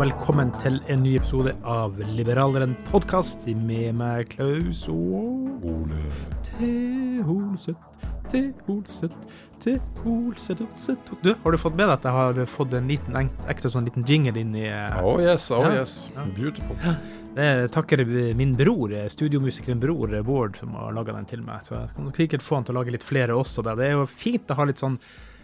Og 0.00 0.06
velkommen 0.06 0.48
til 0.62 0.78
en 0.88 1.02
ny 1.04 1.10
episode 1.18 1.50
av 1.68 1.98
Liberaleren 2.16 2.70
podkast 2.88 3.42
med 3.52 3.98
meg, 3.98 4.30
Klaus 4.32 4.86
og 4.88 5.66
Ole 5.66 5.98
T. 6.46 6.70
Holseth. 7.26 8.06
T. 8.32 8.40
Holseth. 8.64 9.18
T. 9.60 9.74
Holseth. 10.00 10.64
Holseth. 10.64 11.12
Du, 11.20 11.34
har 11.42 11.52
du 11.52 11.60
fått 11.60 11.76
med 11.76 11.84
deg 11.84 11.92
at 11.98 12.08
jeg 12.08 12.16
har 12.16 12.40
fått 12.48 12.72
en 12.78 12.88
liten 12.88 13.18
ekte 13.52 13.68
sånn 13.74 13.90
liten 13.90 14.06
jingle 14.08 14.40
inn 14.40 14.56
i 14.56 14.64
eh, 14.70 14.96
Oh 15.04 15.20
yes, 15.20 15.50
oh 15.52 15.66
Ja. 15.66 15.82
yes. 15.82 16.08
Beautiful. 16.38 16.80
Det 17.36 17.50
takker 17.76 18.06
min 18.40 18.56
bror, 18.56 18.96
eh, 18.96 19.10
studiomusikeren 19.12 19.84
bror 19.84 20.16
eh, 20.16 20.24
Bård, 20.24 20.56
som 20.62 20.80
har 20.80 20.96
laga 20.96 21.18
den 21.18 21.28
til 21.28 21.44
meg. 21.44 21.60
Så 21.68 21.76
jeg 21.76 21.92
kan 21.98 22.12
sikkert 22.16 22.46
få 22.46 22.62
han 22.62 22.70
til 22.70 22.78
å 22.78 22.80
lage 22.80 22.96
litt 22.96 23.04
flere 23.04 23.36
også. 23.36 23.68
Der. 23.68 23.76
Det 23.76 23.90
er 23.90 23.98
jo 23.98 24.08
fint 24.08 24.48
å 24.48 24.62
ha 24.62 24.70
litt 24.70 24.80
sånn 24.80 24.96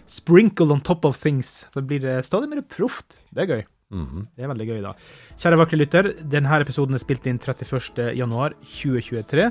sprinkle 0.09 0.73
on 0.73 0.81
top 0.81 1.05
of 1.05 1.21
things. 1.21 1.67
Så 1.75 1.85
blir 1.85 2.09
det 2.09 2.23
stadig 2.25 2.49
mer 2.49 2.65
proft. 2.65 3.21
Det 3.29 3.45
er 3.45 3.59
gøy. 3.59 3.67
Mhm. 3.93 4.27
Det 4.35 4.43
er 4.45 4.51
veldig 4.51 4.67
gøy, 4.67 4.79
da. 4.83 4.93
Kjære 5.39 5.59
vakre 5.61 5.79
lytter, 5.79 6.09
denne 6.27 6.61
episoden 6.61 6.97
er 6.99 7.03
spilt 7.03 7.27
inn 7.31 7.39
31. 7.39 8.11
januar 8.19 8.57
2023. 8.67 9.51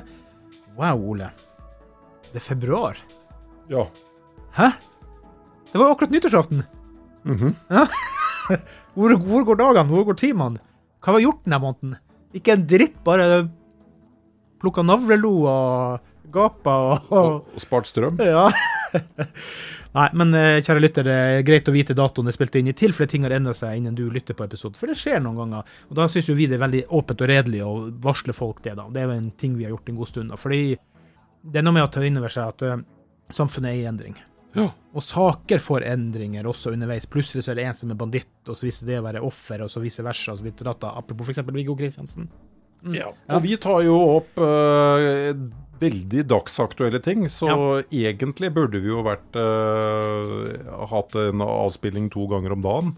Wow, 0.76 1.00
Ole. 1.12 1.30
Det 2.32 2.36
er 2.42 2.44
februar. 2.44 2.98
Ja. 3.72 3.86
Hæ? 4.58 4.70
Det 5.72 5.80
var 5.80 5.94
akkurat 5.94 6.12
nyttårsaften. 6.12 6.64
Mhm. 7.24 7.54
Ja. 7.70 7.86
hvor, 8.94 9.16
hvor 9.16 9.46
går 9.48 9.56
dagene? 9.62 9.88
Hvor 9.88 10.04
går 10.10 10.18
timene? 10.20 10.60
Hva 11.00 11.12
har 11.12 11.18
vi 11.18 11.24
gjort 11.26 11.44
denne 11.46 11.62
måneden? 11.62 11.96
Ikke 12.36 12.52
en 12.52 12.66
dritt, 12.68 12.98
bare 13.06 13.46
plukka 14.60 14.84
navlelo 14.84 15.32
og 15.48 16.12
gapa 16.32 16.74
og, 16.90 17.10
Og, 17.12 17.32
og 17.54 17.62
spart 17.62 17.88
strøm. 17.88 18.20
Ja. 18.20 18.50
Nei, 19.96 20.10
men 20.12 20.34
eh, 20.36 20.58
kjære 20.60 20.80
lytter, 20.82 21.06
det 21.08 21.14
er 21.16 21.44
greit 21.46 21.68
å 21.70 21.72
vite 21.72 21.94
datoen 21.96 22.28
er 22.28 22.34
spilt 22.36 22.58
inn, 22.58 22.68
i 22.68 22.76
tilfelle 22.76 23.08
ting 23.08 23.24
har 23.24 23.32
endret 23.32 23.56
seg 23.56 23.78
innen 23.78 23.96
du 23.96 24.04
lytter 24.12 24.36
på 24.36 24.44
episoden. 24.44 24.76
For 24.76 24.92
det 24.92 24.98
skjer 25.00 25.22
noen 25.24 25.38
ganger. 25.40 25.70
Og 25.88 25.96
da 25.96 26.04
syns 26.12 26.28
jo 26.28 26.36
vi 26.36 26.48
det 26.50 26.58
er 26.58 26.64
veldig 26.66 26.82
åpent 26.98 27.24
og 27.24 27.30
redelig 27.30 27.62
å 27.64 27.72
varsle 28.04 28.36
folk 28.36 28.60
det, 28.66 28.74
da. 28.76 28.84
Det 28.92 29.00
er 29.00 29.08
jo 29.08 29.16
en 29.16 29.30
ting 29.40 29.56
vi 29.56 29.64
har 29.64 29.72
gjort 29.72 29.88
en 29.88 30.00
god 30.02 30.10
stund. 30.12 30.34
da. 30.34 30.40
Fordi 30.40 30.60
det 30.76 31.60
er 31.60 31.64
noe 31.64 31.78
med 31.78 31.86
å 31.86 31.92
ta 31.94 32.02
inn 32.04 32.20
over 32.20 32.32
seg 32.32 32.52
at 32.52 32.66
uh, 32.66 32.82
samfunnet 33.32 33.72
er 33.72 33.78
i 33.78 33.88
endring. 33.88 34.18
Ja. 34.56 34.70
Og 34.96 35.04
saker 35.04 35.60
får 35.64 35.86
endringer 35.88 36.48
også 36.48 36.74
underveis. 36.76 37.08
Plutselig 37.08 37.46
så 37.46 37.54
er 37.54 37.60
det 37.60 37.66
en 37.70 37.78
som 37.80 37.92
er 37.92 38.00
banditt, 38.00 38.34
og 38.44 38.56
så 38.56 38.68
viser 38.68 38.88
det 38.88 39.00
å 39.00 39.06
være 39.06 39.24
offer, 39.24 39.64
og 39.64 39.72
så 39.72 39.80
vice 39.80 40.04
versa. 40.04 40.32
og 40.32 40.40
så 40.40 40.48
ditt 40.48 40.60
og 40.60 40.70
datt, 40.70 40.82
da. 40.84 40.92
Apropos 41.00 41.28
f.eks. 41.28 41.44
Viggo 41.56 41.76
Kristiansen. 41.78 42.28
Ja. 42.94 43.12
Og 43.32 43.42
vi 43.46 43.56
tar 43.60 43.82
jo 43.86 43.96
opp 44.18 44.38
uh, 44.38 45.32
veldig 45.80 46.24
dagsaktuelle 46.30 47.00
ting, 47.04 47.26
så 47.32 47.82
egentlig 47.90 48.52
burde 48.56 48.80
vi 48.84 48.92
jo 48.92 49.02
vært 49.06 49.36
uh, 49.36 50.86
hatt 50.92 51.16
en 51.20 51.44
avspilling 51.44 52.08
to 52.14 52.28
ganger 52.30 52.56
om 52.56 52.64
dagen. 52.64 52.96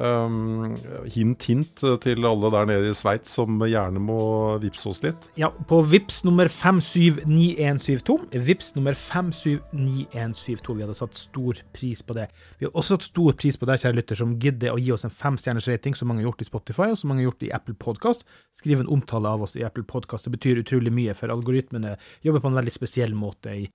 Um, 0.00 0.78
hint, 1.12 1.44
hint 1.44 1.82
til 2.00 2.24
alle 2.24 2.50
der 2.54 2.68
nede 2.70 2.88
i 2.88 2.94
Sveits 2.96 3.34
som 3.36 3.60
gjerne 3.60 4.00
må 4.00 4.56
vippse 4.62 4.88
oss 4.88 5.02
litt. 5.04 5.26
Ja, 5.36 5.50
på 5.52 5.82
VIPS 5.84 6.22
nummer 6.24 6.48
579172. 6.48 8.16
VIPS 8.46 8.72
nummer 8.78 8.96
579172. 8.96 10.76
Vi 10.78 10.84
hadde 10.86 10.96
satt 10.96 11.20
stor 11.20 11.60
pris 11.76 12.00
på 12.06 12.16
det. 12.16 12.30
Vi 12.58 12.64
har 12.64 12.72
også 12.72 12.96
satt 12.96 13.10
stor 13.10 13.36
pris 13.36 13.60
på 13.60 13.68
deg, 13.68 13.82
kjære 13.82 13.98
lytter, 13.98 14.16
som 14.22 14.38
gidder 14.40 14.72
å 14.72 14.80
gi 14.80 14.92
oss 14.96 15.04
en 15.04 15.12
femstjerners 15.12 15.68
rating, 15.68 15.94
som 15.98 16.08
mange 16.08 16.24
har 16.24 16.30
gjort 16.30 16.46
i 16.46 16.48
Spotify, 16.48 16.88
og 16.94 16.98
som 17.00 17.12
mange 17.12 17.20
har 17.24 17.28
gjort 17.28 17.44
i 17.44 17.52
Apple 17.60 17.76
Podcast. 17.84 18.24
Skriv 18.56 18.80
en 18.80 18.92
omtale 18.96 19.28
av 19.28 19.44
oss 19.44 19.58
i 19.60 19.66
Apple 19.68 19.84
Podcast. 19.84 20.24
Det 20.24 20.32
betyr 20.38 20.62
utrolig 20.64 20.92
mye, 20.96 21.12
for 21.18 21.28
algoritmene 21.34 21.98
jobber 22.24 22.40
på 22.40 22.48
en 22.54 22.58
veldig 22.62 22.74
spesiell 22.78 23.12
måte 23.18 23.52
i 23.52 23.68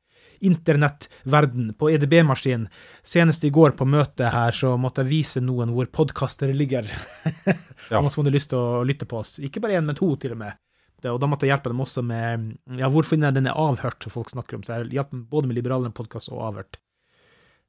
internettverden, 0.47 1.73
på 1.79 1.89
EDB-maskinen. 1.94 2.67
Senest 3.06 3.44
i 3.47 3.51
går 3.53 3.75
på 3.79 3.88
møtet 3.89 4.31
her, 4.33 4.56
så 4.56 4.75
måtte 4.79 5.03
jeg 5.03 5.11
vise 5.11 5.44
noen 5.44 5.73
hvor 5.75 5.89
podkaster 5.91 6.53
ligger. 6.53 6.89
Ja. 7.85 8.00
Om 8.00 8.07
som 8.09 8.23
hadde 8.23 8.31
lyst 8.33 8.50
til 8.50 8.57
å 8.57 8.79
lytte 8.88 9.05
på 9.05 9.19
oss. 9.19 9.35
Ikke 9.45 9.61
bare 9.61 9.75
én, 9.78 9.85
men 9.85 9.94
to, 9.94 10.07
til 10.17 10.31
og 10.34 10.39
med. 10.39 10.55
Det, 11.03 11.11
og 11.13 11.19
da 11.22 11.28
måtte 11.29 11.45
jeg 11.45 11.51
hjelpe 11.53 11.69
dem 11.69 11.84
også 11.84 12.01
med 12.01 12.79
ja, 12.79 12.88
hvor 12.89 13.05
finner 13.05 13.29
jeg 13.29 13.38
denne 13.38 13.53
avhørt, 13.53 14.00
som 14.01 14.13
folk 14.16 14.31
snakker 14.34 14.57
om. 14.57 14.63
Så 14.66 14.79
jeg 14.79 14.95
hjalp 14.95 15.11
dem 15.11 15.22
både 15.29 15.51
med 15.51 15.59
Liberalene 15.59 15.94
podkast 15.94 16.31
og 16.34 16.41
avhørt. 16.47 16.79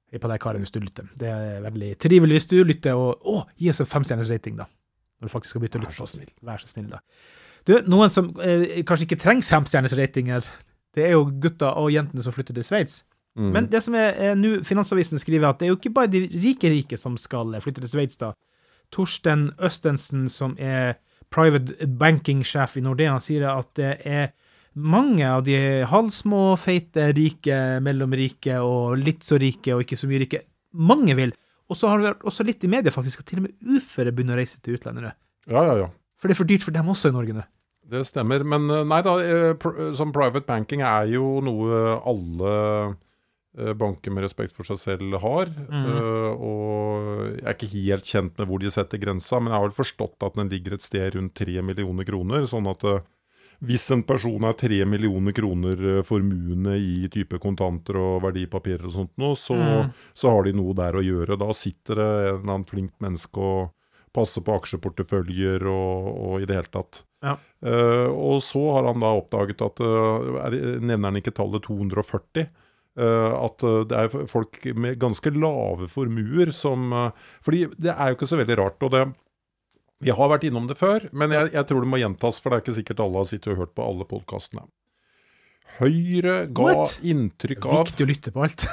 Hei 0.09 0.21
på 0.23 0.31
deg, 0.31 0.41
Karin, 0.41 0.65
hvis 0.65 0.73
du 0.73 0.79
lytter. 0.81 1.11
Det 1.19 1.29
er 1.29 1.65
veldig 1.67 1.91
trivelig 2.01 2.39
hvis 2.39 2.49
du 2.55 2.57
lytter, 2.65 2.97
og 2.97 3.27
å, 3.29 3.43
gi 3.61 3.69
oss 3.73 3.83
en 3.85 3.91
femstjerners 3.91 4.31
rating, 4.33 4.57
da. 4.57 4.69
Når 5.21 5.29
du 5.29 5.33
faktisk 5.35 5.53
skal 5.53 5.65
begynne 5.65 5.83
å 5.83 5.85
lytte 5.85 5.99
på 5.99 6.07
oss. 6.07 6.17
Vær 6.49 6.63
så 6.63 6.71
snill, 6.71 6.89
da. 6.95 7.03
Du, 7.67 7.75
noen 7.91 8.13
som 8.15 8.31
eh, 8.41 8.81
kanskje 8.87 9.09
ikke 9.09 9.19
trenger 9.19 9.49
femstjerners 9.49 9.97
ratinger, 9.99 10.47
det 10.97 11.05
er 11.07 11.15
jo 11.15 11.27
gutta 11.43 11.75
og 11.77 11.93
jentene 11.93 12.25
som 12.25 12.35
flytter 12.35 12.57
til 12.57 12.67
Sveits. 12.67 13.03
Mm. 13.37 13.51
Men 13.53 13.69
det 13.73 13.83
som 13.85 13.97
er, 13.99 14.15
er 14.17 14.37
nå, 14.39 14.63
Finansavisen 14.65 15.21
skriver 15.21 15.51
at 15.51 15.61
det 15.61 15.69
er 15.69 15.75
jo 15.75 15.79
ikke 15.79 15.93
bare 15.99 16.13
de 16.13 16.25
rike 16.41 16.71
rike 16.73 16.97
som 17.01 17.19
skal 17.21 17.53
flytte 17.61 17.85
til 17.85 17.93
Sveits, 17.93 18.19
da. 18.21 18.33
Torsten 18.95 19.51
Østensen, 19.61 20.29
som 20.33 20.55
er 20.63 20.97
private 21.35 21.89
banking-sjef 22.01 22.79
i 22.79 22.85
Nordea, 22.87 23.19
sier 23.21 23.49
at 23.51 23.73
det 23.77 23.97
er 24.07 24.31
mange 24.77 25.25
av 25.27 25.43
de 25.47 25.57
halvsmå, 25.89 26.43
feite, 26.61 27.11
rike, 27.17 27.59
mellomrike 27.85 28.61
og 28.63 28.97
litt 29.01 29.25
så 29.27 29.41
rike 29.41 29.75
og 29.75 29.85
ikke 29.85 29.99
så 29.99 30.09
mye 30.09 30.23
rike. 30.25 30.43
Mange 30.77 31.17
vil. 31.19 31.35
Og 31.67 31.79
så 31.79 31.91
har 31.91 31.99
det 31.99 32.11
vært 32.11 32.27
også 32.29 32.47
litt 32.47 32.65
i 32.65 32.71
media 32.71 32.95
faktisk 32.95 33.25
at 33.25 33.31
til 33.31 33.41
og 33.41 33.49
med 33.49 33.77
uføre 33.77 34.13
begynner 34.15 34.37
å 34.37 34.43
reise 34.43 34.61
til 34.63 34.77
utlandet 34.79 35.09
nå. 35.09 35.13
Ja, 35.51 35.65
ja, 35.67 35.77
ja. 35.83 35.89
For 36.21 36.29
det 36.29 36.37
er 36.37 36.41
for 36.41 36.51
dyrt 36.51 36.65
for 36.65 36.77
dem 36.77 36.93
også 36.93 37.11
i 37.11 37.17
Norge 37.17 37.37
nå. 37.37 37.47
Det 37.91 38.05
stemmer. 38.09 38.45
Men 38.47 38.69
eh, 38.71 38.85
nei 38.89 39.01
da, 39.07 39.17
eh, 39.23 39.67
som 39.97 40.15
private 40.15 40.47
banking 40.49 40.83
er 40.87 41.11
jo 41.15 41.39
noe 41.45 41.97
alle 41.97 42.55
eh, 43.57 43.75
banker 43.79 44.15
med 44.15 44.27
respekt 44.27 44.55
for 44.57 44.69
seg 44.69 44.81
selv 44.83 45.19
har. 45.23 45.51
Mm. 45.71 45.91
og 46.37 47.37
jeg 47.37 47.45
er 47.47 47.55
ikke 47.55 47.75
helt 47.75 48.09
kjent 48.09 48.41
med 48.41 48.49
hvor 48.51 48.63
de 48.63 48.73
setter 48.73 49.01
grensa, 49.03 49.41
men 49.41 49.53
jeg 49.53 49.61
har 49.61 49.69
vel 49.69 49.77
forstått 49.77 50.27
at 50.27 50.39
den 50.39 50.51
ligger 50.53 50.77
et 50.77 50.85
sted 50.85 51.15
rundt 51.17 51.37
3 51.39 51.63
millioner 51.65 52.09
kroner. 52.09 52.49
Sånn 52.51 52.69
at 52.71 52.85
hvis 53.65 53.87
en 53.95 54.03
person 54.05 54.45
er 54.45 54.59
3 54.61 54.83
millioner 54.85 55.33
kroner 55.33 56.03
formuende 56.05 56.75
i 56.77 57.09
type 57.13 57.41
kontanter 57.41 57.97
og 57.97 58.19
verdipapirer 58.27 58.85
og 58.85 58.93
sånt 58.99 59.15
noe, 59.23 59.39
så, 59.41 59.57
så 60.13 60.35
har 60.35 60.45
de 60.45 60.53
noe 60.59 60.77
der 60.77 60.99
å 60.99 61.05
gjøre. 61.07 61.39
Da 61.41 61.49
sitter 61.57 62.03
det 62.03 62.11
en 62.11 62.29
eller 62.35 62.43
annen 62.51 62.69
flink 62.69 62.93
menneske 63.01 63.41
og 63.41 63.73
passer 64.17 64.45
på 64.45 64.57
aksjeporteføljer 64.59 65.67
og, 65.71 66.13
og 66.27 66.43
i 66.43 66.49
det 66.49 66.57
hele 66.59 66.73
tatt. 66.73 67.03
Ja. 67.25 67.37
Uh, 67.65 68.09
og 68.13 68.41
så 68.45 68.63
har 68.77 68.89
han 68.89 69.03
da 69.03 69.13
oppdaget 69.19 69.65
at 69.65 69.83
uh, 69.83 70.41
er, 70.45 70.57
Nevner 70.81 71.11
han 71.11 71.21
ikke 71.21 71.35
tallet 71.37 71.65
240? 71.67 72.49
Uh, 72.97 73.33
at 73.45 73.61
eh, 73.61 73.83
det 73.91 73.97
er 73.97 74.29
folk 74.31 74.55
med 74.73 74.97
ganske 74.97 75.29
lave 75.35 75.85
formuer 75.93 76.49
som 76.57 76.95
uh, 76.97 77.27
Fordi 77.45 77.67
det 77.77 77.91
er 77.93 78.09
jo 78.09 78.17
ikke 78.17 78.29
så 78.31 78.39
veldig 78.41 78.57
rart. 78.57 78.87
og 78.87 78.95
det 78.95 79.03
vi 80.05 80.13
har 80.13 80.29
vært 80.29 80.45
innom 80.45 80.67
det 80.69 80.75
før, 80.77 81.07
men 81.17 81.33
jeg, 81.33 81.49
jeg 81.55 81.67
tror 81.69 81.81
det 81.81 81.89
må 81.89 81.97
gjentas, 81.97 82.37
for 82.37 82.53
det 82.53 82.57
er 82.57 82.65
ikke 82.67 82.75
sikkert 82.77 82.99
alle 83.01 83.17
har 83.23 83.29
sittet 83.31 83.55
og 83.55 83.63
hørt 83.63 83.71
på 83.73 83.85
alle 83.85 84.05
podkastene. 84.05 84.67
Høyre 85.79 86.35
ga 86.53 86.67
What? 86.69 86.99
inntrykk 87.01 87.65
av 87.69 87.87
Viktig 87.87 88.05
å 88.05 88.09
lytte 88.11 88.33
på 88.35 88.45
alt. 88.45 88.67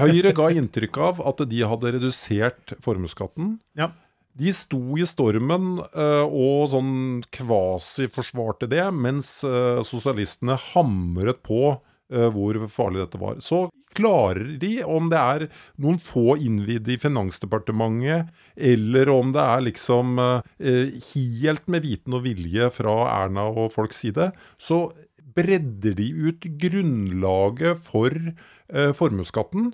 Høyre 0.00 0.32
ga 0.36 0.48
inntrykk 0.56 1.00
av 1.04 1.20
at 1.28 1.44
de 1.50 1.60
hadde 1.68 1.92
redusert 1.98 2.74
formuesskatten. 2.84 3.58
ja. 3.76 3.92
De 4.34 4.50
sto 4.54 4.98
i 4.98 5.06
stormen 5.06 5.78
eh, 5.94 6.24
og 6.26 6.70
sånn 6.72 6.94
kvasi 7.34 8.08
forsvarte 8.10 8.66
det, 8.70 8.82
mens 8.90 9.36
eh, 9.46 9.78
sosialistene 9.86 10.56
hamret 10.72 11.38
på 11.46 11.60
eh, 11.70 12.26
hvor 12.34 12.58
farlig 12.72 13.04
dette 13.04 13.20
var. 13.22 13.38
Så 13.44 13.68
klarer 13.94 14.56
de, 14.58 14.72
om 14.82 15.06
det 15.12 15.20
er 15.20 15.46
noen 15.78 16.00
få 16.02 16.34
innvidde 16.42 16.96
i 16.96 16.98
Finansdepartementet, 16.98 18.32
eller 18.58 19.12
om 19.12 19.30
det 19.34 19.44
er 19.44 19.62
liksom 19.68 20.18
helt 20.18 21.70
med 21.70 21.86
viten 21.86 22.16
og 22.18 22.24
vilje 22.26 22.72
fra 22.74 22.96
Erna 23.12 23.46
og 23.52 23.70
folks 23.74 24.02
side, 24.02 24.32
så 24.58 24.88
bredder 25.34 25.96
de 25.98 26.08
ut 26.28 26.46
grunnlaget 26.62 27.80
for 27.86 28.14
eh, 28.14 28.92
formuesskatten, 28.96 29.72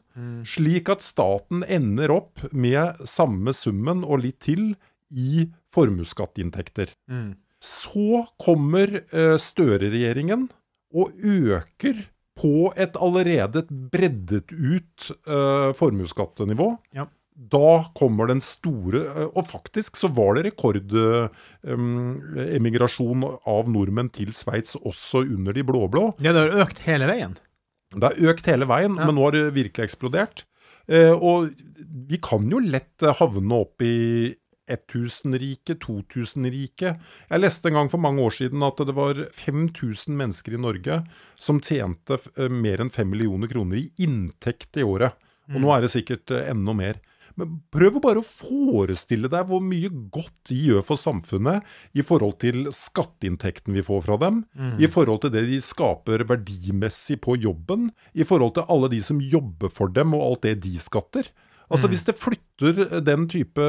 slik 0.48 0.88
at 0.92 1.04
staten 1.04 1.64
ender 1.68 2.12
opp 2.14 2.46
med 2.52 3.02
samme 3.08 3.54
summen 3.56 4.04
og 4.04 4.24
litt 4.24 4.40
til 4.46 4.72
i 5.10 5.46
formuesskatteinntekter. 5.74 6.94
Så 7.60 8.24
kommer 8.40 9.02
eh, 9.12 9.36
Støre-regjeringen 9.36 10.48
og 10.96 11.12
øker 11.20 12.06
på 12.40 12.70
et 12.80 12.96
allerede 12.96 13.66
breddet 13.92 14.52
ut 14.52 15.10
eh, 15.28 15.70
formuesskattenivå. 15.76 16.72
Ja. 16.96 17.06
Da 17.36 17.84
kommer 17.96 18.26
den 18.28 18.40
store 18.44 19.00
eh, 19.06 19.28
Og 19.38 19.46
faktisk 19.48 19.96
så 19.96 20.08
var 20.12 20.34
det 20.36 20.44
rekordemigrasjon 20.50 23.22
av 23.48 23.68
nordmenn 23.70 24.10
til 24.12 24.32
Sveits 24.36 24.76
også 24.76 25.22
under 25.24 25.52
de 25.56 25.62
blå-blå. 25.66 26.10
Ja, 26.20 26.32
det 26.36 26.42
har 26.48 26.60
økt 26.66 26.78
hele 26.86 27.06
veien. 27.10 27.36
Det 27.94 28.04
har 28.06 28.14
økt 28.32 28.46
hele 28.46 28.66
veien, 28.70 28.96
Ja. 28.98 29.04
men 29.06 29.14
nå 29.16 29.22
har 29.26 29.32
det 29.34 29.54
virkelig 29.56 29.84
eksplodert. 29.88 30.44
Eh, 30.88 31.12
og 31.14 31.50
vi 32.10 32.18
kan 32.22 32.50
jo 32.50 32.58
lett 32.62 33.02
eh, 33.02 33.14
havne 33.18 33.54
opp 33.64 33.82
i 33.82 34.36
1000-rike, 34.70 35.74
2000-rike. 35.82 36.92
Jeg 37.30 37.40
leste 37.42 37.66
en 37.70 37.74
gang 37.80 37.88
for 37.90 37.98
mange 37.98 38.22
år 38.22 38.30
siden 38.36 38.62
at 38.62 38.76
det 38.86 38.94
var 38.94 39.14
5000 39.34 40.14
mennesker 40.14 40.54
i 40.54 40.60
Norge 40.62 41.00
som 41.40 41.58
tjente 41.60 42.18
eh, 42.36 42.48
mer 42.50 42.80
enn 42.84 42.90
5 42.94 43.10
millioner 43.10 43.48
kroner 43.50 43.76
i 43.82 43.88
inntekt 44.06 44.76
i 44.78 44.82
året. 44.86 45.12
Og 45.50 45.58
nå 45.64 45.72
er 45.74 45.80
det 45.82 45.90
sikkert 45.90 46.30
eh, 46.30 46.46
enda 46.52 46.72
mer. 46.78 46.94
Men 47.40 47.58
prøv 47.72 47.96
å 47.96 48.02
bare 48.04 48.20
å 48.20 48.26
forestille 48.26 49.30
deg 49.32 49.48
hvor 49.48 49.62
mye 49.64 49.88
godt 50.12 50.50
de 50.50 50.58
gjør 50.68 50.84
for 50.84 51.00
samfunnet 51.00 51.64
i 51.96 52.04
forhold 52.04 52.36
til 52.44 52.68
skatteinntekten 52.74 53.76
vi 53.76 53.84
får 53.86 54.04
fra 54.04 54.18
dem, 54.20 54.42
i 54.76 54.90
forhold 54.90 55.24
til 55.24 55.32
det 55.34 55.46
de 55.48 55.60
skaper 55.64 56.26
verdimessig 56.28 57.20
på 57.24 57.38
jobben, 57.40 57.88
i 58.12 58.26
forhold 58.28 58.58
til 58.58 58.68
alle 58.68 58.90
de 58.92 59.00
som 59.04 59.22
jobber 59.22 59.72
for 59.72 59.92
dem 59.94 60.12
og 60.18 60.26
alt 60.26 60.44
det 60.48 60.58
de 60.66 60.76
skatter. 60.82 61.30
Altså 61.70 61.88
Hvis 61.90 62.02
det 62.08 62.16
flytter 62.18 63.00
den 63.06 63.28
type 63.30 63.62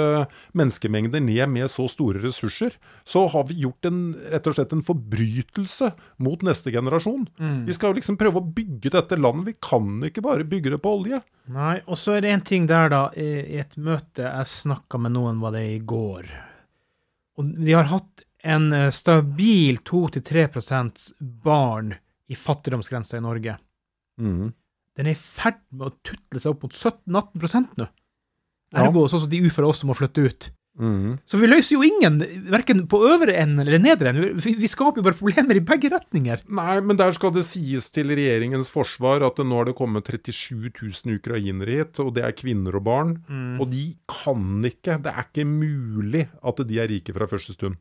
menneskemengder 0.58 1.22
ned 1.22 1.52
med 1.54 1.70
så 1.72 1.86
store 1.92 2.22
ressurser, 2.24 2.74
så 3.06 3.28
har 3.30 3.46
vi 3.48 3.60
gjort 3.62 3.86
en, 3.86 4.00
rett 4.34 4.48
og 4.50 4.56
slett 4.58 4.74
en 4.74 4.82
forbrytelse 4.86 5.92
mot 6.26 6.42
neste 6.48 6.74
generasjon. 6.74 7.28
Vi 7.68 7.76
skal 7.78 7.92
jo 7.94 8.00
liksom 8.00 8.18
prøve 8.18 8.42
å 8.42 8.50
bygge 8.58 8.94
dette 8.98 9.20
landet. 9.20 9.52
Vi 9.52 9.56
kan 9.62 10.02
ikke 10.10 10.24
bare 10.26 10.48
bygge 10.50 10.74
det 10.74 10.82
på 10.82 10.96
olje. 10.98 11.22
Nei, 11.54 11.76
og 11.86 12.00
så 12.02 12.18
er 12.18 12.26
det 12.26 12.34
en 12.34 12.46
ting 12.48 12.66
der, 12.70 12.90
da. 12.90 13.04
I 13.14 13.60
et 13.62 13.78
møte 13.78 14.26
jeg 14.26 14.50
snakka 14.50 14.98
med 15.02 15.14
noen, 15.16 15.40
var 15.44 15.54
det 15.56 15.64
i 15.76 15.80
går. 15.80 16.32
Og 17.38 17.54
de 17.62 17.74
har 17.78 17.90
hatt 17.92 18.26
en 18.44 18.72
eh, 18.74 18.90
stabil 18.90 19.78
2-3% 19.86 21.12
barn 21.20 21.94
i 22.32 22.36
fattigdomsgrensa 22.38 23.18
i 23.20 23.24
Norge. 23.24 23.58
Den 24.98 25.08
er 25.08 25.16
i 25.16 25.20
ferd 25.20 25.62
med 25.72 25.90
å 25.90 25.96
tutle 26.04 26.42
seg 26.42 26.54
opp 26.54 26.66
mot 26.68 26.76
17-18 26.76 27.70
nå. 27.80 27.88
Ja. 28.72 28.86
Ergo 28.86 29.06
sånn 29.12 29.26
som 29.26 29.32
de 29.32 29.44
uføre 29.44 29.70
også 29.72 29.88
må 29.90 29.96
flytte 29.98 30.24
ut. 30.28 30.52
Så 31.28 31.38
vi 31.38 31.50
løser 31.50 31.76
jo 31.76 31.84
ingen, 31.84 32.22
verken 32.50 32.86
på 32.90 33.02
øvre 33.06 33.36
enden 33.38 33.60
eller 33.66 33.82
nedre 33.82 34.14
enden. 34.14 34.40
Vi, 34.42 34.54
vi 34.58 34.70
skaper 34.72 35.02
jo 35.02 35.06
bare 35.06 35.20
problemer 35.20 35.60
i 35.60 35.64
begge 35.68 35.92
retninger. 35.92 36.46
Nei, 36.48 36.78
men 36.80 36.98
der 36.98 37.12
skal 37.14 37.34
det 37.36 37.44
sies 37.46 37.90
til 37.94 38.14
regjeringens 38.16 38.72
forsvar 38.74 39.26
at 39.28 39.42
nå 39.44 39.60
har 39.60 39.68
det 39.68 39.76
kommet 39.78 40.08
37 40.08 40.72
000 40.72 41.20
ukrainere 41.20 41.82
hit, 41.82 42.00
og 42.02 42.16
det 42.16 42.24
er 42.26 42.38
kvinner 42.40 42.80
og 42.80 42.88
barn. 42.88 43.14
Og 43.60 43.68
de 43.74 43.84
kan 44.10 44.64
ikke, 44.72 44.98
det 45.04 45.12
er 45.12 45.28
ikke 45.28 45.48
mulig 45.50 46.26
at 46.42 46.64
de 46.66 46.82
er 46.82 46.90
rike 46.92 47.16
fra 47.20 47.28
første 47.30 47.58
stund. 47.60 47.78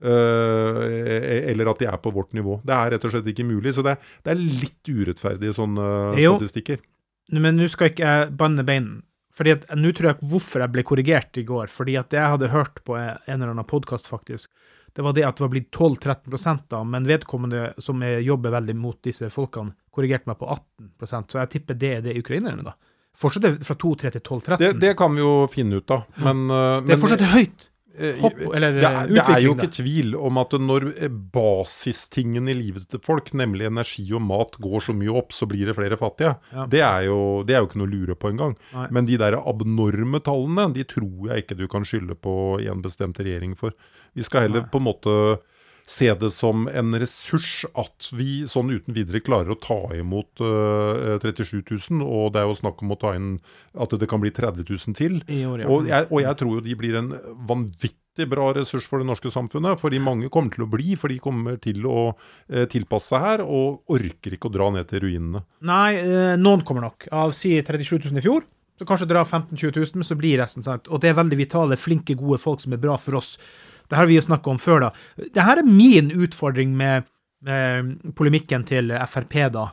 Eh, 0.00 1.50
eller 1.50 1.70
at 1.72 1.78
de 1.82 1.88
er 1.90 1.98
på 2.02 2.12
vårt 2.14 2.32
nivå. 2.36 2.60
Det 2.64 2.74
er 2.76 2.90
rett 2.94 3.04
og 3.04 3.12
slett 3.14 3.28
ikke 3.32 3.46
mulig. 3.48 3.74
Så 3.76 3.84
det, 3.86 3.96
det 4.24 4.32
er 4.34 4.40
litt 4.40 4.90
urettferdige 4.90 5.54
sånne 5.56 5.86
Jo. 6.20 6.36
statistikker. 6.38 6.80
Men 7.36 7.56
nå 7.60 7.68
skal 7.70 7.92
ikke 7.92 8.06
jeg 8.08 8.32
banne 8.40 8.64
beinen. 8.66 9.02
Fordi 9.30 9.52
at, 9.54 9.68
Nå 9.78 9.92
tror 9.94 10.10
jeg 10.10 10.28
hvorfor 10.32 10.64
jeg 10.64 10.72
ble 10.74 10.82
korrigert 10.82 11.38
i 11.38 11.44
går. 11.46 11.70
Fordi 11.70 11.94
at 12.00 12.10
jeg 12.16 12.32
hadde 12.34 12.48
hørt 12.50 12.82
på 12.84 12.96
en 12.98 13.36
eller 13.36 13.52
annen 13.52 13.68
podkast, 13.68 14.08
faktisk. 14.10 14.48
Det 14.92 15.04
var 15.06 15.14
det 15.14 15.22
at 15.22 15.36
det 15.38 15.44
var 15.44 15.52
blitt 15.52 15.68
12-13 15.70 16.64
da, 16.68 16.80
men 16.82 17.04
vedkommende 17.06 17.74
som 17.78 18.02
er- 18.02 18.18
jobber 18.26 18.50
veldig 18.50 18.74
mot 18.74 18.98
disse 19.06 19.28
folkene, 19.30 19.72
korrigerte 19.94 20.26
meg 20.26 20.36
på 20.40 20.48
18% 20.50 21.30
Så 21.30 21.38
jeg 21.38 21.50
tipper 21.50 21.78
det 21.78 21.92
er 21.96 22.00
det 22.02 22.16
ukrainerne, 22.18 22.64
da. 22.64 22.74
Fortsatt 23.14 23.62
fra 23.62 23.74
2-3 23.76 24.10
til 24.16 24.20
12-13. 24.20 24.58
Det, 24.58 24.80
det 24.80 24.96
kan 24.98 25.14
vi 25.14 25.20
jo 25.22 25.46
finne 25.46 25.78
ut 25.78 25.90
av. 25.94 26.06
Men, 26.18 26.50
eh, 26.50 26.80
Det 26.86 26.96
er 26.96 27.02
fortsatt 27.04 27.22
høyt. 27.30 27.68
Eh, 27.98 28.20
Hopp, 28.22 28.38
eller 28.54 28.76
det, 28.78 28.86
er, 28.86 29.08
det 29.10 29.24
er 29.24 29.42
jo 29.42 29.56
ikke 29.56 29.72
tvil 29.80 30.14
om 30.18 30.38
at 30.40 30.54
når 30.60 30.92
basistingen 31.34 32.20
basistingene 32.20 32.50
i 32.52 32.58
livet 32.58 32.88
til 32.90 33.00
folk, 33.04 33.32
nemlig 33.36 33.66
energi 33.68 34.04
og 34.14 34.22
mat, 34.22 34.56
går 34.60 34.80
så 34.86 34.94
mye 34.96 35.12
opp, 35.20 35.32
så 35.32 35.46
blir 35.46 35.66
det 35.66 35.76
flere 35.78 35.98
fattige. 36.00 36.34
Ja. 36.52 36.66
Det, 36.70 36.80
er 36.80 37.06
jo, 37.08 37.42
det 37.46 37.54
er 37.54 37.62
jo 37.62 37.68
ikke 37.68 37.80
noe 37.80 37.88
å 37.88 37.94
lure 37.94 38.16
på 38.16 38.30
engang. 38.30 38.56
Men 38.90 39.06
de 39.08 39.18
der 39.20 39.38
abnorme 39.40 40.20
tallene, 40.20 40.70
de 40.74 40.84
tror 40.84 41.30
jeg 41.30 41.44
ikke 41.44 41.58
du 41.58 41.66
kan 41.70 41.86
skylde 41.86 42.14
på 42.14 42.34
en 42.60 42.82
bestemt 42.82 43.20
regjering 43.20 43.56
for. 43.58 43.74
Vi 44.14 44.26
skal 44.26 44.48
heller 44.48 44.66
Nei. 44.66 44.70
på 44.72 44.80
en 44.80 44.88
måte 44.88 45.16
se 45.90 46.10
det 46.14 46.30
som 46.30 46.68
en 46.70 46.94
ressurs 47.02 47.64
at 47.78 48.10
vi 48.14 48.44
sånn 48.48 48.70
uten 48.70 48.94
videre 48.94 49.22
klarer 49.24 49.54
å 49.54 49.58
ta 49.58 49.78
imot 49.98 50.42
uh, 50.44 51.18
37 51.18 51.64
000, 51.66 52.04
og 52.04 52.30
det 52.34 52.42
er 52.42 52.46
jo 52.46 52.58
snakk 52.60 52.84
om 52.84 52.94
å 52.94 52.98
ta 53.00 53.14
inn 53.18 53.32
at 53.74 53.96
det 53.98 54.08
kan 54.10 54.22
bli 54.22 54.30
30 54.34 54.68
000 54.68 54.98
til. 54.98 55.18
I 55.26 55.42
år, 55.48 55.64
ja. 55.64 55.70
Og 55.70 55.88
jeg, 55.90 56.06
og 56.10 56.22
jeg 56.22 56.38
tror 56.42 56.54
jo 56.56 56.62
de 56.68 56.76
blir 56.78 56.98
en 57.00 57.10
vanvittig 57.48 58.28
bra 58.30 58.52
ressurs 58.54 58.86
for 58.86 59.02
det 59.02 59.08
norske 59.08 59.32
samfunnet. 59.34 59.80
Fordi 59.80 59.98
mange 60.02 60.30
kommer 60.30 60.54
til 60.54 60.66
å 60.66 60.70
bli, 60.70 60.94
for 61.00 61.10
de 61.10 61.18
kommer 61.22 61.58
til 61.62 61.82
å 61.90 62.12
uh, 62.12 62.64
tilpasse 62.70 63.10
seg 63.10 63.26
her, 63.26 63.42
og 63.42 63.90
orker 63.90 64.36
ikke 64.36 64.50
å 64.50 64.54
dra 64.54 64.70
ned 64.76 64.86
til 64.92 65.02
ruinene. 65.08 65.42
Nei, 65.66 65.90
uh, 66.04 66.36
noen 66.38 66.62
kommer 66.66 66.86
nok. 66.86 67.10
Av 67.10 67.34
si 67.34 67.56
37 67.58 68.12
000 68.12 68.22
i 68.22 68.26
fjor, 68.28 68.46
så 68.78 68.86
kanskje 68.86 69.10
dra 69.10 69.26
15 69.26 69.58
000-20 69.58 69.74
000, 69.74 69.98
men 70.00 70.06
så 70.08 70.16
blir 70.16 70.38
resten 70.40 70.64
sant. 70.64 70.86
Og 70.88 71.02
det 71.02 71.10
er 71.10 71.18
veldig 71.18 71.36
vitale, 71.36 71.76
flinke, 71.76 72.14
gode 72.16 72.38
folk 72.40 72.62
som 72.62 72.78
er 72.78 72.80
bra 72.80 72.94
for 72.96 73.18
oss. 73.18 73.34
Det 73.90 73.98
har 73.98 74.08
vi 74.08 74.16
jo 74.16 74.24
snakka 74.24 74.52
om 74.52 74.62
før, 74.62 74.86
da. 74.86 74.90
Det 75.34 75.44
her 75.44 75.60
er 75.60 75.66
min 75.66 76.12
utfordring 76.14 76.72
med, 76.78 77.10
med 77.42 78.14
polemikken 78.18 78.64
til 78.68 78.94
Frp, 79.10 79.36
da. 79.54 79.66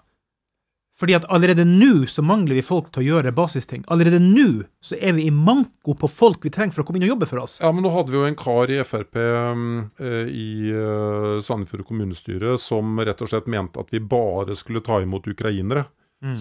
Fordi 0.97 1.13
at 1.13 1.27
allerede 1.29 1.65
nå 1.67 2.07
så 2.09 2.23
mangler 2.25 2.57
vi 2.57 2.65
folk 2.65 2.89
til 2.89 3.03
å 3.03 3.05
gjøre 3.05 3.33
basisting. 3.37 3.83
Allerede 3.93 4.17
nå 4.23 4.63
så 4.81 4.97
er 4.97 5.13
vi 5.13 5.27
i 5.29 5.33
manko 5.33 5.93
på 5.97 6.09
folk 6.09 6.45
vi 6.45 6.51
trenger 6.53 6.73
for 6.73 6.81
å 6.81 6.87
komme 6.87 6.97
inn 6.97 7.05
og 7.05 7.13
jobbe 7.13 7.27
for 7.29 7.43
oss. 7.43 7.59
Ja, 7.61 7.69
men 7.69 7.85
nå 7.85 7.91
hadde 7.93 8.13
vi 8.13 8.17
jo 8.17 8.25
en 8.25 8.39
kar 8.39 8.73
i 8.73 8.79
Frp 8.81 9.19
eh, 9.21 9.61
i 10.25 10.47
eh, 10.73 11.35
Sandefjord 11.45 11.85
kommunestyre 11.91 12.55
som 12.61 12.97
rett 12.97 13.21
og 13.21 13.29
slett 13.29 13.49
mente 13.51 13.83
at 13.83 13.93
vi 13.93 14.01
bare 14.01 14.57
skulle 14.57 14.81
ta 14.85 14.97
imot 15.03 15.29
ukrainere. 15.29 15.85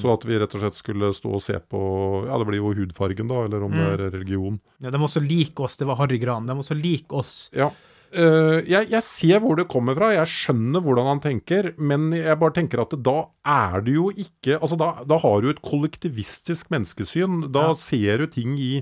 Så 0.01 0.09
at 0.15 0.25
vi 0.25 0.39
rett 0.41 0.55
og 0.57 0.63
slett 0.63 0.79
skulle 0.79 1.11
stå 1.13 1.35
og 1.37 1.43
se 1.45 1.59
på 1.61 1.81
Ja, 2.25 2.39
det 2.41 2.47
blir 2.49 2.63
jo 2.63 2.73
hudfargen, 2.79 3.29
da, 3.29 3.43
eller 3.45 3.67
om 3.67 3.75
det 3.77 3.89
er 3.91 4.07
religion. 4.15 4.57
Ja, 4.81 4.93
de 4.93 5.01
må 5.01 5.11
også 5.11 5.21
like 5.25 5.61
oss. 5.63 5.77
Det 5.77 5.89
var 5.89 6.01
Harry 6.01 6.17
Gran. 6.23 6.49
De 6.49 6.57
må 6.57 6.65
også 6.65 6.79
like 6.79 7.13
oss. 7.13 7.35
Ja. 7.57 7.69
Uh, 8.17 8.63
jeg, 8.65 8.87
jeg 8.89 9.03
ser 9.05 9.41
hvor 9.43 9.59
det 9.59 9.67
kommer 9.69 9.97
fra, 9.99 10.13
jeg 10.15 10.31
skjønner 10.31 10.81
hvordan 10.81 11.09
han 11.11 11.21
tenker, 11.21 11.73
men 11.77 12.07
jeg 12.15 12.39
bare 12.39 12.55
tenker 12.55 12.81
at 12.85 12.95
da 13.05 13.17
er 13.43 13.83
det 13.85 13.97
jo 13.97 14.07
ikke 14.15 14.61
Altså, 14.61 14.79
da, 14.81 14.93
da 15.05 15.19
har 15.21 15.43
du 15.43 15.51
et 15.51 15.61
kollektivistisk 15.65 16.71
menneskesyn. 16.73 17.49
Da 17.53 17.73
ser 17.77 18.23
du 18.23 18.31
ting 18.33 18.57
i. 18.57 18.79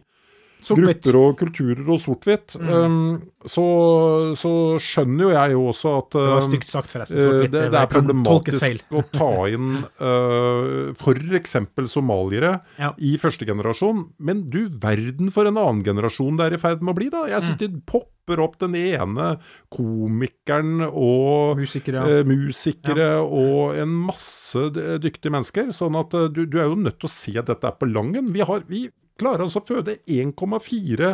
grupper 0.73 1.16
og 1.21 1.37
kulturer 1.38 1.85
og 1.92 1.99
sort-hvitt. 2.00 2.54
Um, 2.61 3.23
så, 3.44 3.64
så 4.40 4.52
skjønner 4.80 5.26
jo 5.26 5.30
jeg 5.35 5.52
jo 5.52 5.64
også 5.68 5.90
at 5.99 6.11
Det 6.16 6.23
var 6.25 6.40
um, 6.40 6.47
stygt 6.49 6.66
sagt, 6.71 6.90
forresten. 6.94 7.18
Eh, 7.21 7.42
Det, 7.52 7.64
det 7.75 7.80
er 7.83 7.90
problematisk 7.92 8.85
å 8.99 9.02
ta 9.12 9.28
inn 9.52 9.85
uh, 10.00 10.94
f.eks. 10.97 11.56
somaliere 11.92 12.54
Ja. 12.80 12.94
i 12.99 13.16
første 13.21 13.44
generasjon. 13.49 14.06
Men 14.18 14.47
du 14.49 14.68
verden 14.80 15.30
for 15.35 15.44
en 15.50 15.59
annen 15.61 15.85
generasjon 15.85 16.38
det 16.40 16.47
er 16.49 16.56
i 16.56 16.62
ferd 16.64 16.80
med 16.83 16.94
å 16.94 16.99
bli, 16.99 17.11
da. 17.12 17.26
Jeg 17.28 17.42
Mm. 17.44 17.47
syns 17.50 17.59
de 17.61 17.68
popper 17.85 18.40
opp 18.40 18.54
den 18.62 18.75
ene 18.78 19.35
komikeren 19.75 20.80
og 20.88 21.59
Musikere. 21.61 22.04
eh, 22.09 22.25
musikere 22.25 23.09
og 23.21 23.76
en 23.76 23.92
masse 24.06 24.71
dyktige 25.02 25.30
mennesker. 25.35 25.68
Sånn 25.76 25.99
at 26.00 26.14
uh, 26.16 26.28
du, 26.33 26.47
du 26.47 26.59
er 26.61 26.68
jo 26.71 26.78
nødt 26.80 26.99
til 27.02 27.11
å 27.11 27.12
se 27.12 27.35
at 27.38 27.47
dette 27.50 27.68
er 27.68 27.76
på 27.76 27.88
langen. 27.90 28.30
Vi, 28.33 28.40
har, 28.40 28.62
vi 28.68 28.87
klarer 29.21 29.44
altså 29.47 29.61
å 29.62 29.66
føde 29.68 29.99
1,4 30.11 31.11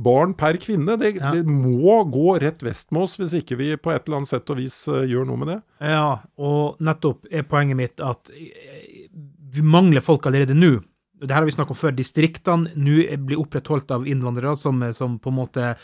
barn 0.00 0.32
per 0.38 0.56
kvinne. 0.62 0.96
Det, 1.00 1.16
Ja. 1.18 1.32
det 1.34 1.44
må 1.46 1.98
gå 2.10 2.38
rett 2.40 2.62
vest 2.64 2.92
med 2.92 3.02
oss 3.04 3.18
hvis 3.20 3.34
ikke 3.42 3.58
vi 3.60 3.72
på 3.76 3.92
et 3.92 4.06
eller 4.08 4.22
annet 4.22 4.28
sett 4.32 4.48
og 4.50 4.56
vis 4.62 4.78
eh, 4.88 5.02
gjør 5.10 5.26
noe 5.28 5.36
med 5.42 5.48
det. 5.52 5.58
Ja, 5.92 6.20
og 6.38 6.80
nettopp 6.80 7.26
er 7.30 7.42
poenget 7.48 7.76
mitt 7.76 8.00
at 8.00 8.30
eh, 8.32 9.08
vi 9.52 9.60
mangler 9.62 10.00
folk 10.00 10.24
allerede 10.26 10.56
nå. 10.56 10.78
Det 11.22 11.30
her 11.30 11.42
har 11.42 11.46
vi 11.46 11.52
snakket 11.54 11.76
om 11.76 11.78
før. 11.82 11.92
Distriktene 11.94 12.72
nå 12.74 12.96
blir 13.28 13.38
opprettholdt 13.38 13.92
av 13.94 14.06
innvandrere 14.10 14.56
som, 14.58 14.80
som 14.96 15.18
på 15.22 15.30
en 15.30 15.36
måte 15.38 15.74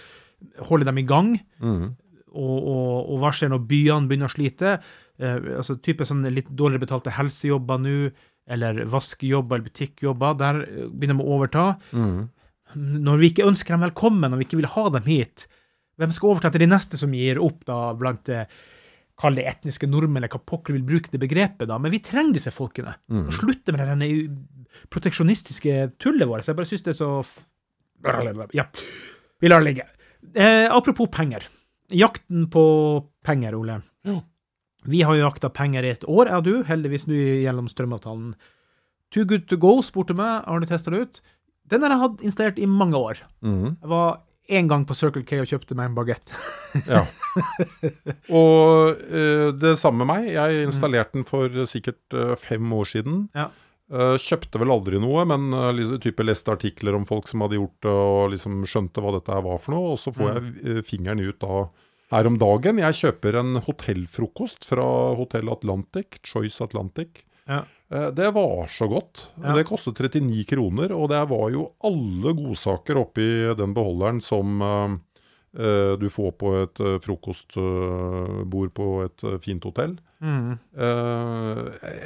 holder 0.71 0.89
dem 0.89 0.99
i 0.99 1.07
gang. 1.07 1.29
Og, 2.29 2.57
og, 2.59 3.13
og 3.13 3.21
hva 3.23 3.31
skjer 3.35 3.53
når 3.53 3.63
byene 3.71 4.09
begynner 4.11 4.29
å 4.31 4.35
slite? 4.35 4.73
Eh, 5.21 5.37
altså 5.61 5.77
type 5.83 6.07
sånn 6.09 6.25
litt 6.33 6.49
dårligere 6.51 6.85
betalte 6.87 7.15
helsejobber 7.17 7.79
nå, 7.85 7.95
eller 8.49 8.83
vaskejobber 8.90 9.59
eller 9.59 9.69
butikkjobber. 9.69 10.38
Der 10.40 10.62
eh, 10.64 10.88
begynner 10.88 11.21
de 11.21 11.26
å 11.26 11.37
overta. 11.38 11.67
Når 12.78 13.21
vi 13.23 13.31
ikke 13.33 13.47
ønsker 13.49 13.75
dem 13.76 13.85
velkommen, 13.87 14.33
og 14.35 14.40
vi 14.40 14.45
ikke 14.49 14.59
vil 14.61 14.69
ha 14.75 14.88
dem 14.93 15.07
hit, 15.09 15.47
hvem 15.99 16.12
skal 16.14 16.35
overta 16.35 16.50
til 16.55 16.62
de 16.67 16.71
neste 16.71 16.99
som 17.00 17.14
gir 17.17 17.40
opp, 17.43 17.64
da, 17.69 17.78
blant 17.99 18.28
eh, 18.33 18.45
Kall 19.19 19.35
det 19.35 19.49
etniske 19.50 19.88
nordmenn, 19.90 20.21
eller 20.23 20.31
hva 20.31 20.38
pokker 20.47 20.76
vil 20.76 20.85
bruke 20.87 21.11
det 21.11 21.19
begrepet, 21.19 21.67
da. 21.67 21.75
Men 21.83 21.90
vi 21.90 21.99
trenger 22.07 22.37
disse 22.37 22.52
folkene. 22.55 22.93
Og 23.11 23.33
slutte 23.35 23.75
med 23.75 23.83
denne 23.83 24.07
proteksjonistiske 24.95 25.73
tullet 25.99 26.28
vårt. 26.31 26.45
Så 26.47 26.52
jeg 26.52 26.59
bare 26.61 26.71
syns 26.71 26.85
det 26.87 26.93
er 26.93 26.99
så 27.00 27.09
Ja. 28.55 28.64
Vi 29.43 29.50
lar 29.50 29.59
det 29.64 29.73
ligge. 29.73 29.87
Eh, 30.38 30.69
apropos 30.71 31.11
penger. 31.11 31.49
Jakten 31.90 32.47
på 32.52 32.62
penger, 33.26 33.57
Ole. 33.59 33.81
Ja. 34.07 34.21
Vi 34.87 35.03
har 35.03 35.17
jo 35.17 35.25
jakta 35.25 35.51
penger 35.51 35.87
i 35.87 35.91
et 35.97 36.07
år, 36.07 36.31
jeg 36.31 36.39
og 36.39 36.47
du, 36.47 36.55
heldigvis 36.69 37.09
nå 37.11 37.19
gjennom 37.43 37.67
strømavtalen. 37.71 38.31
Too 39.15 39.25
good 39.27 39.49
to 39.51 39.59
go 39.59 39.79
spurte 39.83 40.15
meg, 40.17 40.45
har 40.47 40.61
du 40.61 40.69
testa 40.69 40.93
det 40.95 41.03
ut? 41.03 41.21
Den 41.69 41.85
har 41.85 41.95
jeg 41.95 42.05
hatt 42.05 42.25
installert 42.25 42.59
i 42.63 42.69
mange 42.71 42.97
år. 42.97 43.21
Jeg 43.43 43.91
var 43.91 44.21
én 44.49 44.69
gang 44.71 44.87
på 44.89 44.97
Circle 44.97 45.25
K 45.29 45.43
og 45.43 45.49
kjøpte 45.51 45.77
meg 45.77 45.91
en 45.91 45.97
bagett. 45.99 46.33
Ja. 46.89 47.03
Og 48.33 49.01
uh, 49.01 49.49
det 49.57 49.75
samme 49.81 50.05
med 50.05 50.09
meg. 50.09 50.29
Jeg 50.33 50.69
installerte 50.69 51.19
den 51.19 51.27
for 51.29 51.53
sikkert 51.69 52.01
uh, 52.17 52.33
fem 52.41 52.73
år 52.73 52.89
siden. 52.89 53.27
Ja. 53.37 53.51
Uh, 53.89 54.17
kjøpte 54.21 54.61
vel 54.61 54.73
aldri 54.73 55.01
noe, 55.01 55.25
men 55.29 55.49
liksom, 55.77 56.01
type 56.05 56.25
leste 56.25 56.53
artikler 56.53 56.97
om 56.97 57.07
folk 57.09 57.29
som 57.29 57.45
hadde 57.45 57.57
gjort 57.57 57.85
det, 57.85 57.93
og 57.93 58.33
liksom 58.35 58.65
skjønte 58.69 59.05
hva 59.05 59.15
dette 59.17 59.33
her 59.33 59.45
var 59.45 59.61
for 59.65 59.77
noe. 59.77 59.95
Og 59.95 60.01
så 60.01 60.13
får 60.17 60.33
jeg 60.33 60.51
eh, 60.65 60.81
fingeren 60.85 61.25
ut 61.25 61.39
da 61.45 61.63
her 62.12 62.27
om 62.31 62.38
dagen. 62.41 62.79
Jeg 62.81 62.97
kjøper 62.99 63.37
en 63.41 63.59
hotellfrokost 63.67 64.65
fra 64.69 64.87
Hotell 65.19 65.50
Atlantic, 65.53 66.21
Choice 66.25 66.62
Atlantic. 66.65 67.25
Ja. 67.49 67.62
Eh, 67.91 68.11
Det 68.12 68.31
var 68.35 68.67
så 68.69 68.88
godt. 68.88 69.29
Ja. 69.43 69.55
Det 69.57 69.67
kostet 69.69 69.99
39 70.00 70.45
kroner, 70.49 70.93
og 70.93 71.09
det 71.11 71.23
var 71.31 71.50
jo 71.50 71.73
alle 71.85 72.35
godsaker 72.37 72.97
oppi 73.00 73.29
den 73.57 73.75
beholderen 73.77 74.21
som 74.25 74.61
eh, 74.62 74.97
du 75.99 76.09
får 76.12 76.33
på 76.38 76.55
et 76.62 76.81
frokostbord 77.03 78.73
på 78.77 78.88
et 79.07 79.25
fint 79.43 79.65
hotell. 79.65 79.99
Mm. 80.19 80.57
Eh, 80.75 81.59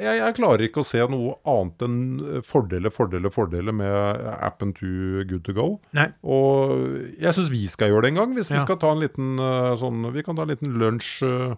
jeg, 0.04 0.16
jeg 0.20 0.36
klarer 0.36 0.66
ikke 0.66 0.82
å 0.82 0.86
se 0.86 1.00
noe 1.08 1.34
annet 1.48 1.84
enn 1.86 1.98
fordeler, 2.44 2.92
fordeler, 2.92 3.32
fordeler 3.32 3.76
med 3.76 4.26
appen 4.36 4.74
to 4.76 5.24
Good 5.30 5.46
To 5.48 5.56
Go. 5.56 5.66
Nei. 5.96 6.10
Og 6.22 6.76
jeg 7.16 7.32
syns 7.38 7.52
vi 7.52 7.64
skal 7.72 7.92
gjøre 7.92 8.06
det 8.06 8.12
en 8.14 8.22
gang, 8.22 8.34
hvis 8.36 8.52
vi 8.52 8.60
skal 8.62 8.80
ta 8.82 8.92
en 8.92 9.00
liten 9.04 9.36
uh, 9.40 9.72
sånn 9.80 10.04
Vi 10.12 10.24
kan 10.26 10.36
ta 10.36 10.44
en 10.46 10.52
liten 10.54 10.76
lunsj 10.80 11.20
Uh, 11.22 11.54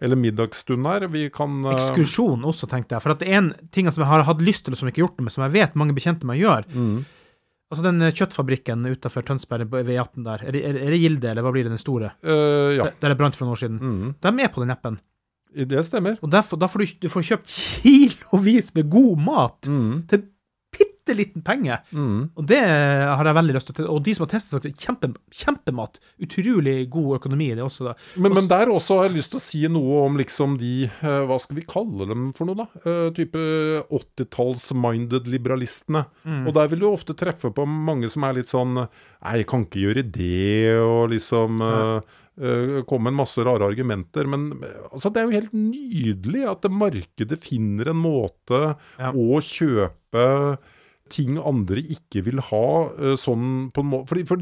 eller 0.00 0.18
middagsstund 0.20 0.84
her. 0.86 1.06
Vi 1.08 1.28
kan 1.32 1.62
eh, 1.64 1.76
Ekskursjon 1.76 2.42
også, 2.44 2.68
tenkte 2.68 2.96
jeg. 2.96 3.04
For 3.04 3.14
at 3.14 3.22
det 3.22 3.30
er 3.30 3.38
en 3.40 3.52
ting 3.72 3.88
som 3.88 4.04
jeg 4.04 4.10
har 4.10 4.26
hatt 4.28 4.42
lyst 4.44 4.66
til, 4.66 4.76
som 4.76 4.88
jeg 4.88 4.92
ikke 4.92 5.02
har 5.02 5.08
gjort 5.08 5.22
med, 5.24 5.32
som 5.32 5.44
jeg 5.46 5.54
vet 5.56 5.78
mange 5.80 5.96
bekjente 5.96 6.28
meg 6.28 6.42
gjør. 6.42 6.66
mm, 6.72 6.98
Altså 7.72 7.82
den 7.82 8.04
eh, 8.04 8.12
kjøttfabrikken 8.14 8.84
utenfor 8.86 9.24
Tønsberg 9.26 9.72
ved 9.72 9.88
E18 9.96 10.22
der, 10.26 10.44
er 10.46 10.54
det, 10.54 10.60
er 10.68 10.92
det 10.92 11.00
Gilde, 11.02 11.32
eller 11.32 11.42
hva 11.42 11.50
blir 11.54 11.66
det 11.66 11.72
den 11.72 11.80
store? 11.82 12.12
Uh, 12.22 12.76
ja. 12.76 12.90
Der, 13.00 13.10
det 13.10 13.18
brant 13.18 13.34
for 13.38 13.46
noen 13.46 13.56
år 13.56 13.62
siden. 13.64 13.80
Mm, 13.80 14.12
De 14.20 14.30
er 14.30 14.36
med 14.36 14.52
på 14.54 14.62
den 14.62 14.74
appen. 14.76 15.00
Det 15.64 15.86
stemmer. 15.88 16.18
Og 16.20 16.28
derfor, 16.30 16.60
da 16.60 16.68
får 16.68 16.78
du, 16.84 16.86
du 17.06 17.08
får 17.08 17.24
kjøpt 17.32 17.52
kilovis 17.82 18.74
med 18.76 18.90
god 18.92 19.18
mat 19.24 19.68
Mm, 19.72 20.02
til 20.10 20.26
bitte 20.76 21.14
liten 21.16 21.40
penge. 21.46 21.78
mm. 21.94 22.32
Og 22.36 22.46
det 22.50 22.58
har 22.60 23.24
jeg 23.24 23.34
veldig 23.38 23.54
lyst 23.54 23.70
til. 23.72 23.86
Og 23.88 24.02
de 24.04 24.12
som 24.14 24.24
har 24.26 24.32
testet, 24.34 24.58
sagt 24.66 24.82
kjempe, 24.82 25.08
kjempemat. 25.32 26.00
Utrolig 26.20 26.74
god 26.90 27.14
økonomi 27.20 27.46
i 27.52 27.54
det 27.56 27.62
også. 27.64 27.94
Men, 28.20 28.34
men 28.34 28.48
der 28.50 28.68
også 28.74 28.98
har 28.98 29.06
jeg 29.06 29.14
lyst 29.16 29.30
til 29.32 29.38
å 29.40 29.44
si 29.44 29.60
noe 29.70 30.02
om 30.04 30.18
liksom 30.18 30.58
de 30.60 30.72
eh, 30.90 31.22
Hva 31.30 31.38
skal 31.40 31.56
vi 31.60 31.64
kalle 31.70 32.08
dem 32.10 32.26
for 32.36 32.50
noe, 32.50 32.58
da? 32.58 32.66
Eh, 32.84 33.06
type 33.16 33.38
80-talls-minded 33.88 35.26
liberalistene. 35.30 36.04
Og 36.46 36.52
der 36.56 36.68
vil 36.72 36.82
du 36.84 36.88
ofte 36.90 37.14
treffe 37.18 37.52
på 37.54 37.66
mange 37.68 38.10
som 38.12 38.26
er 38.26 38.36
litt 38.40 38.50
sånn 38.50 38.76
Nei, 38.76 39.38
jeg 39.40 39.48
kan 39.50 39.64
ikke 39.66 39.82
gjøre 39.86 40.04
det, 40.14 40.76
og 40.82 41.08
liksom 41.14 41.62
eh, 41.64 42.16
eh, 42.40 42.82
komme 42.88 43.04
med 43.08 43.14
en 43.14 43.20
masse 43.22 43.44
rare 43.46 43.66
argumenter. 43.68 44.26
Men 44.28 44.48
altså, 44.92 45.10
det 45.12 45.22
er 45.22 45.26
jo 45.30 45.36
helt 45.40 45.52
nydelig 45.56 46.46
at 46.50 46.62
det 46.66 46.72
markedet 46.72 47.38
finner 47.44 47.90
en 47.92 48.00
måte 48.02 48.76
Ja. 48.98 49.12
å 49.12 49.40
kjøpe 49.40 50.58
ting 51.08 51.36
andre 51.38 51.78
ikke 51.86 52.24
vil 52.26 52.40
ha, 52.42 52.90
eh, 52.98 53.14
sånn 53.14 53.70
på 53.72 53.78
en 53.84 53.90
måte 53.92 54.08
Fordi, 54.10 54.26
for 54.26 54.38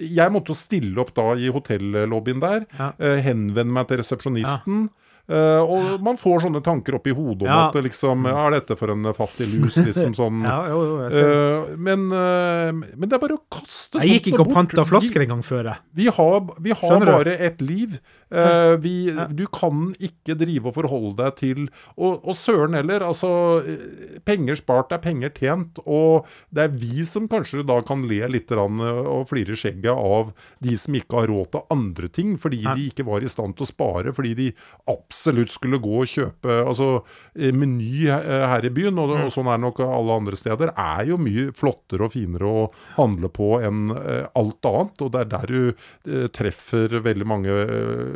jeg 0.00 0.32
måtte 0.32 0.48
jo 0.54 0.56
stille 0.56 0.96
opp 1.02 1.12
da 1.14 1.34
i 1.36 1.50
hotellobbyen 1.52 2.40
der, 2.40 2.66
Ja. 2.78 2.92
eh, 2.98 3.20
henvende 3.20 3.72
meg 3.72 3.88
til 3.88 3.98
resepsjonisten. 3.98 4.88
Eh, 5.28 5.60
og 5.62 6.02
man 6.04 6.18
får 6.20 6.44
sånne 6.46 6.62
tanker 6.64 6.96
opp 6.98 7.06
i 7.10 7.14
hodet 7.16 7.46
om 7.46 7.52
Ja. 7.52 7.68
at 7.68 7.78
liksom 7.84 8.26
Er 8.28 8.50
dette 8.56 8.76
for 8.78 8.92
en 8.94 9.04
fattig 9.16 9.48
lus? 9.52 9.76
Liksom 9.76 10.14
sånn. 10.16 10.42
Ja, 10.48 10.60
jo, 10.72 10.80
jo, 10.88 10.96
uh. 11.08 11.76
Men, 11.76 12.06
uh, 12.12 12.72
men 12.72 13.08
det 13.08 13.18
er 13.18 13.22
bare 13.22 13.38
å 13.38 13.42
kaste 13.52 14.00
Jeg 14.02 14.18
gikk 14.22 14.32
ikke 14.34 14.46
og 14.46 14.54
panta 14.54 14.84
flasker 14.88 15.24
engang 15.26 15.44
før, 15.44 15.74
vi 15.94 16.08
har, 16.08 16.40
vi 16.60 16.72
har 16.72 17.04
bare 17.04 17.36
ett 17.38 17.60
liv. 17.60 17.98
Eh, 18.30 18.74
vi, 18.76 19.08
Du 19.32 19.46
kan 19.48 19.94
ikke 20.04 20.34
drive 20.36 20.68
og 20.68 20.74
forholde 20.76 21.14
deg 21.16 21.36
til 21.38 21.60
Og, 21.96 22.20
og 22.28 22.34
søren 22.36 22.74
heller, 22.76 23.00
altså 23.06 23.30
eh, 23.64 24.18
Penger 24.28 24.58
spart 24.58 24.92
er 24.92 25.00
penger 25.00 25.32
tjent. 25.32 25.78
Og 25.88 26.26
det 26.52 26.66
er 26.66 26.74
vi 26.76 27.06
som 27.08 27.28
kanskje 27.30 27.64
da 27.66 27.78
kan 27.86 28.02
le 28.08 28.20
litt 28.28 28.52
eh, 28.52 28.58
og 28.58 29.28
flire 29.30 29.56
skjegget 29.56 29.92
av 29.92 30.32
de 30.64 30.74
som 30.76 30.96
ikke 30.98 31.22
har 31.22 31.30
råd 31.32 31.50
til 31.54 31.64
andre 31.72 32.08
ting, 32.12 32.34
fordi 32.40 32.60
de 32.66 32.88
ikke 32.90 33.06
var 33.08 33.24
i 33.24 33.30
stand 33.30 33.56
til 33.56 33.64
å 33.64 33.70
spare, 33.70 34.12
fordi 34.16 34.34
de 34.36 34.48
absolutt 34.90 35.52
skulle 35.52 35.80
gå 35.80 35.94
og 36.02 36.08
kjøpe 36.10 36.58
altså 36.66 37.02
Meny 37.34 38.08
her 38.08 38.64
i 38.66 38.72
byen, 38.74 38.98
og, 38.98 39.14
Mm. 39.18 39.24
og 39.24 39.32
sånn 39.32 39.48
er 39.52 39.60
nok 39.62 39.80
alle 39.84 40.16
andre 40.20 40.36
steder, 40.36 40.72
er 40.76 41.06
jo 41.08 41.16
mye 41.20 41.48
flottere 41.56 42.04
og 42.04 42.12
finere 42.12 42.44
å 42.48 42.66
handle 42.98 43.30
på 43.32 43.48
enn 43.64 43.92
alt 44.36 44.68
annet. 44.68 45.02
Og 45.04 45.12
det 45.14 45.20
er 45.24 45.30
der 45.32 45.46
du 45.48 46.28
treffer 46.34 46.98
veldig 47.04 47.26
mange 47.28 47.56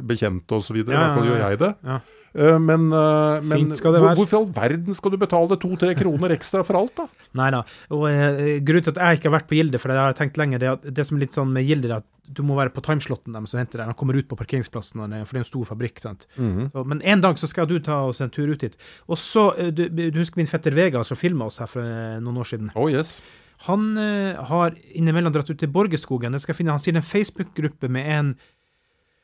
bekjente 0.07 0.59
osv. 0.59 0.77
I 0.81 0.85
Ja, 0.85 0.99
hvert 1.07 1.17
fall 1.19 1.31
gjør 1.31 1.43
jeg 1.47 1.59
det. 1.63 1.73
Ja. 1.87 2.01
Eh, 2.33 2.59
men 2.65 2.87
eh, 2.97 3.43
men 3.45 3.67
hvorfor 3.77 4.33
i 4.33 4.39
all 4.39 4.47
verden 4.57 4.97
skal 4.97 5.13
du 5.13 5.19
betale 5.21 5.59
to-tre 5.61 5.93
kroner 5.99 6.33
ekstra 6.33 6.63
for 6.65 6.79
alt, 6.81 6.95
da? 6.97 7.07
Nei 7.41 7.51
da. 7.53 7.61
Og 7.93 8.07
eh, 8.09 8.57
grunnen 8.65 8.87
til 8.87 8.95
at 8.95 9.03
jeg 9.03 9.21
ikke 9.21 9.29
har 9.31 9.37
vært 9.41 9.51
på 9.51 9.59
Gilde, 9.59 9.81
for 9.83 9.93
jeg 9.93 10.01
har 10.01 10.17
tenkt 10.17 10.41
lenge, 10.41 10.61
det, 10.63 10.71
at 10.79 10.87
det 10.97 11.05
som 11.09 11.19
er 11.19 11.27
litt 11.27 11.37
sånn 11.37 11.53
med 11.53 11.69
Gilde, 11.69 11.91
er 11.93 12.01
at 12.01 12.09
du 12.33 12.41
må 12.47 12.55
være 12.57 12.73
på 12.73 12.81
timeslotten 12.87 13.35
deres 13.37 13.53
og 13.53 13.61
hente 13.61 13.77
deg. 13.77 13.91
De 13.91 13.99
kommer 13.99 14.17
ut 14.17 14.29
på 14.31 14.39
parkeringsplassen, 14.39 15.03
for 15.03 15.35
det 15.35 15.41
er 15.43 15.43
en 15.43 15.49
stor 15.51 15.67
fabrikk. 15.69 16.01
sant? 16.01 16.25
Så, 16.39 16.85
men 16.89 17.03
en 17.05 17.21
dag 17.21 17.37
så 17.37 17.51
skal 17.51 17.67
du 17.69 17.75
ta 17.85 17.99
oss 18.09 18.23
en 18.25 18.31
tur 18.33 18.49
ut 18.49 18.63
dit. 18.63 18.77
Og 19.11 19.19
så, 19.21 19.51
du, 19.75 19.83
du 19.93 20.17
husker 20.23 20.41
min 20.41 20.49
fetter 20.49 20.73
Vegard 20.73 21.05
som 21.05 21.19
filma 21.21 21.51
oss 21.51 21.59
her 21.61 21.69
for 21.69 21.83
noen 22.23 22.39
år 22.41 22.49
siden? 22.49 22.71
Oh 22.79 22.87
yes. 22.89 23.19
Han 23.67 23.93
eh, 24.01 24.39
har 24.49 24.79
innimellom 24.97 25.35
dratt 25.35 25.51
ut 25.53 25.59
til 25.61 25.71
Borgerskogen. 25.75 26.33
Jeg 26.39 26.47
skal 26.47 26.57
finne, 26.57 26.73
Han 26.79 26.81
sier 26.83 26.97
en 26.97 27.05
Facebook-gruppe 27.05 27.91
med 27.93 28.09
en 28.17 28.33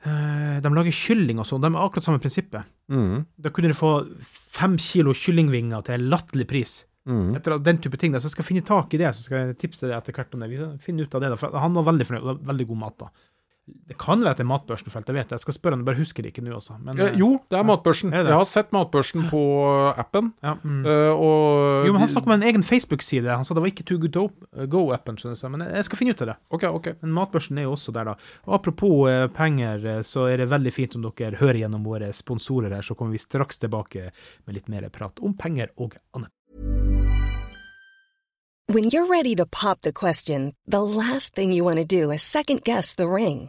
De 0.05 0.71
lager 0.75 0.95
kylling 0.95 1.41
og 1.43 1.47
sånn. 1.49 1.63
De 1.65 1.73
har 1.75 1.89
akkurat 1.89 2.07
samme 2.07 2.23
prinsippet. 2.23 2.69
Mm. 2.93 3.25
Da 3.43 3.51
kunne 3.55 3.73
du 3.73 3.77
få 3.79 3.93
fem 4.23 4.77
kilo 4.81 5.15
kyllingvinger 5.17 5.83
til 5.87 5.99
en 5.99 6.07
latterlig 6.13 6.47
pris. 6.51 6.77
Mm. 7.09 7.33
Etter 7.39 7.57
den 7.65 7.81
type 7.83 7.99
ting. 8.01 8.13
Da. 8.13 8.21
Så 8.21 8.29
jeg 8.29 8.37
skal 8.37 8.49
finne 8.51 8.67
tak 8.67 8.93
i 8.95 9.01
det, 9.01 9.11
så 9.17 9.25
skal 9.25 9.41
jeg 9.41 9.59
tipse 9.63 9.87
deg 9.87 9.97
etter 9.97 10.17
hvert 10.17 10.37
om 10.37 10.45
det. 10.45 10.51
Vi 10.53 10.69
finner 10.85 11.09
ut 11.09 11.17
av 11.17 11.25
det 11.25 11.33
da. 11.33 11.41
For 11.41 11.57
han 11.65 11.77
var 11.77 11.89
veldig 11.89 12.07
fornøyd. 12.09 12.47
Veldig 12.49 12.69
god 12.71 12.81
mat, 12.85 12.99
da. 13.01 13.11
Det 13.89 13.97
kan 13.99 14.21
være 14.21 14.35
at 14.37 14.41
det 14.41 14.45
er 14.45 14.49
Matbørsen, 14.51 14.91
for 14.93 15.01
alt 15.01 15.09
jeg 15.09 15.17
vet. 15.17 15.31
Jeg 15.33 15.43
skal 15.43 15.57
spørre 15.57 15.77
han, 15.77 15.83
jeg 15.83 15.89
bare 15.89 16.01
husker 16.01 16.25
det 16.25 16.33
ikke 16.33 16.45
nå 16.45 16.55
også. 16.59 16.77
Men, 16.85 16.99
Eh, 16.99 17.17
jo, 17.19 17.31
det 17.51 17.59
er 17.59 17.65
Matbørsen. 17.65 18.13
Er 18.13 18.27
det? 18.27 18.33
Jeg 18.33 18.41
har 18.41 18.49
sett 18.49 18.73
Matbørsen 18.73 19.29
på 19.31 19.43
appen. 19.97 20.33
ja, 20.43 20.55
mm. 20.63 20.85
eh, 20.85 21.13
og 21.13 21.87
Jo, 21.87 21.93
men 21.93 22.01
han 22.03 22.09
snakket 22.09 22.33
om 22.33 22.37
en 22.37 22.47
egen 22.51 22.63
Facebook-side. 22.63 23.29
Han 23.29 23.45
sa 23.45 23.55
det 23.55 23.65
var 23.65 23.73
ikke 23.73 23.87
Too 23.89 23.99
Good 23.99 24.13
to 24.13 24.29
Go-appen, 24.67 25.17
skjønner 25.17 25.41
du. 25.41 25.49
Men 25.57 25.67
jeg 25.69 25.89
skal 25.89 25.99
finne 26.03 26.13
ut 26.13 26.23
av 26.23 26.33
det. 26.33 26.37
Ok, 26.51 26.65
ok. 26.69 26.89
Men 27.03 27.15
Matbørsen 27.17 27.59
er 27.59 27.69
jo 27.69 27.75
også 27.77 27.95
der, 27.97 28.13
da. 28.13 28.17
Og 28.47 28.59
apropos 28.61 29.09
eh, 29.11 29.27
penger, 29.29 29.87
eh, 29.87 30.03
så 30.03 30.29
er 30.29 30.43
det 30.43 30.51
veldig 30.53 30.75
fint 30.75 30.99
om 30.99 31.07
dere 31.09 31.41
hører 31.41 31.63
gjennom 31.63 31.85
våre 31.87 32.13
sponsorer 32.13 32.75
her, 32.75 32.83
så 32.83 32.95
kommer 32.99 33.17
vi 33.17 33.23
straks 33.23 33.59
tilbake 33.59 34.11
med 34.45 34.59
litt 34.59 34.69
mer 34.69 34.89
prat 34.93 35.21
om 35.25 35.37
penger 35.37 35.73
og 35.77 35.97
annet. 36.17 36.33
When 38.71 38.91
you're 38.93 39.07
ready 39.07 39.35
to 39.37 39.47
pop 39.47 39.81
the 39.81 39.95
question, 39.95 40.53
the 40.67 40.83
last 40.83 41.35
thing 41.35 41.53
you 41.53 41.65
want 41.65 41.79
to 41.79 41.87
do 41.87 42.11
is 42.11 42.23
second 42.23 42.65
guess 42.65 42.95
the 42.95 43.09
ring. 43.09 43.49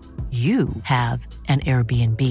you 0.29 0.69
have 0.83 1.25
an 1.47 1.61
Airbnb. 1.61 2.21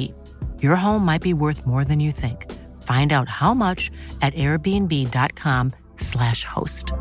Your 0.62 0.76
home 0.76 1.04
might 1.04 1.22
be 1.22 1.34
worth 1.34 1.66
more 1.66 1.84
than 1.84 1.98
you 2.00 2.12
think. 2.12 2.46
Find 2.82 3.12
out 3.12 3.28
how 3.28 3.52
much 3.54 3.90
at 4.22 4.34
airbnb.com/slash 4.34 6.44
host. 6.44 6.92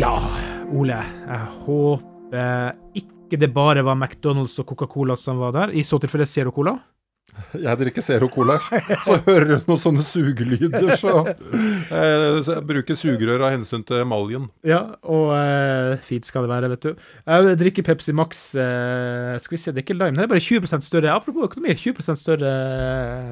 Ja, 0.00 0.16
Ole, 0.72 0.96
jeg 1.28 1.46
håper 1.66 2.72
ikke 2.94 3.36
det 3.36 3.54
bare 3.54 3.84
var 3.84 3.94
McDonald's 3.98 4.58
og 4.62 4.66
Coca-Cola 4.70 5.16
som 5.16 5.38
var 5.38 5.52
der. 5.52 5.68
I 5.76 5.82
så 5.84 5.98
tilfelle 5.98 6.26
Zero 6.26 6.50
Cola. 6.50 6.78
Jeg 7.66 7.78
drikker 7.80 8.02
Zero 8.04 8.28
Cola, 8.30 8.56
så 9.04 9.16
hører 9.26 9.46
du 9.48 9.54
noen 9.68 9.78
sånne 9.80 10.04
sugelyder, 10.06 10.92
så, 11.00 11.12
eh, 11.30 12.38
så 12.44 12.56
jeg 12.56 12.64
bruker 12.68 12.98
sugerør 12.98 13.44
av 13.48 13.54
hensyn 13.56 13.82
til 13.86 14.02
emaljen. 14.04 14.48
Ja, 14.66 14.80
og 15.02 15.32
eh, 15.36 15.96
fint 16.06 16.26
skal 16.28 16.46
det 16.46 16.52
være, 16.52 16.70
vet 16.74 16.86
du. 16.88 17.04
Jeg 17.26 17.58
drikker 17.60 17.86
Pepsi 17.90 18.14
Max. 18.16 18.42
eh, 18.54 19.34
skal 19.42 19.56
vi 19.56 19.60
se, 19.62 19.74
det 19.74 19.82
er 19.82 19.86
ikke 19.88 19.98
lime, 19.98 20.16
det 20.18 20.26
er 20.26 20.32
bare 20.34 20.44
20% 20.44 20.86
større. 20.86 21.12
Apropos 21.14 21.48
økonomi, 21.50 21.74
20 21.78 22.16
større 22.20 22.50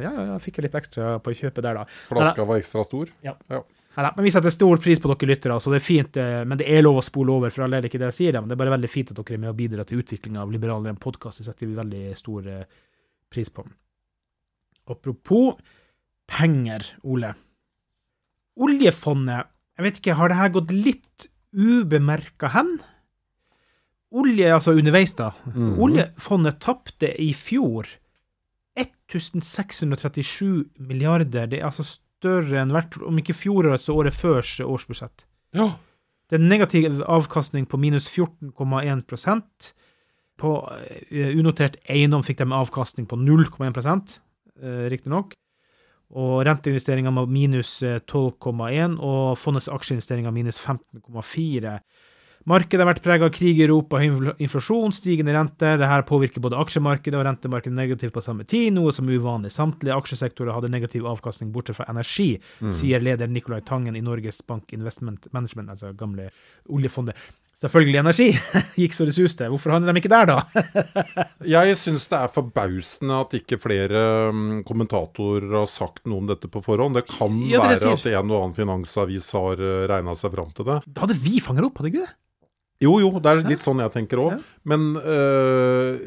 Ja, 0.02 0.12
ja, 0.12 0.28
ja, 0.32 0.38
fikk 0.42 0.58
jeg 0.60 0.68
litt 0.68 0.78
ekstra 0.78 1.16
på 1.22 1.34
kjøpet 1.38 1.64
der, 1.64 1.82
da. 1.82 2.00
Flaska 2.10 2.46
var 2.48 2.60
ekstra 2.62 2.84
stor. 2.86 3.10
Ja. 3.24 3.34
Ja. 3.52 3.62
Neida, 3.98 4.12
men 4.14 4.28
vi 4.28 4.30
setter 4.30 4.52
stor 4.54 4.78
pris 4.78 5.00
på 5.02 5.10
dere 5.10 5.26
lyttere, 5.32 5.56
så 5.58 5.72
det 5.74 5.80
er 5.80 5.86
fint. 5.86 6.16
eh, 6.22 6.44
Men 6.46 6.58
det 6.60 6.68
er 6.70 6.84
lov 6.86 7.00
å 7.00 7.02
spole 7.02 7.32
over, 7.34 7.50
for 7.50 7.66
allerede 7.66 7.90
ikke 7.90 7.98
det 7.98 8.12
jeg 8.12 8.18
sier, 8.20 8.32
det, 8.36 8.42
men 8.44 8.50
det 8.52 8.54
er 8.58 8.62
bare 8.62 8.74
veldig 8.76 8.90
fint 8.92 9.10
at 9.10 9.18
dere 9.18 9.34
er 9.38 9.42
med 9.42 9.50
og 9.50 9.58
bidrar 9.58 9.88
til 9.88 10.02
utviklinga 10.04 10.44
av 10.44 10.52
Liberaleren 10.54 10.94
en 10.94 11.00
podkast. 11.02 11.40
Det 11.42 11.48
setter 11.50 11.66
vi 11.66 11.74
veldig 11.80 12.04
stor 12.18 12.46
eh, 12.46 12.64
pris 13.32 13.50
på. 13.50 13.66
Apropos 14.88 15.58
penger, 16.28 16.84
Ole. 17.04 17.34
Oljefondet, 18.58 19.48
jeg 19.78 19.86
vet 19.86 20.00
ikke, 20.00 20.16
har 20.18 20.32
det 20.32 20.38
her 20.40 20.54
gått 20.54 20.74
litt 20.74 21.28
ubemerka 21.54 22.50
hen? 22.52 22.78
Olje, 24.18 24.48
altså 24.54 24.74
underveis, 24.76 25.14
da. 25.18 25.30
Oljefondet 25.54 26.60
tapte 26.64 27.12
i 27.20 27.30
fjor 27.36 27.88
1637 28.78 30.64
milliarder. 30.78 31.48
Det 31.50 31.60
er 31.60 31.68
altså 31.68 31.84
større 31.86 32.62
enn 32.62 32.72
hvert, 32.74 32.96
om 33.04 33.18
ikke 33.20 33.36
fjorårets 33.36 33.88
så 33.88 33.96
året 34.00 34.16
førs 34.16 34.58
årsbudsjett. 34.64 35.26
Ja. 35.56 35.74
Det 36.28 36.36
er 36.36 36.42
en 36.42 36.50
negativ 36.50 37.02
avkastning 37.08 37.64
på 37.68 37.78
minus 37.80 38.10
14,1% 38.12 39.70
På 40.38 40.50
eh, 41.08 41.30
unotert 41.32 41.78
eiendom 41.88 42.20
fikk 42.22 42.42
de 42.42 42.52
avkastning 42.52 43.08
på 43.08 43.16
0,1 43.16 43.64
eh, 43.64 44.18
riktignok. 44.92 45.36
Og 46.16 46.40
renteinvesteringer 46.48 47.12
med 47.12 47.32
minus 47.32 47.78
eh, 47.84 48.00
12,1 48.00 48.96
og 49.04 49.34
fondets 49.36 49.68
aksjeinvesteringer 49.68 50.32
minus 50.32 50.60
15,4. 50.60 51.74
Markedet 52.48 52.80
har 52.80 52.88
vært 52.88 53.02
preget 53.04 53.26
av 53.26 53.32
krig 53.34 53.58
i 53.58 53.64
Europa, 53.66 53.98
høy 54.00 54.30
inflasjon, 54.40 54.94
stigende 54.94 55.34
renter. 55.36 55.76
Dette 55.82 55.98
påvirker 56.08 56.40
både 56.40 56.56
aksjemarkedet 56.62 57.18
og 57.18 57.26
rentemarkedet 57.26 57.76
negativt 57.76 58.14
på 58.14 58.22
samme 58.24 58.46
tid, 58.48 58.70
noe 58.72 58.94
som 58.94 59.10
er 59.10 59.18
uvanlig. 59.20 59.50
Samtlige 59.52 59.98
aksjesektorer 59.98 60.54
hadde 60.56 60.70
negativ 60.72 61.04
avkastning, 61.10 61.50
bortsett 61.52 61.76
fra 61.76 61.88
energi, 61.92 62.30
sier 62.72 63.04
leder 63.04 63.28
Nicolai 63.28 63.60
Tangen 63.68 63.98
i 63.98 64.04
Norges 64.06 64.40
Bank 64.48 64.72
Investment 64.72 65.28
Management, 65.34 65.74
altså 65.74 65.92
gamle 65.98 66.30
oljefondet. 66.72 67.20
Selvfølgelig 67.58 67.98
energi! 67.98 68.28
Gikk 68.80 68.94
så 68.94 69.06
det 69.08 69.16
suste. 69.16 69.48
Hvorfor 69.50 69.74
handler 69.74 69.96
de 69.96 69.98
ikke 69.98 70.12
der, 70.12 70.30
da? 70.30 70.64
Jeg 71.56 71.74
syns 71.80 72.06
det 72.10 72.20
er 72.20 72.30
forbausende 72.30 73.18
at 73.24 73.34
ikke 73.40 73.58
flere 73.58 74.02
mm, 74.30 74.60
kommentatorer 74.68 75.48
har 75.56 75.66
sagt 75.70 76.04
noe 76.06 76.22
om 76.22 76.30
dette 76.30 76.50
på 76.52 76.62
forhånd. 76.62 76.94
Det 77.00 77.08
kan 77.10 77.40
Ja, 77.50 77.64
det 77.66 77.80
være 77.82 77.96
at 77.96 78.06
en 78.12 78.30
og 78.30 78.44
annen 78.44 78.54
finansavis 78.54 79.26
har 79.34 79.58
regna 79.90 80.14
seg 80.18 80.36
fram 80.36 80.54
til 80.54 80.70
det. 80.70 80.80
Da 80.86 81.06
hadde 81.06 81.18
vi 81.18 81.42
fanget 81.42 81.66
opp, 81.66 81.82
hadde 81.82 81.90
ikke 81.90 82.06
det? 82.06 82.14
Jo, 82.78 82.92
jo, 83.02 83.08
det 83.18 83.30
er 83.30 83.40
litt 83.42 83.64
sånn 83.64 83.80
jeg 83.82 83.90
tenker 83.90 84.20
òg. 84.22 84.42
Men 84.70 84.92
uh, 85.02 85.98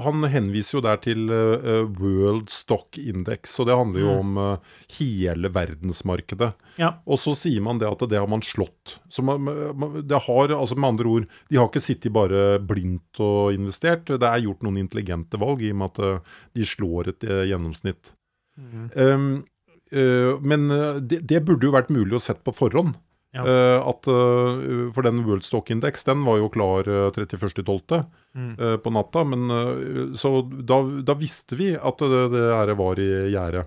han 0.00 0.24
henviser 0.32 0.78
jo 0.78 0.82
der 0.86 1.00
til 1.04 1.28
uh, 1.28 1.84
World 1.98 2.48
Stock 2.52 2.96
Index, 2.96 3.52
og 3.60 3.68
det 3.68 3.76
handler 3.76 4.00
jo 4.00 4.14
om 4.22 4.40
uh, 4.40 4.78
hele 4.96 5.50
verdensmarkedet. 5.52 6.50
Ja. 6.80 6.94
Og 7.04 7.20
så 7.20 7.36
sier 7.36 7.60
man 7.64 7.82
det 7.82 7.90
at 7.90 8.06
det 8.08 8.20
har 8.22 8.30
man 8.32 8.44
slått. 8.46 8.96
Så 9.12 9.24
man, 9.28 9.44
man, 9.76 10.00
det 10.08 10.22
har, 10.24 10.56
altså 10.56 10.78
med 10.80 10.94
andre 10.94 11.12
ord, 11.18 11.30
de 11.52 11.60
har 11.60 11.68
ikke 11.68 11.84
sittet 11.84 12.16
bare 12.16 12.62
blindt 12.64 13.20
og 13.20 13.52
investert. 13.56 14.08
Det 14.08 14.30
er 14.30 14.46
gjort 14.46 14.64
noen 14.64 14.80
intelligente 14.86 15.40
valg 15.42 15.66
i 15.68 15.74
og 15.74 15.82
med 15.82 16.00
at 16.00 16.32
de 16.56 16.64
slår 16.64 17.12
et 17.12 17.28
gjennomsnitt. 17.50 18.14
Um, 18.56 19.44
øh, 19.92 20.38
men 20.40 20.70
det, 21.04 21.26
det 21.28 21.42
burde 21.44 21.68
jo 21.68 21.74
vært 21.74 21.92
mulig 21.92 22.16
å 22.16 22.22
sett 22.24 22.40
på 22.46 22.56
forhånd. 22.56 22.96
Ja. 23.36 23.44
Eh, 23.44 23.78
at, 23.90 24.06
eh, 24.08 24.90
for 24.96 25.04
den 25.04 25.22
World 25.26 25.44
Stock 25.44 25.70
Index 25.70 26.04
den 26.08 26.24
var 26.24 26.38
jo 26.40 26.48
klar 26.52 26.88
uh, 26.88 27.10
31.12. 27.12 28.04
Mm. 28.36 28.52
eh, 28.60 28.76
på 28.80 28.92
natta. 28.92 29.24
Men, 29.28 30.14
så 30.16 30.30
da, 30.44 30.80
da 31.04 31.16
visste 31.20 31.56
vi 31.60 31.74
at 31.76 32.00
det, 32.00 32.22
det 32.32 32.46
her 32.52 32.72
var 32.78 33.00
i 33.02 33.10
gjære. 33.34 33.66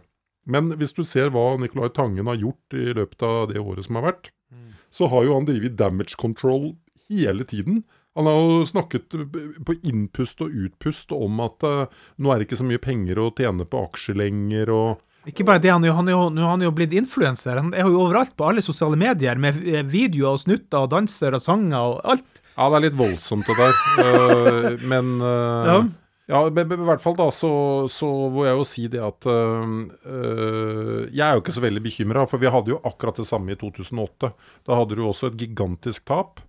Men 0.49 0.71
hvis 0.79 0.95
du 0.97 1.03
ser 1.05 1.29
hva 1.33 1.51
Nicolai 1.61 1.91
Tangen 1.93 2.25
har 2.29 2.39
gjort 2.41 2.73
i 2.77 2.89
løpet 2.97 3.25
av 3.25 3.49
det 3.53 3.61
året 3.61 3.85
som 3.85 3.99
har 4.01 4.11
vært, 4.11 4.33
Mm. 4.49 4.71
så 4.89 5.05
har 5.11 5.27
jo 5.27 5.35
han 5.35 5.45
drevet 5.45 5.75
damage 5.77 6.15
control 6.17 6.71
hele 7.05 7.43
tiden. 7.45 7.83
Han 8.17 8.25
har 8.25 8.39
jo 8.41 8.63
snakket 8.65 9.13
på 9.61 9.75
innpust 9.85 10.41
og 10.41 10.49
utpust 10.49 11.13
om 11.13 11.37
at 11.45 11.61
nå 12.17 12.31
er 12.33 12.41
det 12.41 12.47
ikke 12.47 12.57
så 12.57 12.65
mye 12.65 12.81
penger 12.81 13.21
å 13.21 13.27
tjene 13.37 13.67
på 13.69 13.83
aksjer 13.91 14.17
lenger. 14.17 14.71
og 14.73 15.03
Ikke 15.29 15.45
bare 15.45 15.61
det, 15.61 15.71
han 15.71 15.85
er 15.85 15.91
jo, 15.91 15.95
han 15.99 16.09
er 16.09 16.15
jo, 16.15 16.25
nå 16.33 16.43
er 16.43 16.51
han 16.55 16.65
jo 16.65 16.73
blitt 16.75 16.95
influenser. 16.97 17.59
Han 17.61 17.71
er 17.77 17.85
jo 17.85 18.01
overalt 18.07 18.35
på 18.37 18.47
alle 18.49 18.63
sosiale 18.65 18.97
medier 18.99 19.39
med 19.41 19.61
videoer 19.91 20.35
og 20.35 20.43
snutter 20.43 20.85
og 20.85 20.91
danser 20.93 21.37
og 21.37 21.43
sanger 21.43 21.79
og 21.79 22.01
alt. 22.15 22.41
Ja, 22.59 22.67
det 22.67 22.79
er 22.79 22.85
litt 22.89 22.99
voldsomt 22.99 23.47
det 23.47 23.57
der. 23.59 23.81
Eh, 24.03 24.85
men 24.89 25.15
eh, 25.23 25.69
Ja. 25.69 25.77
ja. 26.33 26.41
i 26.49 26.65
hvert 26.89 27.03
fall 27.03 27.15
da, 27.19 27.29
så, 27.31 27.51
så 27.91 28.09
må 28.33 28.43
jeg 28.47 28.57
jo 28.57 28.65
si 28.67 28.87
det 28.91 29.01
at 29.05 29.27
eh, 29.31 31.07
Jeg 31.13 31.23
er 31.25 31.37
jo 31.37 31.43
ikke 31.43 31.55
så 31.55 31.63
veldig 31.63 31.83
bekymra, 31.85 32.25
for 32.29 32.41
vi 32.41 32.51
hadde 32.51 32.73
jo 32.73 32.81
akkurat 32.83 33.19
det 33.21 33.27
samme 33.29 33.55
i 33.55 33.59
2008. 33.59 34.33
Da 34.67 34.79
hadde 34.81 34.97
du 34.99 35.05
også 35.07 35.31
et 35.31 35.39
gigantisk 35.45 36.07
tap. 36.09 36.43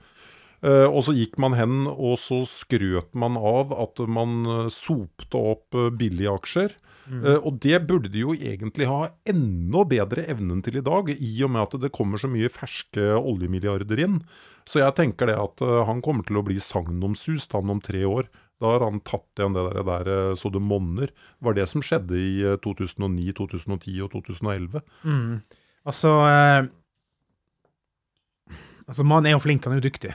Eh, 0.66 0.86
og 0.86 1.02
så 1.06 1.14
gikk 1.16 1.38
man 1.40 1.56
hen 1.56 1.86
og 1.90 2.18
så 2.20 2.42
skrøt 2.48 3.14
man 3.18 3.38
av 3.38 3.72
at 3.76 4.02
man 4.10 4.44
eh, 4.44 4.68
sopte 4.74 5.40
opp 5.54 5.76
eh, 5.78 5.90
billige 5.94 6.36
aksjer. 6.36 6.76
Eh, 7.10 7.38
og 7.40 7.56
det 7.64 7.80
burde 7.88 8.10
de 8.12 8.22
jo 8.22 8.36
egentlig 8.36 8.86
ha 8.86 9.08
enda 9.28 9.82
bedre 9.88 10.28
evnen 10.30 10.60
til 10.62 10.78
i 10.78 10.84
dag, 10.86 11.10
i 11.10 11.32
og 11.42 11.50
med 11.56 11.64
at 11.64 11.80
det 11.82 11.94
kommer 11.96 12.20
så 12.22 12.30
mye 12.30 12.52
ferske 12.52 13.08
oljemilliarder 13.18 14.04
inn. 14.04 14.20
Så 14.68 14.84
jeg 14.84 14.94
tenker 14.94 15.26
det 15.26 15.40
at 15.40 15.62
han 15.88 16.02
kommer 16.04 16.22
til 16.22 16.38
å 16.38 16.44
bli 16.46 16.60
sagnomsust 16.62 17.56
han 17.56 17.72
om 17.72 17.80
tre 17.82 18.04
år. 18.06 18.28
Da 18.60 18.74
har 18.74 18.84
han 18.84 19.00
tatt 19.00 19.40
igjen 19.40 19.56
det 19.56 19.64
der, 19.72 19.80
der 19.88 20.34
så 20.36 20.50
det 20.52 20.60
monner. 20.60 21.08
Det 21.08 21.46
var 21.48 21.56
det 21.56 21.66
som 21.72 21.84
skjedde 21.84 22.18
i 22.20 22.42
eh, 22.44 22.58
2009, 22.60 23.32
2010 23.38 24.02
og 24.04 24.12
2011. 24.12 24.82
Mm. 25.08 25.40
Altså 25.88 26.12
eh, 26.28 26.68
Altså, 28.90 29.06
mannen 29.06 29.30
er 29.30 29.36
jo 29.38 29.42
flink, 29.46 29.64
han 29.64 29.76
er 29.76 29.80
jo 29.80 29.88
dyktig. 29.88 30.12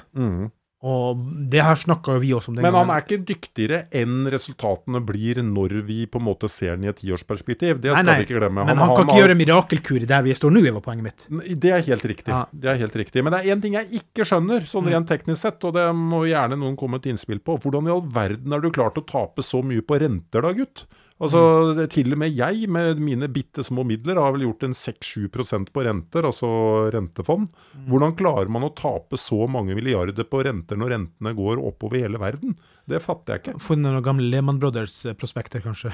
Og 0.86 1.18
det 1.50 1.64
her 1.66 1.78
snakka 1.80 2.20
vi 2.22 2.30
også 2.36 2.52
om 2.52 2.58
den 2.60 2.66
Men 2.68 2.76
han 2.78 2.92
er 2.94 3.02
ikke 3.02 3.18
dyktigere 3.26 3.78
enn 3.96 4.28
resultatene 4.30 5.00
blir 5.08 5.40
når 5.42 5.80
vi 5.88 6.04
på 6.12 6.20
en 6.22 6.26
måte 6.28 6.50
ser 6.52 6.76
den 6.76 6.86
i 6.86 6.92
et 6.92 7.00
tiårsperspektiv. 7.00 7.80
Det 7.82 7.90
Nei, 7.90 7.96
skal 7.96 8.06
nei, 8.06 8.16
vi 8.20 8.26
ikke 8.28 8.38
glemme. 8.38 8.66
Men 8.68 8.78
han, 8.78 8.92
kan 8.92 9.08
ikke 9.08 9.16
har- 9.16 9.22
gjøre 9.24 9.38
mirakelkur 9.40 10.06
der 10.12 10.22
vi 10.28 10.36
står 10.38 10.54
nå, 10.54 10.62
var 10.76 10.84
poenget 10.86 11.08
mitt. 11.08 11.26
Det 11.64 11.72
er 11.74 11.82
helt 11.88 12.06
riktig. 12.06 12.30
Ja. 12.30 12.44
Det 12.54 12.70
er 12.70 12.78
helt 12.84 13.00
riktig. 13.02 13.24
Men 13.24 13.34
det 13.34 13.40
er 13.42 13.56
én 13.56 13.62
ting 13.64 13.74
jeg 13.80 13.90
ikke 14.04 14.28
skjønner, 14.30 14.62
sånn 14.70 14.86
rent 14.92 15.08
teknisk 15.10 15.42
sett, 15.42 15.64
og 15.66 15.74
det 15.74 15.88
må 15.96 16.22
gjerne 16.30 16.60
noen 16.60 16.78
komme 16.78 16.98
et 17.02 17.10
innspill 17.10 17.40
på. 17.40 17.58
Hvordan 17.64 17.88
i 17.90 17.96
all 17.96 18.06
verden 18.06 18.54
er 18.54 18.62
du 18.62 18.70
klart 18.70 19.00
å 19.02 19.06
tape 19.08 19.42
så 19.42 19.64
mye 19.66 19.82
på 19.82 19.98
renter 20.00 20.42
da, 20.46 20.54
gutt? 20.54 20.86
Altså, 21.16 21.40
mm. 21.72 21.78
Til 21.94 22.12
og 22.12 22.20
med 22.20 22.34
jeg, 22.36 22.68
med 22.68 23.00
mine 23.00 23.30
bitte 23.32 23.64
små 23.64 23.86
midler, 23.88 24.20
har 24.20 24.34
vel 24.36 24.44
gjort 24.50 24.66
en 24.68 24.76
6-7 24.76 25.30
på 25.72 25.84
renter, 25.88 26.28
altså 26.28 26.48
rentefond. 26.92 27.48
Hvordan 27.88 28.18
klarer 28.20 28.52
man 28.52 28.68
å 28.68 28.74
tape 28.76 29.16
så 29.20 29.48
mange 29.48 29.76
milliarder 29.78 30.28
på 30.28 30.44
renter 30.44 30.76
når 30.76 30.92
rentene 30.92 31.32
går 31.38 31.62
oppover 31.64 32.04
hele 32.04 32.20
verden? 32.20 32.58
Det 32.86 33.00
fatter 33.02 33.34
jeg 33.34 33.42
ikke. 33.42 33.60
Funnet 33.64 33.96
noen 33.96 34.04
gamle 34.06 34.28
Lehman 34.28 34.60
Brothers-prospekter, 34.62 35.64
kanskje. 35.64 35.90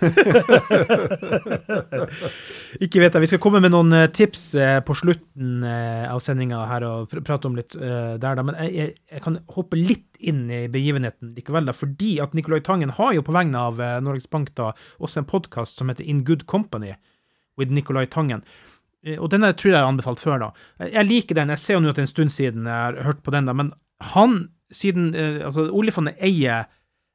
ikke 2.86 3.02
vet 3.02 3.12
jeg. 3.12 3.22
Vi 3.26 3.30
skal 3.34 3.42
komme 3.42 3.60
med 3.60 3.74
noen 3.74 3.92
eh, 3.98 4.08
tips 4.14 4.54
eh, 4.56 4.78
på 4.86 4.94
slutten 4.96 5.66
eh, 5.66 6.06
av 6.06 6.22
sendinga 6.24 6.62
her 6.70 6.82
og 6.88 7.12
prate 7.26 7.46
om 7.50 7.58
litt 7.58 7.74
eh, 7.76 8.14
der, 8.14 8.34
da. 8.38 8.42
Men 8.46 8.54
jeg, 8.62 8.70
jeg, 8.78 8.88
jeg 9.10 9.20
kan 9.26 9.42
hoppe 9.58 9.76
litt 9.76 10.11
inn 10.22 10.50
i 10.50 10.68
begivenheten 10.68 11.34
likevel, 11.36 11.66
da, 11.68 11.72
fordi 11.72 12.20
at 12.22 12.34
Nicolai 12.34 12.60
Tangen 12.64 12.90
har 12.96 13.12
jo 13.16 13.22
på 13.22 13.32
vegne 13.34 13.58
av 13.58 13.80
eh, 13.80 14.00
Norges 14.00 14.28
Bank 14.30 14.54
da 14.58 14.72
også 15.00 15.18
en 15.22 15.28
podkast 15.30 15.78
som 15.78 15.88
heter 15.92 16.04
In 16.08 16.24
Good 16.24 16.46
Company 16.46 16.94
with 17.58 17.70
Nicolai 17.72 18.06
Tangen. 18.06 18.42
Eh, 19.04 19.18
Og 19.18 19.30
denne 19.30 19.52
tror 19.52 19.70
jeg 19.72 19.76
jeg 19.78 19.82
har 19.84 19.92
anbefalt 19.92 20.20
før, 20.22 20.38
da. 20.38 20.50
Jeg- 20.80 20.92
Jeg 20.94 21.06
liker 21.06 21.34
den. 21.34 21.48
Jeg 21.48 21.58
ser 21.58 21.74
jo 21.74 21.80
nå 21.80 21.88
at 21.90 21.96
det 21.96 22.02
er 22.02 22.08
en 22.10 22.14
stund 22.14 22.30
siden 22.30 22.64
jeg 22.64 22.72
har 22.72 23.02
hørt 23.04 23.22
på 23.22 23.30
den, 23.32 23.46
da. 23.46 23.52
Men 23.52 23.72
han, 24.00 24.48
siden 24.72 25.14
eh, 25.14 25.44
Altså, 25.46 25.68
oljefondet 25.70 26.16
eier 26.20 26.66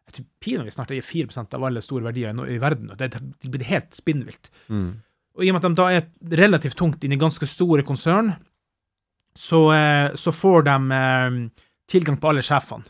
jeg 0.08 0.14
tror 0.14 0.26
pinadø 0.40 0.70
snart 0.72 0.92
eier 0.92 1.02
4% 1.04 1.54
av 1.54 1.64
alle 1.68 1.82
store 1.82 2.04
verdier 2.04 2.32
i, 2.48 2.58
verden. 2.58 2.92
og 2.92 2.98
Det 2.98 3.12
blir 3.52 3.64
helt 3.68 3.92
spinnvilt. 3.92 4.50
Og 5.36 5.44
i 5.44 5.50
og 5.50 5.54
med 5.54 5.66
at 5.66 5.70
de 5.70 5.76
da 5.76 5.88
er 5.92 6.08
relativt 6.38 6.78
tungt 6.80 7.04
inn 7.04 7.12
i 7.12 7.18
ganske 7.18 7.46
store 7.46 7.84
konsern, 7.84 8.38
så, 9.36 9.60
eh, 9.74 10.14
så 10.16 10.32
får 10.32 10.64
de 10.64 10.76
eh, 10.96 11.50
tilgang 11.92 12.18
på 12.18 12.30
alle 12.30 12.42
sjefene. 12.42 12.86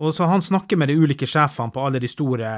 Og 0.00 0.14
så 0.16 0.24
Han 0.24 0.42
snakker 0.42 0.78
med 0.80 0.88
de 0.88 0.96
ulike 0.96 1.26
sjefene 1.28 1.72
på 1.74 1.82
alle 1.84 2.00
de 2.00 2.08
store, 2.08 2.48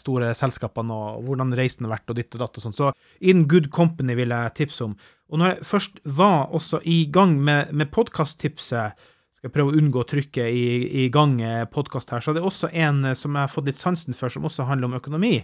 store 0.00 0.30
selskapene 0.34 0.94
og 0.94 1.26
hvordan 1.26 1.52
reisen 1.58 1.84
har 1.84 1.98
vært 1.98 2.12
og 2.12 2.16
ditt 2.16 2.32
og 2.34 2.40
datt 2.40 2.56
og 2.56 2.64
sånn. 2.64 2.76
Så 2.76 2.92
In 3.20 3.44
Good 3.50 3.68
Company 3.74 4.16
vil 4.16 4.32
jeg 4.32 4.54
tipse 4.56 4.86
om. 4.86 4.96
Og 5.28 5.42
når 5.42 5.50
jeg 5.50 5.68
først 5.68 6.00
var 6.04 6.54
også 6.56 6.80
i 6.88 7.04
gang 7.12 7.36
med, 7.44 7.74
med 7.76 7.92
podkast-tipset, 7.92 8.96
skal 9.36 9.52
prøve 9.52 9.74
å 9.74 9.76
unngå 9.76 10.00
å 10.00 10.08
trykke 10.08 10.46
i, 10.48 10.64
i 11.04 11.08
gang 11.12 11.36
podkast 11.72 12.14
her, 12.14 12.24
så 12.24 12.32
er 12.32 12.38
det 12.38 12.46
også 12.48 12.70
en 12.72 13.04
eh, 13.10 13.18
som 13.18 13.36
jeg 13.36 13.44
har 13.44 13.52
fått 13.52 13.68
litt 13.68 13.80
sansen 13.80 14.16
for, 14.16 14.32
som 14.32 14.48
også 14.48 14.64
handler 14.70 14.88
om 14.88 14.96
økonomi. 14.96 15.34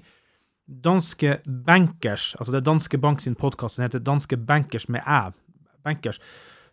Danske 0.64 1.40
Bankers, 1.44 2.32
altså 2.38 2.54
det 2.54 2.62
er 2.62 2.70
Danske 2.70 2.98
Bank 3.02 3.20
sin 3.20 3.36
podkast, 3.36 3.76
den 3.76 3.84
heter 3.88 4.02
Danske 4.02 4.38
Bankers 4.40 4.88
med 4.88 5.04
æ. 5.04 5.34
Bankers. 5.84 6.22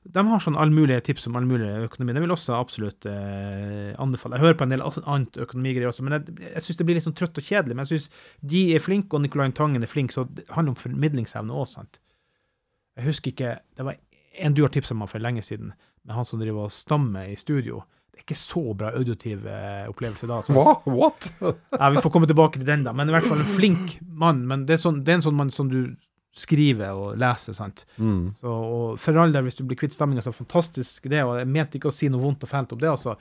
De 0.04 0.22
har 0.26 0.40
sånn 0.42 0.58
allmulige 0.58 1.02
tips 1.10 1.28
om 1.28 1.36
allmulig 1.36 1.68
økonomi. 1.86 2.14
Det 2.16 2.22
vil 2.24 2.32
også 2.34 2.56
absolutt 2.56 3.06
eh, 3.10 3.92
anbefale. 4.00 4.38
Jeg 4.38 4.46
hører 4.46 4.58
på 4.58 4.66
en 4.66 4.74
del 4.74 4.84
annet 4.88 5.40
økonomigreier 5.44 5.92
også, 5.92 6.06
men 6.08 6.16
jeg, 6.16 6.38
jeg 6.46 6.64
syns 6.66 6.80
det 6.80 6.88
blir 6.88 6.98
litt 6.98 7.06
sånn 7.06 7.18
trøtt 7.20 7.38
og 7.38 7.46
kjedelig. 7.46 7.76
Men 7.76 7.86
jeg 7.86 8.00
syns 8.00 8.08
de 8.54 8.64
er 8.78 8.84
flinke, 8.84 9.14
og 9.18 9.26
Nicolai 9.26 9.52
Tangen 9.58 9.84
er 9.86 9.92
flink, 9.92 10.16
så 10.16 10.24
det 10.26 10.48
handler 10.56 10.74
om 10.74 10.80
formidlingsevne 10.80 11.54
òg, 11.54 11.68
sant. 11.70 12.00
Jeg 13.00 13.08
husker 13.12 13.32
ikke 13.32 13.52
Det 13.78 13.86
var 13.88 14.00
en 14.40 14.56
du 14.56 14.64
har 14.64 14.72
tipsa 14.74 14.96
meg 14.96 15.12
for 15.12 15.24
lenge 15.24 15.44
siden, 15.46 15.74
med 16.08 16.16
han 16.16 16.28
som 16.28 16.40
driver 16.42 16.70
og 16.70 16.74
stammer 16.74 17.28
i 17.30 17.36
studio. 17.40 17.84
Det 18.10 18.22
er 18.22 18.26
ikke 18.26 18.40
så 18.40 18.64
bra 18.76 18.92
auditiv 18.96 19.46
eh, 19.48 19.86
opplevelse 19.92 20.28
da. 20.32 20.40
sant? 20.48 20.58
Hva? 20.58 20.78
What? 20.96 21.30
Ja, 21.76 21.90
Vi 21.92 22.02
får 22.04 22.14
komme 22.16 22.28
tilbake 22.30 22.60
til 22.60 22.68
den, 22.68 22.86
da. 22.88 22.96
Men 22.96 23.12
i 23.12 23.16
hvert 23.16 23.28
fall 23.28 23.44
en 23.44 23.52
flink 23.52 23.98
mann. 24.04 24.46
Men 24.48 24.66
det 24.68 24.78
er, 24.78 24.82
sånn, 24.82 25.04
det 25.04 25.14
er 25.14 25.20
en 25.20 25.28
sånn 25.28 25.38
mann 25.40 25.52
som 25.56 25.70
du 25.72 25.82
skriver 26.40 26.96
og 26.98 27.18
lese. 27.20 27.54
sant. 27.58 27.86
Mm. 28.00 28.32
Så, 28.40 28.48
og 28.50 29.00
for 29.02 29.20
all 29.20 29.34
del, 29.36 29.44
hvis 29.48 29.60
du 29.60 29.66
blir 29.68 29.78
kvitt 29.80 29.94
stamminga, 29.96 30.24
så 30.26 30.34
fantastisk 30.36 31.10
det. 31.12 31.22
Og 31.28 31.38
jeg 31.42 31.50
mente 31.52 31.78
ikke 31.80 31.92
å 31.92 31.96
si 31.96 32.10
noe 32.10 32.24
vondt 32.24 32.46
og 32.48 32.52
fælt 32.52 32.74
om 32.76 32.80
det, 32.82 32.90
altså. 32.92 33.18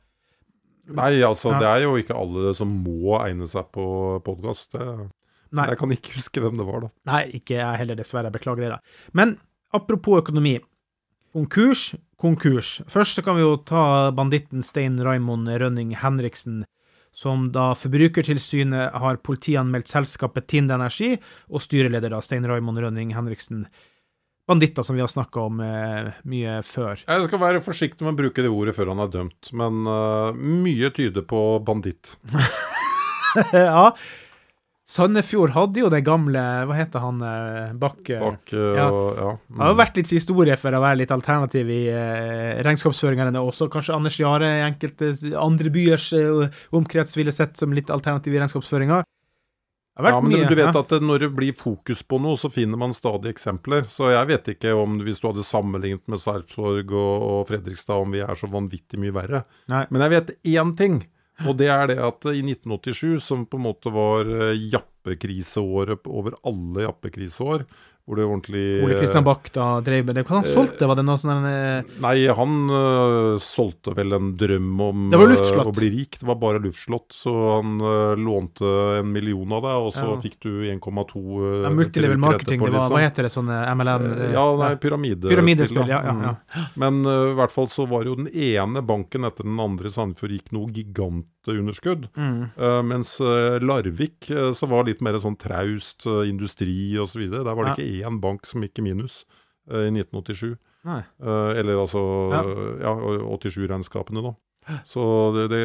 Nei, 0.89 1.19
altså, 1.21 1.51
Ja. 1.53 1.59
det 1.61 1.69
er 1.69 1.83
jo 1.85 1.97
ikke 2.01 2.17
alle 2.17 2.55
som 2.57 2.71
må 2.85 3.19
egne 3.21 3.47
seg 3.47 3.67
på 3.77 3.85
podkast. 4.25 4.73
Jeg 4.79 5.79
kan 5.81 5.93
ikke 5.93 6.15
huske 6.17 6.41
hvem 6.41 6.57
det 6.61 6.65
var, 6.69 6.81
da. 6.87 6.89
nei 7.09 7.23
ikke 7.41 7.57
jeg 7.59 7.79
heller, 7.83 7.97
dessverre. 7.97 8.29
Jeg 8.31 8.37
beklager 8.39 8.65
det, 8.65 8.71
da. 8.77 8.81
Men 9.13 9.37
apropos 9.75 10.23
økonomi. 10.23 10.59
Konkurs, 11.37 11.95
konkurs. 12.21 12.81
Først 12.89 13.19
så 13.19 13.23
kan 13.25 13.37
vi 13.37 13.43
jo 13.45 13.57
ta 13.69 14.11
banditten 14.17 14.65
Stein 14.65 14.97
Raimond 15.05 15.49
Rønning 15.61 15.93
Henriksen, 16.01 16.65
som 17.19 17.49
da 17.51 17.73
Forbrukertilsynet 17.75 18.95
har 19.03 19.19
politianmeldt 19.27 19.91
selskapet 19.91 20.47
Tind 20.53 20.71
Energi, 20.71 21.17
og 21.51 21.65
styreleder 21.65 22.15
da 22.15 22.21
Stein 22.23 22.47
Raimond 22.47 22.79
Rønning 22.79 23.11
Henriksen. 23.17 23.65
Banditter 24.49 24.87
som 24.87 24.97
vi 24.97 25.03
har 25.03 25.11
snakka 25.11 25.43
om 25.49 25.59
eh, 25.61 26.13
mye 26.31 26.61
før. 26.65 27.03
Jeg 27.03 27.27
skal 27.27 27.43
være 27.43 27.65
forsiktig 27.65 28.07
med 28.07 28.15
å 28.15 28.21
bruke 28.23 28.45
det 28.45 28.53
ordet 28.55 28.77
før 28.79 28.95
han 28.95 29.03
er 29.05 29.11
dømt, 29.13 29.51
men 29.51 29.83
uh, 29.91 30.31
mye 30.39 30.93
tyder 30.95 31.27
på 31.29 31.43
banditt. 31.67 32.15
ja. 33.53 33.91
Sandefjord 34.89 35.53
hadde 35.53 35.83
jo 35.83 35.89
det 35.93 36.01
gamle 36.07 36.41
Hva 36.65 36.77
heter 36.79 37.03
han 37.05 37.19
Bakke. 37.77 38.17
Bakke? 38.23 38.57
Øh, 38.57 38.77
Ja. 38.79 38.87
og- 38.89 39.17
ja. 39.19 39.37
Det 39.53 39.61
har 39.67 39.75
vært 39.77 39.97
litt 40.01 40.09
historie 40.15 40.57
for 40.57 40.73
å 40.73 40.81
være 40.81 40.97
litt 41.03 41.11
alternativ 41.13 41.69
i 41.69 41.89
eh, 41.93 42.63
regnskapsføringene, 42.65 43.37
også 43.37 43.69
kanskje 43.69 43.95
Anders 43.95 44.17
Jahre 44.19 44.49
i 44.49 44.65
enkelte 44.65 45.13
andre 45.37 45.69
byers 45.71 46.13
eh, 46.17 46.49
omkrets 46.73 47.17
ville 47.17 47.33
sett 47.33 47.57
som 47.61 47.71
litt 47.77 47.91
alternativ 47.91 48.33
i 48.33 48.39
regnskapsføringa. 48.41 49.03
Ja, 49.99 50.21
men 50.23 50.31
mye. 50.31 50.49
du 50.49 50.55
vet 50.55 50.73
ja. 50.73 50.81
at 50.81 50.91
når 51.03 51.19
det 51.25 51.31
blir 51.35 51.53
fokus 51.59 52.05
på 52.07 52.21
noe, 52.23 52.37
så 52.39 52.49
finner 52.55 52.79
man 52.79 52.93
stadig 52.95 53.33
eksempler. 53.35 53.89
Så 53.91 54.13
jeg 54.15 54.29
vet 54.31 54.51
ikke 54.55 54.73
om 54.79 55.01
hvis 55.03 55.19
du 55.21 55.27
hadde 55.27 55.43
sammenlignet 55.43 56.07
med 56.07 56.21
Sarpsborg 56.23 56.93
og, 56.95 57.23
og 57.29 57.47
Fredrikstad, 57.49 57.99
om 57.99 58.13
vi 58.15 58.21
er 58.23 58.39
så 58.39 58.47
vanvittig 58.47 58.97
mye 59.03 59.13
verre. 59.13 59.41
Nei. 59.69 59.85
Men 59.91 60.05
jeg 60.07 60.11
vet 60.15 60.31
én 60.55 60.77
ting, 60.79 61.01
og 61.47 61.59
det 61.61 61.69
er 61.71 61.91
det 61.91 61.99
at 62.03 62.27
i 62.33 62.41
1987, 62.43 63.19
som 63.23 63.45
på 63.47 63.59
en 63.61 63.67
måte 63.69 63.93
var 63.95 64.27
eh, 64.27 64.65
jappekriseåret 64.73 66.09
over 66.11 66.39
alle 66.49 66.87
jappekriseår, 66.89 67.67
hvor 68.09 68.17
det 68.17 68.25
ordentlig 68.25 68.63
Ole 68.87 68.97
Kristian 68.97 69.25
Bach 69.27 69.51
da 69.53 69.67
drev 69.85 70.07
med 70.09 70.17
det. 70.17 70.23
Hva 70.25 70.39
han 70.39 70.47
solgte? 70.49 70.87
Var 70.89 70.97
det 70.97 71.05
noe 71.05 71.21
sånn 71.21 71.45
eh, 71.45 71.91
Nei, 72.01 72.15
han 72.39 72.55
uh, 72.73 73.37
solgte 73.45 73.93
vel 73.99 74.17
en 74.17 74.31
drøm 74.41 74.71
om 74.81 75.03
luftslott. 75.13 75.69
å 75.69 75.75
bli 75.77 75.91
rik. 75.93 76.17
Det 76.23 76.27
var 76.29 76.39
bare 76.41 76.63
luftslott. 76.65 77.13
Så 77.13 77.35
han 77.59 77.77
uh, 77.85 78.17
lånte 78.17 78.65
en 79.03 79.13
million 79.13 79.53
av 79.53 79.63
deg, 79.67 79.77
og 79.89 79.93
så 79.93 80.07
Ja. 80.09 80.17
fikk 80.25 80.39
du 80.41 80.51
1,2 80.73 81.21
uh, 81.21 81.63
ja, 81.67 81.71
multilevel 81.75 82.17
marketing? 82.23 82.61
var, 82.65 82.73
liksom. 82.79 82.97
hva 82.97 83.05
heter 83.05 83.29
det, 83.29 83.33
sånne 83.37 83.61
MLM? 83.77 84.07
eh, 84.17 84.33
Ja, 84.33 84.47
nei, 84.57 84.73
pyramidespill. 84.81 85.35
Pyramidespill, 85.35 85.85
ja. 85.93 86.01
ja, 86.09 86.17
Mm. 86.19 86.23
ja. 86.25 86.65
Men 86.81 87.03
i 87.05 87.35
hvert 87.37 87.53
fall 87.53 87.69
så 87.69 87.85
var 87.87 88.05
jo 88.09 88.15
den 88.17 88.31
ene 88.33 88.81
banken 88.83 89.29
etter 89.29 89.45
den 89.45 89.61
andre 89.61 89.91
i 89.91 89.93
Sandefjord 89.93 90.33
gikk 90.33 90.53
noe 90.57 90.73
gigantunderskudd. 91.55 92.09
Mm. 92.17 92.43
Uh, 92.59 92.83
mens 92.85 93.17
øh, 93.21 93.59
Larvik 93.63 94.29
uh, 94.31 94.53
så 94.53 94.69
var 94.69 94.85
litt 94.85 95.01
mer 95.05 95.19
sånn 95.23 95.37
traust, 95.39 96.07
uh, 96.07 96.23
industri 96.29 96.97
osv. 96.99 97.29
Der 97.31 97.45
var 97.55 97.65
det 97.65 97.75
Ja. 97.75 97.85
ikke 97.85 98.09
én 98.09 98.21
bank 98.21 98.47
som 98.47 98.63
gikk 98.63 98.79
i 98.79 98.83
minus 98.91 99.25
i 99.69 99.91
1987. 99.93 100.57
Nei. 100.89 101.03
Eh, 101.21 101.51
eller 101.61 101.77
altså 101.83 102.01
Ja. 102.33 102.41
ja, 102.81 102.93
87-regnskapene, 103.37 104.23
da. 104.25 104.33
Så, 104.87 105.03
det, 105.37 105.47
det, 105.53 105.63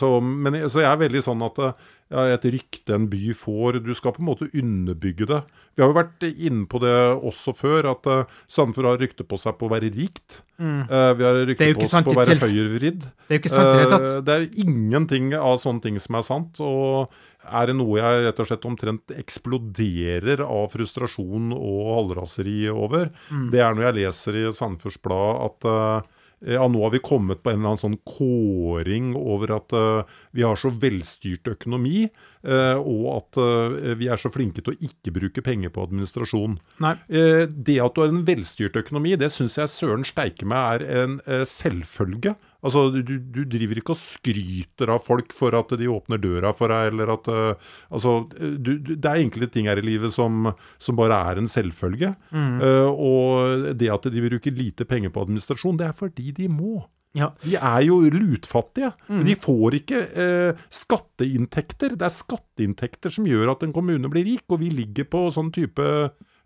så, 0.00 0.10
men, 0.20 0.58
så 0.70 0.82
jeg 0.82 0.90
er 0.90 1.00
veldig 1.00 1.22
sånn 1.24 1.44
at 1.46 1.60
eh, 1.64 1.88
ja, 2.10 2.24
et 2.34 2.46
rykte 2.50 2.96
en 2.96 3.06
by 3.10 3.30
får 3.38 3.78
Du 3.86 3.92
skal 3.94 4.14
på 4.16 4.22
en 4.24 4.28
måte 4.32 4.48
underbygge 4.50 5.28
det. 5.30 5.40
Vi 5.78 5.84
har 5.84 5.92
jo 5.92 5.98
vært 6.00 6.26
inne 6.28 6.66
på 6.70 6.80
det 6.82 6.94
også 7.30 7.54
før, 7.56 7.92
at 7.92 8.08
uh, 8.10 8.38
Sandefjord 8.50 8.88
har 8.90 9.00
rykte 9.00 9.24
på 9.24 9.38
seg 9.38 9.54
på 9.60 9.68
å 9.68 9.72
være 9.72 9.92
rikt. 9.94 10.40
Mm. 10.58 10.82
Uh, 10.90 11.12
vi 11.16 11.26
har 11.28 11.38
rykte 11.46 11.70
på 11.78 11.86
oss 11.86 11.94
på 11.94 12.12
å 12.12 12.18
være 12.18 12.38
høyrevridd. 12.42 13.06
Det 13.06 13.30
er 13.30 13.38
jo 13.38 13.42
ikke 13.44 13.54
sant 13.54 13.68
i 13.68 13.70
det 13.70 13.82
hele 13.84 13.94
tatt. 13.94 14.10
Uh, 14.10 14.22
det 14.26 14.36
er 14.36 14.48
ingenting 14.66 15.30
av 15.38 15.60
sånne 15.62 15.86
ting 15.86 16.00
som 16.02 16.18
er 16.18 16.26
sant. 16.26 16.60
Og 16.66 17.14
er 17.46 17.70
det 17.70 17.76
noe 17.78 17.96
jeg 17.98 18.24
rett 18.26 18.40
og 18.42 18.48
slett 18.50 18.66
omtrent 18.68 19.14
eksploderer 19.16 20.42
av 20.44 20.70
frustrasjon 20.74 21.54
og 21.56 21.92
halvraseri 21.96 22.68
over, 22.70 23.10
Mm. 23.30 23.50
det 23.50 23.60
er 23.60 23.74
når 23.74 23.86
jeg 23.86 23.98
leser 24.00 24.36
i 24.36 24.52
Sandefjords 24.52 24.98
Blad 25.02 25.44
at 25.46 25.64
eh, 25.70 26.08
ja, 26.40 26.64
nå 26.68 26.80
har 26.82 26.92
vi 26.94 27.02
kommet 27.04 27.42
på 27.42 27.50
en 27.50 27.58
eller 27.58 27.74
annen 27.74 27.80
sånn 27.82 27.98
kåring 28.08 29.12
over 29.18 29.52
at 29.58 29.74
uh, 29.76 30.20
vi 30.36 30.44
har 30.46 30.56
så 30.56 30.70
velstyrt 30.72 31.50
økonomi, 31.52 32.06
uh, 32.48 32.80
og 32.80 33.02
at 33.12 33.40
uh, 33.40 33.92
vi 34.00 34.08
er 34.08 34.20
så 34.20 34.32
flinke 34.32 34.64
til 34.64 34.72
å 34.72 34.78
ikke 34.88 35.12
bruke 35.18 35.44
penger 35.44 35.74
på 35.74 35.84
administrasjon. 35.84 36.56
Nei. 36.80 36.94
Det 37.10 37.76
at 37.84 37.96
du 37.96 38.00
har 38.02 38.12
en 38.12 38.24
velstyrt 38.24 38.78
økonomi, 38.80 39.18
det 39.20 39.28
syns 39.34 39.58
jeg 39.60 39.72
søren 39.72 40.06
steike 40.08 40.48
meg 40.48 40.80
er 40.80 41.04
en 41.04 41.18
selvfølge. 41.48 42.34
Altså, 42.60 42.86
du, 42.92 43.16
du 43.18 43.40
driver 43.48 43.80
ikke 43.80 43.94
og 43.94 44.00
skryter 44.00 44.92
av 44.92 45.02
folk 45.04 45.32
for 45.36 45.56
at 45.56 45.72
de 45.80 45.88
åpner 45.90 46.20
døra 46.20 46.52
for 46.56 46.72
deg, 46.72 46.92
eller 46.92 47.14
at 47.14 47.30
uh, 47.32 47.72
Altså, 47.90 48.18
du, 48.36 48.76
du, 48.78 48.94
det 48.94 49.08
er 49.08 49.22
enkelte 49.22 49.50
ting 49.54 49.68
her 49.70 49.80
i 49.80 49.84
livet 49.86 50.12
som, 50.14 50.50
som 50.82 50.98
bare 50.98 51.16
er 51.30 51.40
en 51.40 51.48
selvfølge. 51.50 52.12
Eh, 52.30 52.88
og 52.90 53.66
det 53.78 53.90
at 53.92 54.08
de 54.12 54.22
bruker 54.24 54.54
lite 54.54 54.86
penger 54.88 55.12
på 55.12 55.24
administrasjon, 55.24 55.78
det 55.80 55.88
er 55.88 55.96
fordi 55.96 56.32
de 56.36 56.48
må. 56.52 56.80
Ja. 57.16 57.32
De 57.42 57.56
er 57.56 57.82
jo 57.88 57.98
lutfattige. 58.14 58.92
De 59.26 59.34
får 59.42 59.80
ikke 59.80 60.02
eh, 60.24 60.64
skatteinntekter. 60.70 61.96
Det 61.98 62.06
er 62.06 62.14
skatteinntekter 62.14 63.14
som 63.14 63.26
gjør 63.26 63.54
at 63.56 63.64
en 63.66 63.74
kommune 63.74 64.12
blir 64.12 64.28
rik, 64.28 64.46
og 64.50 64.62
vi 64.62 64.70
ligger 64.74 65.08
på 65.10 65.26
sånn 65.34 65.50
type 65.54 65.86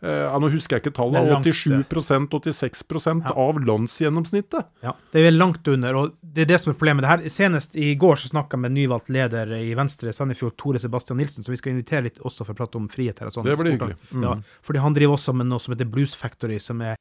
ja, 0.05 0.39
Nå 0.41 0.51
husker 0.53 0.77
jeg 0.77 0.85
ikke 0.85 0.95
tallet. 0.99 1.33
87 1.45 2.29
86% 2.31 3.31
av 3.31 3.61
landsgjennomsnittet. 3.65 4.73
Ja, 4.85 4.95
det 5.15 5.23
er 5.25 5.35
langt 5.35 5.67
under, 5.71 6.01
og 6.01 6.19
det 6.21 6.45
er 6.45 6.51
det 6.53 6.61
som 6.63 6.73
er 6.73 6.79
problemet. 6.79 7.07
Det 7.07 7.13
her, 7.13 7.25
senest 7.33 7.79
i 7.81 7.95
går 8.01 8.21
så 8.21 8.33
snakka 8.33 8.59
jeg 8.59 8.65
med 8.67 8.77
nyvalgt 8.77 9.09
leder 9.15 9.55
i 9.57 9.73
Venstre 9.79 10.13
Sandefjord, 10.13 10.57
Tore 10.61 10.83
Sebastian 10.83 11.21
Nilsen, 11.23 11.47
så 11.47 11.55
vi 11.55 11.61
skal 11.61 11.75
invitere 11.75 12.09
litt 12.09 12.21
også 12.21 12.45
for 12.45 12.57
å 12.57 12.61
prate 12.63 12.81
om 12.81 12.91
frihet 12.93 13.23
her. 13.23 13.31
og 13.31 13.39
sånn. 13.39 13.49
Det 13.49 13.57
blir 13.61 13.77
hyggelig. 13.77 13.99
Mm. 14.13 14.29
Ja, 14.29 14.37
fordi 14.67 14.85
han 14.85 14.97
driver 14.99 15.19
også 15.19 15.37
med 15.37 15.51
noe 15.51 15.63
som 15.63 15.77
heter 15.77 15.89
Blues 15.89 16.17
Factory, 16.19 16.61
som 16.63 16.85
er 16.85 16.99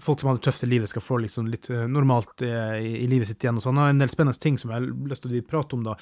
folk 0.00 0.20
som 0.20 0.30
har 0.30 0.38
det 0.38 0.44
tøft 0.46 0.64
i 0.64 0.68
livet, 0.70 0.88
skal 0.88 1.02
få 1.04 1.18
liksom 1.24 1.48
litt 1.50 1.68
eh, 1.70 1.86
normalt 1.90 2.42
eh, 2.46 2.76
i, 2.80 2.92
i 3.04 3.08
livet 3.10 3.28
sitt 3.28 3.44
igjen. 3.44 3.58
og 3.58 3.64
sånn. 3.64 3.76
Han 3.76 3.88
har 3.88 3.94
en 3.94 4.02
del 4.02 4.12
spennende 4.12 4.40
ting 4.40 4.58
som 4.60 4.72
jeg 4.72 4.80
har 4.80 5.10
lyst 5.10 5.24
til 5.26 5.36
å 5.36 5.42
prate 5.48 5.76
om, 5.76 5.84
da. 5.86 5.96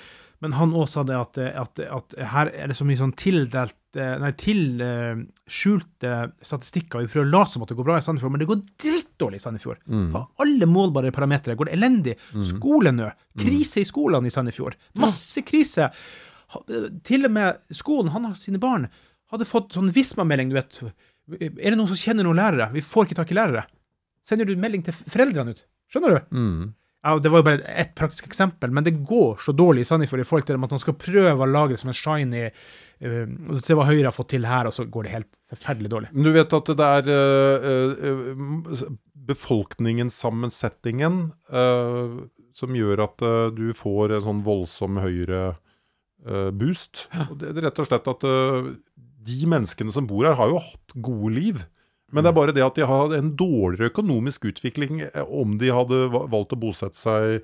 Men 0.45 0.55
han 0.59 0.75
også 0.77 1.01
sa 1.01 1.07
det 1.09 1.19
at, 1.19 1.41
eh, 1.43 1.55
at, 1.59 1.83
at 1.83 2.19
her 2.35 2.53
er 2.55 2.71
det 2.71 2.79
så 2.79 2.87
mye 2.87 3.01
sånn 3.01 3.17
tildelt 3.19 3.75
eh, 3.75 3.88
Nei, 4.22 4.30
til 4.38 4.80
eh, 4.84 5.20
skjulte 5.50 6.12
statistikker. 6.44 7.02
Vi 7.04 7.11
prøver 7.12 7.26
å 7.26 7.32
late 7.32 7.54
som 7.54 7.64
at 7.64 7.72
det 7.72 7.76
går 7.78 7.87
bra 7.88 7.98
i 7.98 8.04
Sandefjord, 8.04 8.32
men 8.34 8.42
det 8.42 8.48
går 8.50 8.62
drittdårlig 8.84 9.40
i 9.40 9.44
Sandefjord. 9.44 9.82
På 10.14 10.22
alle 10.44 10.68
målbare 10.70 11.12
parametere 11.14 11.56
går 11.58 11.70
det 11.70 11.76
elendig. 11.78 12.16
Skolenø. 12.52 13.11
Krise 13.38 13.82
i 13.82 13.88
skolene 13.88 14.30
i 14.30 14.34
Sandefjord. 14.34 14.78
Masse 15.02 15.42
krise. 15.46 15.90
Til 17.04 17.28
og 17.28 17.34
med 17.34 17.61
skolen, 17.76 18.12
han 18.14 18.30
og 18.30 18.38
sine 18.40 18.61
barn, 18.62 18.88
hadde 19.32 19.44
fått 19.48 19.74
sånn 19.76 19.90
Visma-melding, 19.92 20.48
du 20.48 20.56
vet. 20.56 20.78
Er 21.37 21.70
det 21.70 21.76
noen 21.76 21.90
som 21.90 21.98
kjenner 22.00 22.24
noen 22.24 22.38
lærere? 22.40 22.70
Vi 22.72 22.80
får 22.80 23.08
ikke 23.08 23.18
tak 23.20 23.34
i 23.34 23.37
lærere. 23.37 23.66
Sender 24.24 24.48
du 24.48 24.54
melding 24.61 24.84
til 24.87 24.96
foreldrene 24.96 25.52
ut? 25.52 25.64
Skjønner 25.92 26.14
du? 26.16 26.37
Mm. 26.37 26.62
Ja, 27.02 27.18
Det 27.18 27.30
var 27.30 27.38
jo 27.38 27.46
bare 27.46 27.62
ett 27.78 27.94
praktisk 27.94 28.26
eksempel, 28.26 28.70
men 28.74 28.84
det 28.84 28.90
går 29.06 29.37
så 29.44 29.52
dårlig 29.54 29.80
i 29.84 29.84
Sandefjord 29.87 30.20
i 30.20 30.24
forhold 30.26 30.46
til 30.48 30.58
at 30.58 30.70
man 30.72 30.82
skal 30.82 30.96
prøve 30.98 31.44
å 31.44 31.46
lage 31.46 31.76
det 31.76 31.80
som 31.82 31.92
en 31.92 31.98
shiny 31.98 32.48
uh, 32.50 33.26
Se 33.62 33.76
hva 33.78 33.87
Høyre 33.87 34.08
har 34.08 34.16
fått 34.16 34.32
til 34.34 34.48
her, 34.48 34.66
og 34.66 34.74
så 34.74 34.82
går 34.90 35.06
det 35.06 35.12
helt 35.14 35.30
forferdelig 35.52 35.90
dårlig. 35.92 36.11
Du 36.11 36.32
vet 36.34 36.56
at 36.58 36.72
det 36.80 36.88
er 36.98 37.04
uh, 37.06 37.14
øh, 38.11 38.82
befolkningssammensetningen 39.30 41.14
uh, 41.54 42.08
som 42.58 42.74
gjør 42.74 43.04
at 43.06 43.22
uh, 43.22 43.54
du 43.54 43.70
får 43.78 44.16
en 44.16 44.26
sånn 44.26 44.42
voldsom 44.46 44.98
høyre-boost. 45.04 46.94
det 47.38 47.54
er 47.54 47.62
rett 47.68 47.78
og 47.78 47.87
slett 47.92 48.11
at 48.11 48.22
de 49.28 49.38
menneskene 49.46 49.94
som 49.94 50.06
bor 50.08 50.26
her, 50.26 50.37
har 50.38 50.48
jo 50.50 50.58
hatt 50.66 50.94
gode 50.98 51.30
liv. 51.37 51.62
Men 52.12 52.25
det 52.25 52.31
er 52.31 52.37
bare 52.38 52.55
det 52.57 52.64
at 52.64 52.75
de 52.79 52.87
har 52.88 53.12
en 53.18 53.33
dårligere 53.37 53.90
økonomisk 53.92 54.47
utvikling 54.49 55.03
eh, 55.09 55.25
om 55.29 55.59
de 55.61 55.68
hadde 55.68 56.07
valgt 56.14 56.55
å 56.57 56.61
bosette 56.61 56.97
seg 56.97 57.42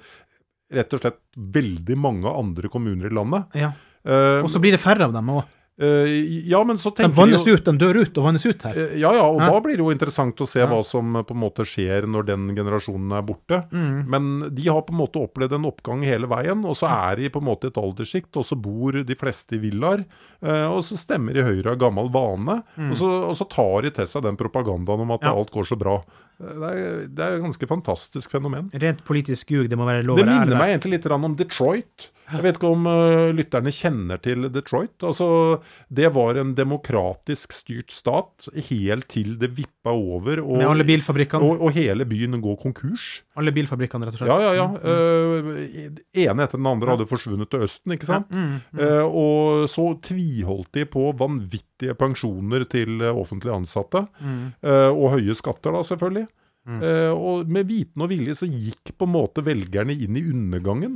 rett 0.74 0.94
og 0.96 1.03
slett 1.05 1.20
veldig 1.37 1.98
mange 2.00 2.31
andre 2.33 2.70
kommuner 2.72 3.11
i 3.11 3.14
landet. 3.14 3.44
Ja. 3.61 3.74
Eh, 4.05 4.40
Og 4.42 4.48
så 4.50 4.61
blir 4.64 4.72
det 4.72 4.81
færre 4.81 5.05
av 5.05 5.12
dem 5.12 5.29
òg. 5.37 5.44
eh, 5.77 6.07
ja, 6.48 6.62
men 6.64 6.77
så 6.79 6.92
tenker 6.94 7.14
vannes 7.18 7.42
de 7.44 7.50
jo 7.50 7.57
ut, 7.59 7.64
de 7.64 7.72
dør 7.79 7.96
ut 8.00 8.18
og 8.18 8.24
vannes 8.29 8.44
ut 8.46 8.62
her. 8.62 8.77
Ja, 8.96 9.11
ja, 9.12 9.24
og 9.27 9.40
Ja. 9.40 9.50
da 9.50 9.61
blir 9.61 9.77
det 9.77 9.83
jo 9.85 9.90
interessant 9.90 10.37
å 10.40 10.46
se 10.46 10.61
Ja. 10.61 10.66
hva 10.66 10.83
som 10.85 11.12
på 11.12 11.31
en 11.35 11.40
måte 11.42 11.66
skjer 11.66 12.07
når 12.07 12.27
den 12.27 12.55
generasjonen 12.57 13.12
er 13.18 13.22
borte. 13.22 13.68
Mm. 13.72 14.07
Men 14.09 14.55
de 14.55 14.62
har 14.70 14.83
på 14.83 14.92
en 14.94 15.00
måte 15.03 15.20
opplevd 15.20 15.53
en 15.57 15.64
oppgang 15.70 16.03
hele 16.05 16.27
veien, 16.31 16.64
og 16.64 16.74
så 16.79 16.87
er 16.88 17.16
de 17.16 17.29
på 17.29 17.40
en 17.42 17.48
måte 17.50 17.66
et 17.66 17.74
alderssjikt, 17.77 18.37
og 18.37 18.44
så 18.44 18.57
bor 18.61 18.92
de 19.05 19.14
fleste 19.14 19.57
i 19.57 19.59
villaer, 19.59 20.05
og 20.44 20.83
så 20.85 20.98
stemmer 21.00 21.33
de 21.37 21.42
Høyre 21.46 21.72
av 21.72 21.78
gammel 21.80 22.11
vane, 22.12 22.59
og, 22.76 22.94
så, 22.98 23.09
og 23.30 23.35
så 23.38 23.46
tar 23.48 23.87
de 23.87 23.90
til 23.96 24.07
seg 24.11 24.22
den 24.26 24.37
propagandaen 24.40 25.00
om 25.07 25.11
at 25.16 25.22
Mm. 25.24 25.30
Ja. 25.30 25.35
alt 25.40 25.50
går 25.54 25.64
så 25.70 25.78
bra. 25.80 25.94
Eh, 26.40 26.54
Det 26.54 26.70
er, 26.70 27.07
det 27.09 27.24
er 27.24 27.37
et 27.38 27.42
ganske 27.42 27.66
fantastisk 27.70 28.30
fenomen. 28.30 28.68
Rent 28.74 29.04
politisk 29.04 29.50
ljug, 29.50 29.68
det 29.70 29.78
må 29.78 29.87
være 29.87 30.02
lov 30.04 30.18
å 30.18 30.20
være 30.20 30.26
Det 30.26 30.40
minner 30.48 30.59
meg 30.59 30.74
egentlig 30.74 30.98
litt 30.98 31.07
om 31.14 31.37
Detroit. 31.37 32.11
Jeg 32.33 32.42
vet 32.42 32.57
ikke 32.57 32.70
om 32.72 32.87
uh, 32.88 33.33
lytterne 33.37 33.70
kjenner 33.70 34.20
til 34.20 34.48
Detroit. 34.50 34.96
Altså, 35.04 35.61
det 35.92 36.09
var 36.14 36.37
en 36.40 36.54
demokratisk 36.54 37.52
styrt 37.52 37.90
stat 37.92 38.48
helt 38.70 39.09
til 39.09 39.37
det 39.38 39.50
vippa 39.57 39.92
over, 39.92 40.40
og, 40.40 40.57
Med 40.59 40.66
alle 40.68 40.85
bilfabrikkene. 40.85 41.42
og, 41.44 41.61
og 41.61 41.72
hele 41.76 42.04
byen 42.09 42.40
går 42.40 42.57
konkurs. 42.62 43.22
Alle 43.35 43.51
bilfabrikkene, 43.55 44.07
rett 44.07 44.14
og 44.14 44.20
slett. 44.20 44.31
Ja, 44.31 44.53
ja, 44.53 44.53
ja. 44.55 44.66
Mm. 44.70 45.49
Uh, 45.51 46.03
ene 46.23 46.44
etter 46.47 46.61
den 46.61 46.68
andre 46.70 46.94
hadde 46.94 47.07
forsvunnet 47.11 47.51
til 47.51 47.64
Østen, 47.66 47.94
ikke 47.97 48.07
sant? 48.07 48.31
Mm, 48.31 48.61
mm. 48.61 48.79
Uh, 48.79 49.16
og 49.23 49.64
så 49.73 49.88
tviholdt 50.07 50.70
de 50.79 50.87
på 50.90 51.09
vanvittige 51.18 51.97
pensjoner 51.99 52.66
til 52.70 53.03
eh, 53.03 53.11
offentlig 53.25 53.53
ansatte. 53.55 54.05
Eh, 54.25 54.90
og 54.90 55.16
høye 55.16 55.35
skatter, 55.37 55.75
da, 55.75 55.83
selvfølgelig. 55.87 56.27
Mm. 56.64 56.81
Og 57.12 57.51
med 57.53 57.66
viten 57.68 58.01
og 58.01 58.09
vilje 58.09 58.38
så 58.38 58.47
gikk 58.49 58.94
på 58.97 59.05
en 59.05 59.12
måte 59.12 59.42
velgerne 59.44 59.92
inn 59.92 60.16
i 60.16 60.23
undergangen. 60.31 60.94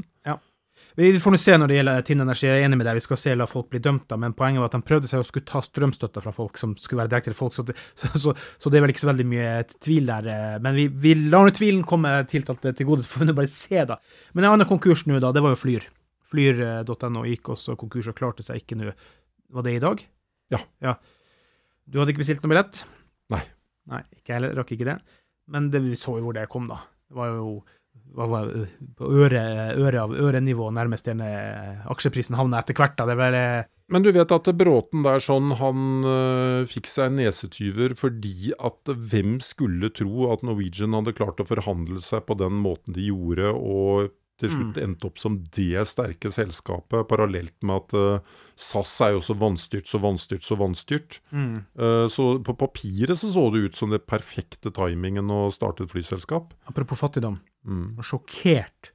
Vi 0.98 1.12
får 1.22 1.30
nå 1.30 1.38
se 1.38 1.54
når 1.54 1.70
det 1.70 1.76
gjelder 1.76 2.00
Tinn 2.08 2.22
Energi, 2.24 2.46
jeg 2.48 2.58
er 2.58 2.64
enig 2.66 2.76
med 2.80 2.88
deg, 2.88 2.96
vi 2.98 3.02
skal 3.04 3.18
se 3.20 3.34
la 3.38 3.46
folk 3.46 3.68
bli 3.70 3.78
dømt, 3.78 4.08
da, 4.10 4.16
men 4.18 4.32
poenget 4.34 4.58
var 4.58 4.66
at 4.66 4.74
de 4.74 4.80
prøvde 4.82 5.06
seg 5.06 5.20
å 5.22 5.26
skulle 5.26 5.46
ta 5.46 5.60
strømstøtta 5.62 6.22
fra 6.24 6.32
folk 6.34 6.58
som 6.58 6.72
skulle 6.74 7.04
være 7.04 7.12
direkte 7.12 7.30
til 7.30 7.38
folk, 7.38 7.54
så 7.54 7.62
det, 7.68 7.76
så, 8.00 8.10
så, 8.18 8.34
så 8.58 8.72
det 8.72 8.80
er 8.80 8.82
vel 8.82 8.90
ikke 8.90 9.04
så 9.04 9.10
veldig 9.12 9.26
mye 9.30 9.52
tvil 9.76 10.10
der. 10.10 10.26
eh, 10.32 10.56
Men 10.64 10.74
vi, 10.74 10.88
vi 10.90 11.12
lar 11.30 11.46
nå 11.46 11.54
tvilen 11.54 11.84
komme 11.86 12.16
tiltalte 12.32 12.72
til 12.74 12.88
gode, 12.90 13.06
så 13.06 13.12
får 13.12 13.22
vi 13.22 13.28
nå 13.30 13.36
bare 13.38 13.52
se, 13.52 13.84
da. 13.92 14.00
Men 14.34 14.48
en 14.48 14.56
annen 14.56 14.70
konkurs 14.72 15.06
nå, 15.06 15.20
da, 15.22 15.30
det 15.36 15.44
var 15.44 15.54
jo 15.54 15.60
Flyr. 15.62 15.86
Flyr.no 16.32 17.22
gikk 17.30 17.54
også 17.54 17.78
konkurs 17.78 18.10
og 18.10 18.18
klarte 18.18 18.42
seg 18.44 18.58
ikke 18.64 18.80
nå. 18.82 18.90
Var 19.54 19.64
det 19.68 19.78
i 19.78 19.84
dag? 19.86 20.02
Ja. 20.52 20.64
ja. 20.82 20.98
Du 21.86 22.02
hadde 22.02 22.10
ikke 22.12 22.24
bestilt 22.26 22.42
noe 22.42 22.56
billett? 22.56 22.82
Nei. 23.32 23.44
Nei, 23.88 24.02
ikke 24.18 24.34
heller, 24.34 24.58
rakk 24.58 24.74
ikke 24.74 24.90
det. 24.90 24.98
Men 25.48 25.70
det, 25.72 25.86
vi 25.86 25.94
så 25.96 26.18
jo 26.18 26.26
hvor 26.26 26.34
det 26.36 26.50
kom, 26.52 26.66
da. 26.68 26.82
Det 27.08 27.16
var 27.16 27.30
jo 27.38 27.60
på 28.18 29.08
øre, 29.24 29.42
øre 29.78 30.04
av 30.04 30.14
ørenivå 30.14 30.70
nærmest 30.74 31.08
den 31.08 31.22
eh, 31.24 31.82
aksjeprisen 31.90 32.38
havna 32.38 32.62
etter 32.62 32.76
hvert. 32.78 32.96
da, 32.98 33.06
det 33.08 33.18
var 33.18 33.36
eh, 33.36 33.66
Men 33.92 34.04
du 34.04 34.10
vet 34.14 34.32
at 34.34 34.50
Bråten 34.58 35.04
der 35.06 35.22
sånn, 35.22 35.54
han 35.60 36.06
øh, 36.06 36.68
fikk 36.70 36.90
seg 36.90 37.14
nesetyver 37.18 37.94
fordi 37.98 38.54
at 38.58 38.90
hvem 38.90 39.38
skulle 39.44 39.92
tro 39.94 40.32
at 40.32 40.44
Norwegian 40.46 40.96
hadde 40.98 41.16
klart 41.16 41.42
å 41.42 41.48
forhandle 41.48 42.02
seg 42.04 42.26
på 42.28 42.38
den 42.40 42.58
måten 42.64 42.96
de 42.96 43.10
gjorde, 43.10 43.52
og 43.54 44.14
til 44.38 44.52
slutt 44.52 44.76
endte 44.78 45.08
opp 45.08 45.16
som 45.18 45.40
det 45.56 45.82
sterke 45.90 46.30
selskapet, 46.30 47.08
parallelt 47.10 47.56
med 47.66 47.80
at 47.80 47.94
uh, 47.98 48.36
SAS 48.54 48.92
er 49.02 49.16
jo 49.16 49.22
så 49.26 49.34
vannstyrt, 49.34 49.88
så 49.90 49.98
vannstyrt, 49.98 50.44
så 50.46 50.54
vannstyrt. 50.60 51.18
Uh, 51.34 52.06
så 52.06 52.28
på 52.46 52.54
papiret 52.54 53.18
så 53.18 53.32
så 53.34 53.48
det 53.50 53.64
ut 53.66 53.78
som 53.78 53.90
det 53.90 54.04
perfekte 54.06 54.70
timingen 54.74 55.34
å 55.34 55.48
starte 55.50 55.88
et 55.88 55.90
flyselskap. 55.90 56.54
Apropos 56.70 57.02
fattigdom. 57.02 57.40
Mm. 57.68 57.92
Var 57.98 58.06
sjokkert 58.08 58.90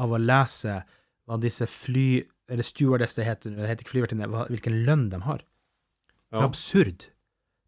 av 0.00 0.14
å 0.16 0.20
lese 0.22 0.80
hva 1.28 1.38
disse 1.42 1.66
fly... 1.68 2.24
Eller 2.48 2.64
stewardess 2.64 3.12
det 3.18 3.26
heter 3.28 3.52
det 3.52 3.66
heter 3.68 3.84
ikke 3.84 3.92
flyvertinne, 3.92 4.26
hvilken 4.48 4.78
lønn 4.86 5.08
de 5.12 5.18
har. 5.26 5.42
Det 5.44 6.38
er 6.38 6.40
Ja. 6.40 6.46
absurd. 6.48 7.10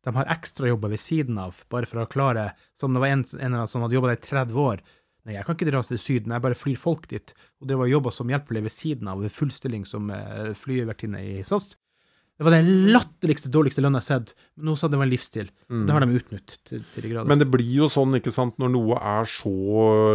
De 0.07 0.14
har 0.16 0.31
ekstrajobber 0.33 0.88
ved 0.94 0.98
siden 1.03 1.37
av, 1.38 1.59
bare 1.68 1.85
for 1.85 2.00
å 2.00 2.09
klare 2.09 2.55
Som 2.72 2.94
det 2.96 3.03
var 3.03 3.12
en, 3.12 3.20
en 3.35 3.37
eller 3.40 3.59
annen 3.61 3.68
som 3.68 3.83
hadde 3.85 3.98
jobba 3.98 4.14
der 4.14 4.16
i 4.16 4.24
30 4.24 4.57
år. 4.57 4.81
Nei, 5.26 5.35
jeg 5.35 5.44
kan 5.44 5.55
ikke 5.59 5.68
dra 5.68 5.83
til 5.85 5.98
Syden, 6.00 6.33
jeg 6.33 6.40
bare 6.40 6.57
flyr 6.57 6.79
folk 6.81 7.05
dit. 7.12 7.35
Og 7.61 7.68
det 7.68 7.76
var 7.76 7.90
jobba 7.90 8.11
som 8.11 8.31
hjelpelig 8.33 8.62
ved 8.64 8.72
siden 8.72 9.09
av, 9.12 9.20
ved 9.20 9.31
full 9.35 9.50
stilling 9.53 9.85
som 9.85 10.09
eh, 10.11 10.55
flyvertinne 10.57 11.20
i 11.20 11.42
SAS. 11.44 11.74
Det 12.40 12.46
var 12.46 12.55
den 12.57 12.87
latterligste, 12.88 13.50
dårligste 13.53 13.83
lønna 13.85 14.00
jeg 14.00 14.07
har 14.07 14.22
sett, 14.22 14.46
men 14.57 14.70
nå 14.70 14.74
sa 14.81 14.88
det 14.88 14.96
var 14.96 15.05
en 15.05 15.12
livsstil. 15.12 15.50
Det 15.68 15.92
har 15.92 16.00
de 16.00 16.16
utnyttet 16.16 16.55
til, 16.64 16.87
til 16.94 17.05
de 17.05 17.11
grader. 17.12 17.29
Men 17.29 17.42
det 17.42 17.50
blir 17.53 17.68
jo 17.83 17.88
sånn, 17.92 18.16
ikke 18.16 18.33
sant, 18.33 18.57
når 18.62 18.72
noe 18.72 18.96
er 18.96 19.29
så 19.29 19.53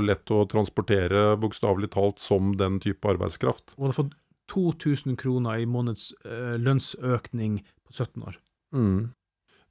lett 0.02 0.34
å 0.34 0.40
transportere, 0.50 1.28
bokstavelig 1.38 1.92
talt, 1.94 2.18
som 2.24 2.56
den 2.58 2.80
type 2.82 3.06
arbeidskraft. 3.14 3.76
Hun 3.78 3.86
hadde 3.86 4.00
fått 4.00 4.18
2000 4.50 5.20
kroner 5.22 5.62
i 5.62 5.70
måneds 5.70 6.16
øh, 6.26 6.58
lønnsøkning 6.66 7.60
på 7.86 7.94
17 7.94 8.26
år. 8.26 8.42
Mm. 8.74 9.14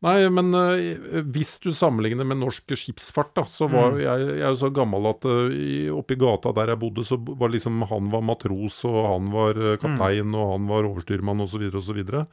Nei, 0.05 0.19
men 0.29 0.51
uh, 0.53 1.23
hvis 1.33 1.55
du 1.65 1.71
sammenligner 1.73 2.27
med 2.29 2.43
norsk 2.43 2.75
skipsfart, 2.77 3.31
da, 3.39 3.45
så 3.49 3.71
var 3.73 3.95
Mm. 3.95 4.03
jeg, 4.03 4.27
jeg 4.35 4.43
er 4.45 4.51
jo 4.53 4.59
så 4.61 4.69
gammel 4.77 5.07
at 5.09 5.25
uh, 5.25 5.95
oppi 5.97 6.19
gata 6.21 6.53
der 6.53 6.75
jeg 6.75 6.81
bodde, 6.83 7.05
så 7.09 7.17
var 7.17 7.49
liksom 7.55 7.81
han 7.89 8.11
var 8.13 8.21
matros, 8.29 8.83
og 8.85 8.99
han 9.09 9.31
var 9.33 9.57
eh, 9.57 9.79
kaptein, 9.81 10.35
og 10.37 10.53
han 10.59 10.69
var 10.69 10.85
overstyrmann 10.91 11.41
osv. 11.47 11.71
osv. 11.73 12.03
Og 12.05 12.29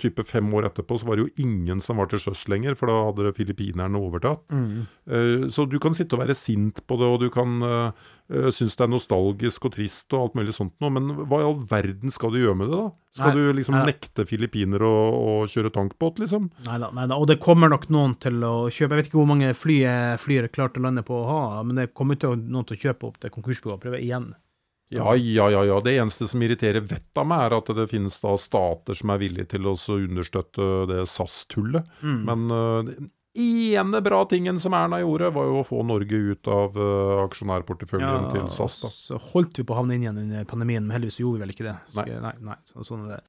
type 0.00 0.24
fem 0.28 0.48
år 0.54 0.66
etterpå 0.68 0.98
så 1.00 1.06
var 1.08 1.16
det 1.16 1.24
jo 1.24 1.44
ingen 1.46 1.80
som 1.80 1.96
var 1.96 2.10
til 2.10 2.20
sjøs 2.20 2.42
lenger, 2.52 2.74
for 2.76 2.90
da 2.90 2.96
hadde 3.06 3.32
filippinerne 3.36 3.96
overtatt. 3.96 4.42
Eh, 4.52 5.46
Så 5.48 5.64
du 5.68 5.78
kan 5.80 5.94
sitte 5.96 6.16
og 6.16 6.20
være 6.26 6.36
sint 6.36 6.82
på 6.86 6.98
det, 7.00 7.08
og 7.08 7.20
du 7.20 7.30
kan 7.32 7.62
uh, 7.64 8.50
synes 8.52 8.76
det 8.76 8.84
er 8.84 8.92
nostalgisk 8.92 9.64
og 9.64 9.72
trist 9.74 10.12
og 10.12 10.26
alt 10.26 10.36
mulig 10.38 10.52
sånt 10.54 10.74
noe, 10.80 10.92
men 10.92 11.08
hva 11.24 11.40
i 11.40 11.46
all 11.48 11.56
verden 11.70 12.12
skal 12.12 12.34
du 12.34 12.42
gjøre 12.42 12.58
med 12.60 12.68
det, 12.68 12.76
da? 12.82 12.90
Skal 13.16 13.32
Nei, 13.32 13.40
du 13.40 13.56
liksom 13.58 13.78
nei. 13.78 13.86
nekte 13.90 14.26
filippinere 14.28 14.86
å, 14.86 15.00
å 15.16 15.32
kjøre 15.50 15.72
tankbåt, 15.74 16.20
liksom? 16.22 16.50
Nei 16.68 16.76
da, 16.84 16.92
nei 16.94 17.08
da. 17.10 17.16
Og 17.16 17.26
det 17.32 17.40
kommer 17.42 17.72
nok 17.72 17.88
noen 17.90 18.14
til 18.20 18.38
å 18.44 18.68
kjøpe. 18.68 18.92
Jeg 18.92 19.00
vet 19.00 19.10
ikke 19.10 19.22
hvor 19.22 19.32
mange 19.32 19.54
fly 19.56 19.80
er 19.88 20.52
klart 20.52 20.76
å 20.76 20.84
lande 20.84 21.02
på 21.06 21.16
å 21.16 21.26
ha, 21.26 21.42
men 21.64 21.80
det 21.80 21.90
kommer 21.96 22.20
til 22.20 22.36
noen 22.36 22.68
til 22.68 22.76
å 22.76 22.84
kjøpe 22.84 23.08
opp 23.08 23.18
det 23.24 23.32
konkursbyrået 23.34 23.80
og 23.80 23.84
prøve 23.88 24.04
igjen. 24.04 24.30
Ja, 24.90 25.14
ja, 25.14 25.46
ja, 25.50 25.62
ja. 25.64 25.78
Det 25.80 25.92
eneste 25.94 26.26
som 26.26 26.42
irriterer 26.42 26.82
vettet 26.82 27.20
av 27.20 27.28
meg, 27.30 27.44
er 27.46 27.54
at 27.60 27.70
det 27.78 27.86
finnes 27.92 28.16
da 28.24 28.34
stater 28.40 28.98
som 28.98 29.12
er 29.14 29.20
villige 29.22 29.52
til 29.52 29.68
å 29.70 29.76
understøtte 29.94 30.66
det 30.90 31.04
SAS-tullet. 31.06 31.86
Mm. 32.02 32.20
Men 32.26 32.46
uh, 32.50 32.80
den 32.88 33.10
ene 33.38 34.00
bra 34.02 34.24
tingen 34.26 34.58
som 34.58 34.74
Erna 34.74 34.98
gjorde, 34.98 35.30
var 35.36 35.46
jo 35.46 35.60
å 35.60 35.66
få 35.68 35.84
Norge 35.86 36.18
ut 36.32 36.50
av 36.50 36.74
uh, 36.74 37.22
aksjonærporteføljen 37.22 38.32
til 38.34 38.50
SAS. 38.50 38.80
da. 38.82 38.90
Så 38.90 39.20
holdt 39.30 39.62
vi 39.62 39.66
på 39.68 39.76
å 39.76 39.78
havne 39.78 39.94
inn 39.94 40.08
igjen 40.08 40.18
under 40.24 40.50
pandemien, 40.50 40.82
men 40.82 40.98
heldigvis 40.98 41.20
gjorde 41.22 41.38
vi 41.38 41.46
vel 41.46 41.54
ikke 41.54 41.68
det. 41.70 41.76
Så 41.94 42.02
Nei. 42.02 42.18
Nei, 42.26 42.34
nei 42.50 42.58
så, 42.66 42.82
sånn 42.90 43.06
er 43.06 43.20
det. 43.20 43.22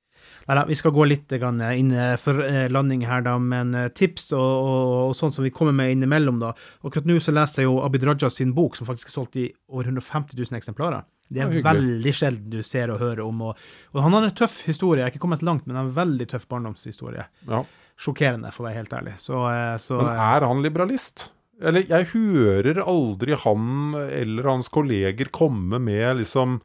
Nei 0.50 0.58
da, 0.58 0.66
vi 0.66 0.78
skal 0.78 0.94
gå 0.94 1.06
litt 1.10 1.34
inn 1.34 1.94
eh, 1.98 2.12
for 2.22 2.42
eh, 2.46 2.68
landing 2.70 3.08
her, 3.10 3.24
da, 3.26 3.40
men 3.42 3.74
tips 3.98 4.28
og, 4.38 4.42
og, 4.42 4.92
og 5.08 5.16
sånn 5.18 5.34
som 5.34 5.46
vi 5.46 5.54
kommer 5.54 5.74
med 5.78 5.94
innimellom, 5.94 6.42
da. 6.42 6.52
Akkurat 6.82 7.10
nå 7.10 7.22
så 7.22 7.34
leser 7.34 7.64
jeg 7.64 7.70
jo 7.70 7.80
Abid 7.86 8.06
Raja 8.10 8.30
sin 8.34 8.58
bok, 8.58 8.78
som 8.78 8.90
faktisk 8.90 9.14
er 9.14 9.20
solgt 9.20 9.42
i 9.42 9.48
over 9.70 9.90
150 9.94 10.38
000 10.38 10.62
eksemplarer. 10.62 11.06
Det 11.32 11.44
er 11.44 11.54
veldig 11.64 12.14
sjelden 12.16 12.50
du 12.52 12.62
ser 12.68 12.92
og 12.94 13.00
hører 13.02 13.24
om. 13.24 13.44
Og, 13.50 13.68
og 13.96 14.02
han 14.04 14.18
har 14.18 14.28
en 14.28 14.34
tøff 14.36 14.62
historie. 14.68 15.00
Jeg 15.00 15.08
har 15.08 15.14
ikke 15.14 15.24
kommet 15.24 15.46
langt, 15.48 15.68
men 15.70 15.80
en 15.80 15.94
veldig 15.96 16.28
tøff 16.34 16.48
barndomshistorie. 16.52 17.28
Ja. 17.48 17.62
Sjokkerende, 18.02 18.52
for 18.52 18.66
å 18.66 18.70
være 18.70 18.82
helt 18.82 18.98
ærlig. 18.98 19.16
Så, 19.22 19.46
eh, 19.52 19.78
så 19.80 20.02
Men 20.02 20.12
er 20.12 20.48
han 20.48 20.66
liberalist? 20.66 21.30
Eller 21.62 21.86
jeg 21.86 22.10
hører 22.16 22.82
aldri 22.82 23.38
han 23.38 23.94
eller 24.08 24.50
hans 24.50 24.72
kolleger 24.74 25.30
komme 25.34 25.78
med 25.80 26.24
liksom 26.24 26.60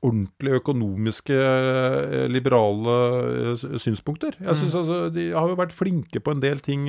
ordentlig 0.00 0.56
økonomiske, 0.60 1.36
eh, 1.36 2.26
liberale 2.32 2.94
eh, 3.52 3.64
synspunkter. 3.80 4.36
Jeg 4.40 4.56
synes 4.56 4.74
altså, 4.80 5.00
De 5.12 5.30
har 5.34 5.48
jo 5.48 5.58
vært 5.58 5.74
flinke 5.76 6.22
på 6.24 6.32
en 6.34 6.40
del 6.40 6.62
ting. 6.64 6.86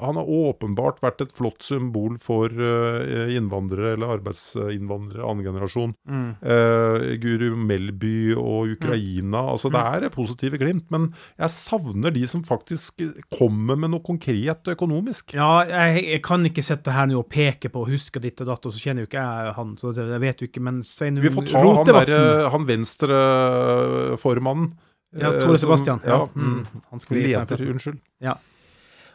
Han 0.00 0.16
har 0.16 0.28
åpenbart 0.28 1.00
vært 1.02 1.24
et 1.24 1.32
flott 1.36 1.64
symbol 1.64 2.18
for 2.20 2.52
eh, 2.52 3.32
innvandrere, 3.36 3.94
eller 3.96 4.14
arbeidsinnvandrere 4.18 5.24
annen 5.24 5.46
generasjon. 5.46 5.94
Eh, 6.40 7.06
Guru 7.22 7.56
Melby 7.56 8.34
og 8.36 8.76
Ukraina. 8.76 9.46
altså 9.54 9.72
Det 9.72 9.80
er 9.80 10.08
positive 10.12 10.60
glimt, 10.60 10.90
men 10.90 11.10
jeg 11.38 11.54
savner 11.54 12.12
de 12.14 12.26
som 12.28 12.44
faktisk 12.44 13.00
kommer 13.32 13.78
med 13.80 13.94
noe 13.94 14.04
konkret 14.04 14.68
økonomisk. 14.68 15.34
Ja, 15.36 15.64
jeg, 15.68 16.04
jeg 16.10 16.22
kan 16.26 16.44
ikke 16.48 16.64
sitte 16.66 16.92
her 16.94 17.08
nå 17.08 17.20
og 17.20 17.28
peke 17.32 17.72
på 17.72 17.84
og 17.84 17.90
huske 17.92 18.20
ditt 18.22 18.40
og 18.44 18.50
datt, 18.52 18.68
og 18.68 18.74
så 18.74 18.82
kjenner 18.82 19.04
jo 19.04 19.10
ikke 19.10 19.24
jeg 19.24 19.54
han, 19.56 19.74
så 19.80 19.92
jeg 19.96 20.20
vet 20.22 20.42
jo 20.42 20.48
ikke, 20.48 20.62
men 20.64 20.80
Svein 20.86 21.20
Vi 21.20 21.32
får 21.32 21.48
ta 21.48 21.58
han, 21.58 21.68
Rotevatn 21.80 22.12
der, 22.12 22.49
han 22.50 22.66
venstreformannen. 22.68 24.72
Ja, 25.16 25.32
eh, 25.32 25.40
Tore 25.40 25.58
som- 25.58 25.68
Sebastian. 25.68 26.00
Ja, 26.04 26.10
Ja, 26.10 26.28
mm. 26.34 26.66
Han 26.90 27.00
skulle 27.00 27.22
Leder, 27.22 27.70
unnskyld. 27.70 27.98
Ja. 28.20 28.34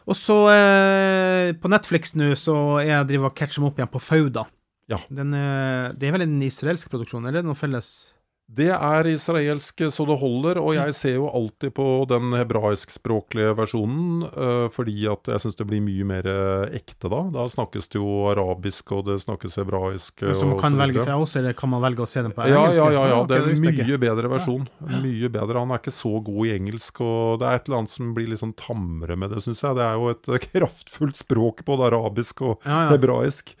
Og 0.06 0.14
så 0.14 0.36
eh, 0.52 1.52
på 1.52 1.68
Netflix 1.68 2.14
nå 2.14 2.34
så 2.36 2.78
er 2.80 2.86
jeg 2.92 3.06
driver 3.08 3.26
og 3.30 3.34
catcher 3.34 3.60
meg 3.62 3.70
opp 3.72 3.78
igjen 3.80 3.92
på 3.94 4.00
Fauda. 4.00 4.44
Ja. 4.88 4.98
Den, 5.10 5.34
eh, 5.34 5.92
det 5.98 6.08
er 6.08 6.12
vel 6.12 6.22
en 6.22 6.42
israelsk 6.42 6.88
produksjon, 6.92 7.26
eller 7.26 7.38
er 7.40 7.42
noe 7.48 7.54
felles? 7.58 8.12
Det 8.46 8.68
er 8.70 9.08
israelsk 9.10 9.80
så 9.90 10.04
det 10.06 10.16
holder, 10.20 10.60
og 10.62 10.76
jeg 10.76 10.94
ser 10.94 11.16
jo 11.16 11.26
alltid 11.34 11.72
på 11.74 11.86
den 12.06 12.30
hebraiskspråklige 12.38 13.56
versjonen, 13.58 14.22
eh, 14.28 14.66
fordi 14.70 15.08
at 15.10 15.26
jeg 15.32 15.42
syns 15.42 15.58
det 15.58 15.66
blir 15.66 15.82
mye 15.82 16.06
mer 16.06 16.28
eh, 16.30 16.76
ekte 16.78 17.10
da. 17.10 17.24
Da 17.34 17.48
snakkes 17.50 17.90
det 17.90 17.98
jo 17.98 18.28
arabisk, 18.30 18.92
og 18.94 19.08
det 19.08 19.18
snakkes 19.24 19.58
hebraisk. 19.58 20.22
Så 20.22 20.46
man 20.46 20.62
kan 20.62 20.78
velge 20.78 21.02
fra 21.02 21.16
oss, 21.18 21.34
eller 21.40 21.56
kan 21.58 21.72
man 21.74 21.82
velge 21.82 22.06
å 22.06 22.10
se 22.10 22.22
den 22.22 22.36
på 22.36 22.44
engelsk? 22.44 22.78
ja, 22.78 22.86
ja, 22.86 22.92
ja. 22.94 23.16
ja. 23.16 23.18
Det 23.26 23.40
er 23.40 23.50
en 23.50 23.66
mye 23.66 23.98
bedre 24.06 24.30
versjon. 24.30 24.70
Mye 24.94 25.32
bedre. 25.40 25.64
Han 25.64 25.74
er 25.74 25.82
ikke 25.82 25.96
så 25.98 26.14
god 26.30 26.46
i 26.46 26.54
engelsk, 26.54 27.02
og 27.02 27.42
det 27.42 27.50
er 27.50 27.58
et 27.58 27.66
eller 27.66 27.82
annet 27.82 27.96
som 27.96 28.14
blir 28.14 28.30
litt 28.30 28.44
sånn 28.44 28.54
tamre 28.62 29.18
med 29.18 29.34
det, 29.34 29.42
syns 29.42 29.64
jeg. 29.66 29.74
Det 29.80 29.86
er 29.88 29.98
jo 29.98 30.14
et 30.14 30.30
eh, 30.30 30.46
kraftfullt 30.52 31.18
språk, 31.18 31.66
både 31.66 31.90
arabisk 31.90 32.46
og 32.46 32.70
hebraisk. 32.70 33.56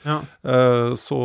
Så 0.96 1.20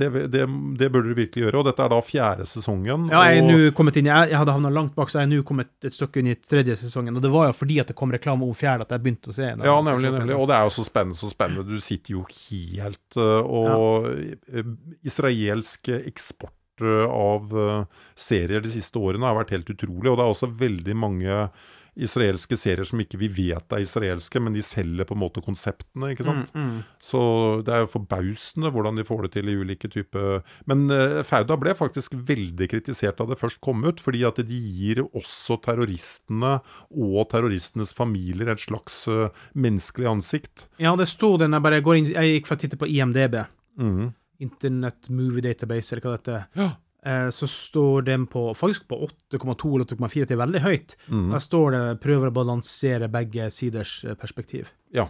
det, 0.00 0.08
det, 0.32 0.48
det 0.80 0.88
burde 0.88 1.12
du 1.12 1.18
virkelig 1.18 1.44
gjøre. 1.44 1.60
Og 1.60 1.68
dette 1.68 1.84
er 1.84 1.92
da 1.92 2.00
fjerde 2.04 2.48
sesongen. 2.48 3.01
Ja, 3.10 3.22
jeg 3.30 3.42
og, 3.42 3.50
inn, 3.98 4.08
jeg, 4.08 4.30
jeg 4.30 4.38
hadde 4.38 4.54
havna 4.54 4.70
langt 4.72 4.94
bak, 4.96 5.10
så 5.10 5.20
jeg 5.20 5.28
er 5.28 5.32
nå 5.32 5.42
kommet 5.48 5.86
et 5.88 5.96
stykke 5.96 6.22
inn 6.22 6.30
i 6.32 6.36
tredje 6.38 6.76
sesongen. 6.84 7.16
Og 7.18 7.24
det 7.24 7.32
var 7.32 7.48
jo 7.50 7.56
fordi 7.56 7.80
at 7.82 7.90
det 7.90 7.96
kom 7.98 8.14
reklame 8.14 8.46
om 8.46 8.54
fjerde 8.56 8.86
at 8.86 8.94
jeg 8.94 9.04
begynte 9.04 9.32
å 9.32 9.36
se 9.36 9.48
den. 9.48 9.66
ja, 9.66 9.76
nemlig, 9.84 10.12
nemlig. 10.14 10.38
Og 10.38 10.48
det 10.50 10.56
er 10.58 10.66
jo 10.68 10.74
så 10.76 10.86
spennende, 10.86 11.18
så 11.18 11.30
spennende. 11.32 11.66
Du 11.66 11.82
sitter 11.82 12.16
jo 12.16 12.24
helt 12.28 13.18
eh, 13.18 13.52
Og 13.62 14.08
ja. 14.12 14.64
israelsk 15.08 15.92
eksport 15.98 16.84
eh, 16.86 17.06
av 17.06 17.54
eh, 17.66 18.02
serier 18.28 18.64
de 18.64 18.72
siste 18.74 19.00
årene 19.00 19.28
har 19.28 19.38
vært 19.40 19.54
helt 19.56 19.74
utrolig. 19.74 20.10
Og 20.10 20.18
det 20.18 20.26
er 20.26 20.34
også 20.36 20.52
veldig 20.62 20.98
mange 20.98 21.44
israelske 21.92 22.56
serier 22.56 22.86
som 22.88 23.00
ikke 23.02 23.18
vi 23.20 23.28
vet 23.32 23.74
er 23.74 23.82
israelske, 23.84 24.40
men 24.40 24.54
de 24.56 24.62
selger 24.64 25.04
på 25.08 25.16
en 25.16 25.20
måte 25.20 25.42
konseptene, 25.44 26.12
ikke 26.14 26.24
sant. 26.24 26.52
Mm, 26.56 26.78
Så 27.04 27.20
det 27.66 27.74
er 27.74 27.82
jo 27.84 27.90
forbausende 27.92 28.72
hvordan 28.72 28.96
de 28.96 29.04
får 29.04 29.26
det 29.26 29.32
til 29.34 29.50
i 29.52 29.56
ulike 29.60 29.90
typer 29.92 30.40
Men 30.70 30.86
uh, 30.90 31.20
Fauda 31.26 31.58
ble 31.60 31.74
faktisk 31.76 32.16
veldig 32.16 32.68
kritisert 32.72 33.20
da 33.20 33.26
det 33.28 33.40
først 33.40 33.60
kom 33.64 33.84
ut, 33.84 34.00
fordi 34.00 34.24
at 34.28 34.40
de 34.40 34.60
gir 34.62 35.02
også 35.04 35.58
terroristene 35.64 36.54
og 36.90 37.28
terroristenes 37.32 37.92
familier 37.96 38.54
et 38.54 38.64
slags 38.64 39.04
uh, 39.12 39.28
menneskelig 39.52 40.08
ansikt. 40.08 40.66
Ja, 40.80 40.94
det 40.96 41.10
sto 41.12 41.34
den, 41.40 41.52
jeg 41.52 41.64
bare 41.64 41.84
går 41.84 42.00
inn, 42.00 42.12
jeg 42.14 42.38
gikk 42.38 42.48
for 42.48 42.56
å 42.56 42.64
titte 42.64 42.80
på 42.80 42.88
IMDb. 42.88 43.42
Mm. 43.80 44.12
Internet 44.42 45.12
Movie 45.12 45.44
Database, 45.44 45.92
eller 45.92 46.06
hva 46.06 46.16
det 46.16 46.22
heter. 46.22 46.48
Ja. 46.58 46.70
Eh, 47.04 47.28
så 47.34 47.46
står 47.50 48.04
den 48.06 48.26
på 48.30 48.52
faktisk 48.54 48.86
på 48.88 49.00
8,2 49.32 49.74
eller 49.74 49.88
8,4, 49.88 50.26
det 50.28 50.36
er 50.36 50.42
veldig 50.44 50.60
høyt. 50.62 50.96
Mm. 51.10 51.30
Der 51.32 51.42
står 51.42 51.70
det 51.74 52.00
'prøver 52.00 52.30
å 52.30 52.36
balansere 52.36 53.08
begge 53.10 53.50
siders 53.50 54.04
eh, 54.04 54.14
perspektiv'. 54.14 54.70
Ja. 54.94 55.08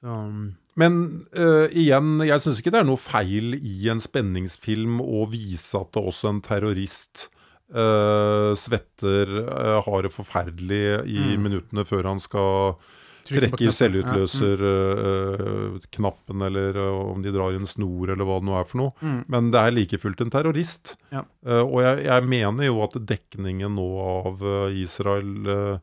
Så, 0.00 0.06
um, 0.08 0.56
Men 0.76 1.26
uh, 1.36 1.68
igjen, 1.70 2.18
jeg 2.26 2.40
syns 2.40 2.58
ikke 2.58 2.72
det 2.72 2.80
er 2.80 2.88
noe 2.88 2.98
feil 2.98 3.54
i 3.54 3.88
en 3.88 4.00
spenningsfilm 4.00 5.00
å 5.00 5.28
vise 5.30 5.78
at 5.78 5.92
det 5.92 6.02
også 6.02 6.28
en 6.32 6.40
terrorist 6.42 7.28
uh, 7.70 8.54
svetter, 8.58 9.28
uh, 9.46 9.80
har 9.84 10.02
det 10.02 10.12
forferdelig 10.12 11.06
i 11.06 11.36
Mm. 11.36 11.42
minuttene 11.42 11.84
før 11.86 12.04
han 12.10 12.20
skal 12.20 12.74
trykker 13.28 13.50
på 13.50 13.56
trekke 13.56 13.64
i 13.64 13.66
knappen. 13.66 13.80
selvutløser-knappen, 13.80 16.38
eller 16.48 16.70
eh, 16.80 17.00
om 17.14 17.20
de 17.24 17.30
drar 17.34 17.50
i 17.54 17.60
en 17.60 17.68
snor, 17.68 18.06
eller 18.12 18.24
hva 18.28 18.36
det 18.40 18.48
nå 18.48 18.54
er 18.58 18.66
for 18.68 18.76
noe. 18.82 18.92
Mm. 19.00 19.20
Men 19.32 19.42
det 19.54 19.60
er 19.60 19.70
like 19.74 19.98
fullt 20.02 20.20
en 20.24 20.34
terrorist. 20.34 20.84
Ja. 21.14 21.22
Eh, 21.46 21.64
og 21.64 21.78
jeg, 21.84 21.94
jeg 22.06 22.20
mener 22.30 22.62
jo 22.68 22.76
at 22.86 22.94
dekningen 23.14 23.72
nå 23.78 23.88
av 24.04 24.34
eh, 24.44 24.78
Israel 24.84 25.32
eh, 25.56 25.76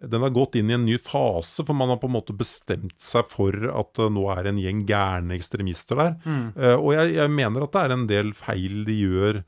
den 0.00 0.22
har 0.22 0.30
gått 0.30 0.54
inn 0.54 0.70
i 0.70 0.76
en 0.76 0.84
ny 0.86 0.94
fase, 1.02 1.64
for 1.66 1.74
man 1.74 1.88
har 1.90 1.98
på 1.98 2.06
en 2.06 2.14
måte 2.14 2.36
bestemt 2.36 3.00
seg 3.02 3.26
for 3.32 3.50
at 3.50 3.98
nå 4.14 4.28
er 4.30 4.46
en 4.46 4.60
gjeng 4.62 4.84
gærne 4.86 5.34
ekstremister 5.34 5.98
der. 5.98 6.12
Uh, 6.54 6.76
og 6.76 6.92
jeg, 6.94 7.16
jeg, 7.16 7.32
mener 7.34 7.66
at 7.66 7.74
det 7.74 7.82
er 7.82 7.94
en 7.96 8.06
del 8.10 8.30
feil 8.38 8.84
de 8.86 8.94
gjør 9.00 9.40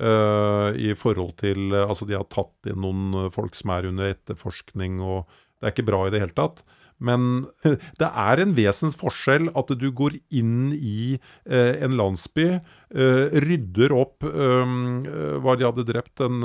uh, 0.00 0.72
i 0.72 0.96
forhold 0.96 1.34
til 1.42 1.76
Altså, 1.82 2.08
de 2.08 2.16
har 2.16 2.24
tatt 2.32 2.72
inn 2.72 2.80
noen 2.80 3.28
folk 3.34 3.58
som 3.58 3.74
er 3.76 3.90
under 3.90 4.14
etterforskning, 4.14 5.02
og 5.04 5.28
det 5.60 5.68
er 5.68 5.76
ikke 5.76 5.88
bra 5.90 6.06
i 6.06 6.14
det 6.14 6.22
hele 6.24 6.36
tatt. 6.36 6.64
Men 7.00 7.46
det 8.00 8.08
er 8.08 8.42
en 8.42 8.54
vesensforskjell 8.56 9.50
at 9.56 9.72
du 9.80 9.88
går 9.96 10.18
inn 10.36 10.70
i 10.76 11.16
eh, 11.16 11.80
en 11.80 11.96
landsby, 11.98 12.46
eh, 12.60 13.40
rydder 13.46 13.96
opp 13.96 14.26
eh, 14.28 14.76
hva 15.40 15.56
de 15.56 15.68
hadde 15.68 15.88
drept, 15.88 16.20
en 16.20 16.44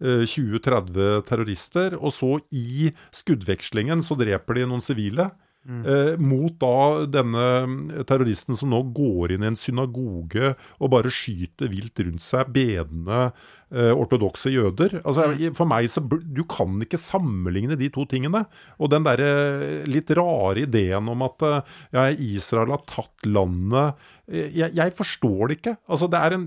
20-30 0.00 1.22
terrorister, 1.28 1.96
og 1.98 2.14
så 2.14 2.36
i 2.54 2.90
skuddvekslingen 3.14 4.04
så 4.04 4.16
dreper 4.18 4.60
de 4.60 4.68
noen 4.70 4.84
sivile. 4.84 5.30
Mm. 5.62 5.82
Eh, 5.86 6.18
mot 6.18 6.54
da 6.58 7.06
denne 7.06 8.02
terroristen 8.08 8.58
som 8.58 8.72
nå 8.72 8.80
går 8.96 9.36
inn 9.36 9.44
i 9.44 9.50
en 9.52 9.58
synagoge 9.58 10.56
og 10.82 10.90
bare 10.90 11.12
skyter 11.14 11.70
vilt 11.70 12.02
rundt 12.02 12.24
seg 12.24 12.50
bedende 12.50 13.28
eh, 13.72 13.92
ortodokse 13.96 14.52
jøder. 14.52 14.98
Altså, 15.02 15.30
mm. 15.32 15.56
For 15.58 15.68
meg 15.68 15.88
så 15.90 16.04
Du 16.04 16.44
kan 16.48 16.80
ikke 16.84 17.00
sammenligne 17.00 17.78
de 17.80 17.90
to 17.92 18.06
tingene. 18.08 18.44
Og 18.78 18.92
den 18.92 19.06
derre 19.06 19.82
litt 19.88 20.12
rare 20.16 20.66
ideen 20.66 21.08
om 21.12 21.24
at 21.26 21.46
eh, 21.48 21.76
ja, 21.96 22.08
Israel 22.12 22.74
har 22.76 22.84
tatt 22.88 23.28
landet 23.28 23.94
eh, 24.28 24.50
jeg, 24.52 24.72
jeg, 24.76 24.94
forstår 24.96 25.48
det 25.48 25.58
ikke. 25.58 25.76
Altså, 25.88 26.08
det 26.12 26.20
er 26.20 26.36
en 26.36 26.46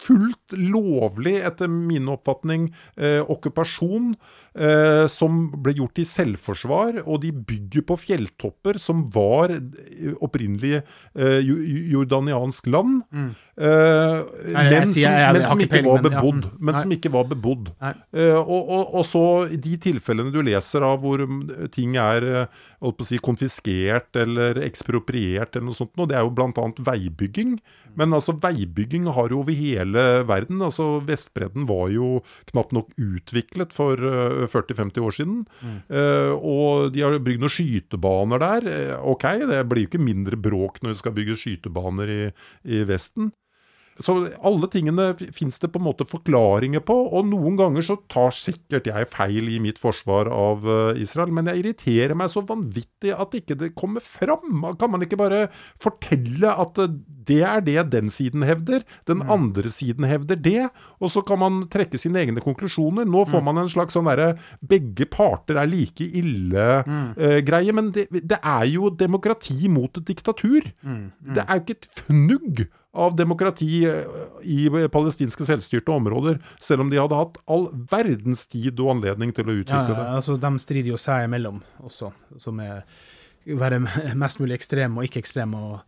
fullt 0.00 0.56
lovlig, 0.56 1.36
etter 1.46 1.70
min 1.70 2.08
oppfatning, 2.10 2.70
eh, 2.98 3.20
okkupasjon 3.20 4.14
eh, 4.54 5.04
som 5.10 5.44
ble 5.62 5.76
gjort 5.78 6.00
i 6.02 6.06
selvforsvar. 6.08 7.02
Og 7.04 7.22
de 7.24 7.32
bygger 7.34 7.86
på 7.86 7.98
fjelltopper 8.06 8.80
som 8.82 9.04
var 9.14 9.54
opprinnelig 10.24 10.80
eh, 10.80 11.38
jordaniansk 11.92 12.70
land. 12.72 13.02
Mm. 13.10 13.30
Uh, 13.60 14.24
men, 14.54 14.86
som, 14.88 15.02
men, 15.12 15.42
som, 15.44 15.60
ikke 15.60 15.82
var 15.84 16.00
bebodd. 16.00 16.46
Men 16.64 16.76
som 16.78 16.92
ikke 16.94 17.10
var 17.12 17.26
bebodd. 17.28 17.68
Uh, 17.76 18.38
og, 18.40 18.60
og, 18.62 18.94
og, 18.94 19.02
så 19.04 19.24
de 19.52 19.74
tilfellene 19.84 20.32
du 20.32 20.40
leser 20.46 20.84
av 20.86 21.02
hvor 21.02 21.20
ting 21.74 21.98
er 22.00 22.24
uh, 22.48 22.94
si, 23.04 23.18
konfiskert 23.20 24.16
eller 24.16 24.62
ekspropriert, 24.64 25.52
eller 25.52 25.68
noe 25.68 25.76
sånt, 25.76 25.92
og 26.00 26.08
det 26.08 26.16
er 26.16 26.24
jo 26.24 26.32
bl.a. 26.38 26.64
veibygging. 26.86 27.58
Men 28.00 28.16
altså, 28.16 28.32
veibygging 28.40 29.10
har 29.12 29.34
jo 29.34 29.42
over 29.42 29.58
hele 29.58 30.06
verden. 30.24 30.62
altså 30.64 31.02
Vestbredden 31.04 31.68
var 31.68 31.90
jo 31.92 32.22
knapt 32.52 32.72
nok 32.72 32.94
utviklet 32.96 33.74
for 33.76 34.00
40-50 34.00 35.04
år 35.04 35.16
siden. 35.18 35.36
Mm. 35.60 35.76
og 36.36 36.94
de 36.94 37.02
har 37.02 37.18
bygd 37.18 37.42
noen 37.42 37.52
skytebaner 37.52 38.40
der. 38.40 38.70
ok, 39.02 39.26
det 39.50 39.60
blir 39.68 39.84
jo 39.84 39.90
ikke 39.90 40.02
mindre 40.02 40.38
bråk 40.40 40.80
når 40.80 40.94
vi 40.94 41.00
skal 41.02 41.16
bygge 41.18 41.38
skytebaner 41.42 42.14
i, 42.14 42.22
i 42.70 42.82
Vesten. 42.88 43.32
Så 44.00 44.14
alle 44.46 44.68
tingene 44.72 45.10
fins 45.36 45.60
det 45.60 45.70
på 45.72 45.80
en 45.80 45.86
måte 45.86 46.06
forklaringer 46.08 46.82
på, 46.86 46.96
og 47.12 47.28
noen 47.28 47.58
ganger 47.60 47.84
så 47.84 47.98
tar 48.10 48.32
sikkert 48.32 48.88
jeg 48.88 49.08
feil 49.12 49.50
i 49.52 49.60
mitt 49.62 49.80
forsvar 49.80 50.30
av 50.32 50.64
uh, 50.64 50.96
Israel, 50.96 51.32
men 51.36 51.50
jeg 51.50 51.62
irriterer 51.62 52.16
meg 52.16 52.32
så 52.32 52.42
vanvittig 52.48 53.12
at 53.12 53.36
ikke 53.36 53.58
det 53.60 53.74
kommer 53.76 54.04
fram. 54.04 54.64
Kan 54.80 54.94
man 54.94 55.04
ikke 55.04 55.20
bare 55.20 55.46
fortelle 55.82 56.54
at 56.64 56.80
uh, 56.80 56.88
det 57.30 57.40
er 57.46 57.62
det 57.64 57.86
den 57.94 58.10
siden 58.12 58.44
hevder, 58.46 58.84
den 59.08 59.22
mm. 59.22 59.30
andre 59.32 59.72
siden 59.72 60.06
hevder 60.08 60.40
det, 60.40 60.66
og 61.00 61.12
så 61.14 61.22
kan 61.26 61.40
man 61.42 61.62
trekke 61.72 62.00
sine 62.00 62.22
egne 62.24 62.42
konklusjoner. 62.44 63.08
Nå 63.08 63.24
får 63.30 63.42
mm. 63.42 63.48
man 63.50 63.62
en 63.62 63.70
slags 63.72 63.96
sånn 63.96 64.10
derre 64.10 64.32
begge 64.60 65.06
parter 65.10 65.60
er 65.60 65.70
like 65.70 66.04
ille-greie, 66.04 67.70
mm. 67.70 67.70
uh, 67.70 67.78
men 67.78 67.94
det, 67.96 68.08
det, 68.18 68.40
er 68.40 68.66
jo 68.72 68.90
demokrati 68.90 69.70
mot 69.72 70.02
et 70.02 70.10
diktatur. 70.10 70.68
Mm. 70.82 71.00
Mm. 71.14 71.32
Det 71.38 71.46
er 71.46 71.56
jo 71.56 71.66
ikke 71.66 71.78
et 71.78 71.90
fnugg 72.02 72.66
av 72.90 73.14
demokrati 73.14 73.84
eh, 73.86 74.18
i 74.50 74.64
palestinske 74.90 75.46
selvstyrte 75.46 75.92
områder, 75.94 76.40
selv 76.58 76.82
om 76.82 76.90
de 76.90 76.98
hadde 76.98 77.20
hatt 77.20 77.38
all 77.46 77.68
verdens 77.92 78.48
tid 78.50 78.80
og 78.82 78.96
anledning 78.96 79.30
til 79.36 79.46
å 79.46 79.54
utvikle 79.60 79.94
det. 79.94 80.02
Ja, 80.08 80.16
altså 80.18 80.34
De 80.42 80.50
strider 80.58 80.90
jo 80.90 80.98
seg 80.98 81.28
imellom 81.28 81.62
også, 81.86 82.10
som 82.42 82.58
er 82.64 82.82
være 83.46 83.80
mest 84.18 84.40
mulig 84.40 84.58
ekstrem 84.58 84.98
og 84.98 85.06
ikke 85.06 85.22
ekstrem. 85.22 85.54
og 85.54 85.80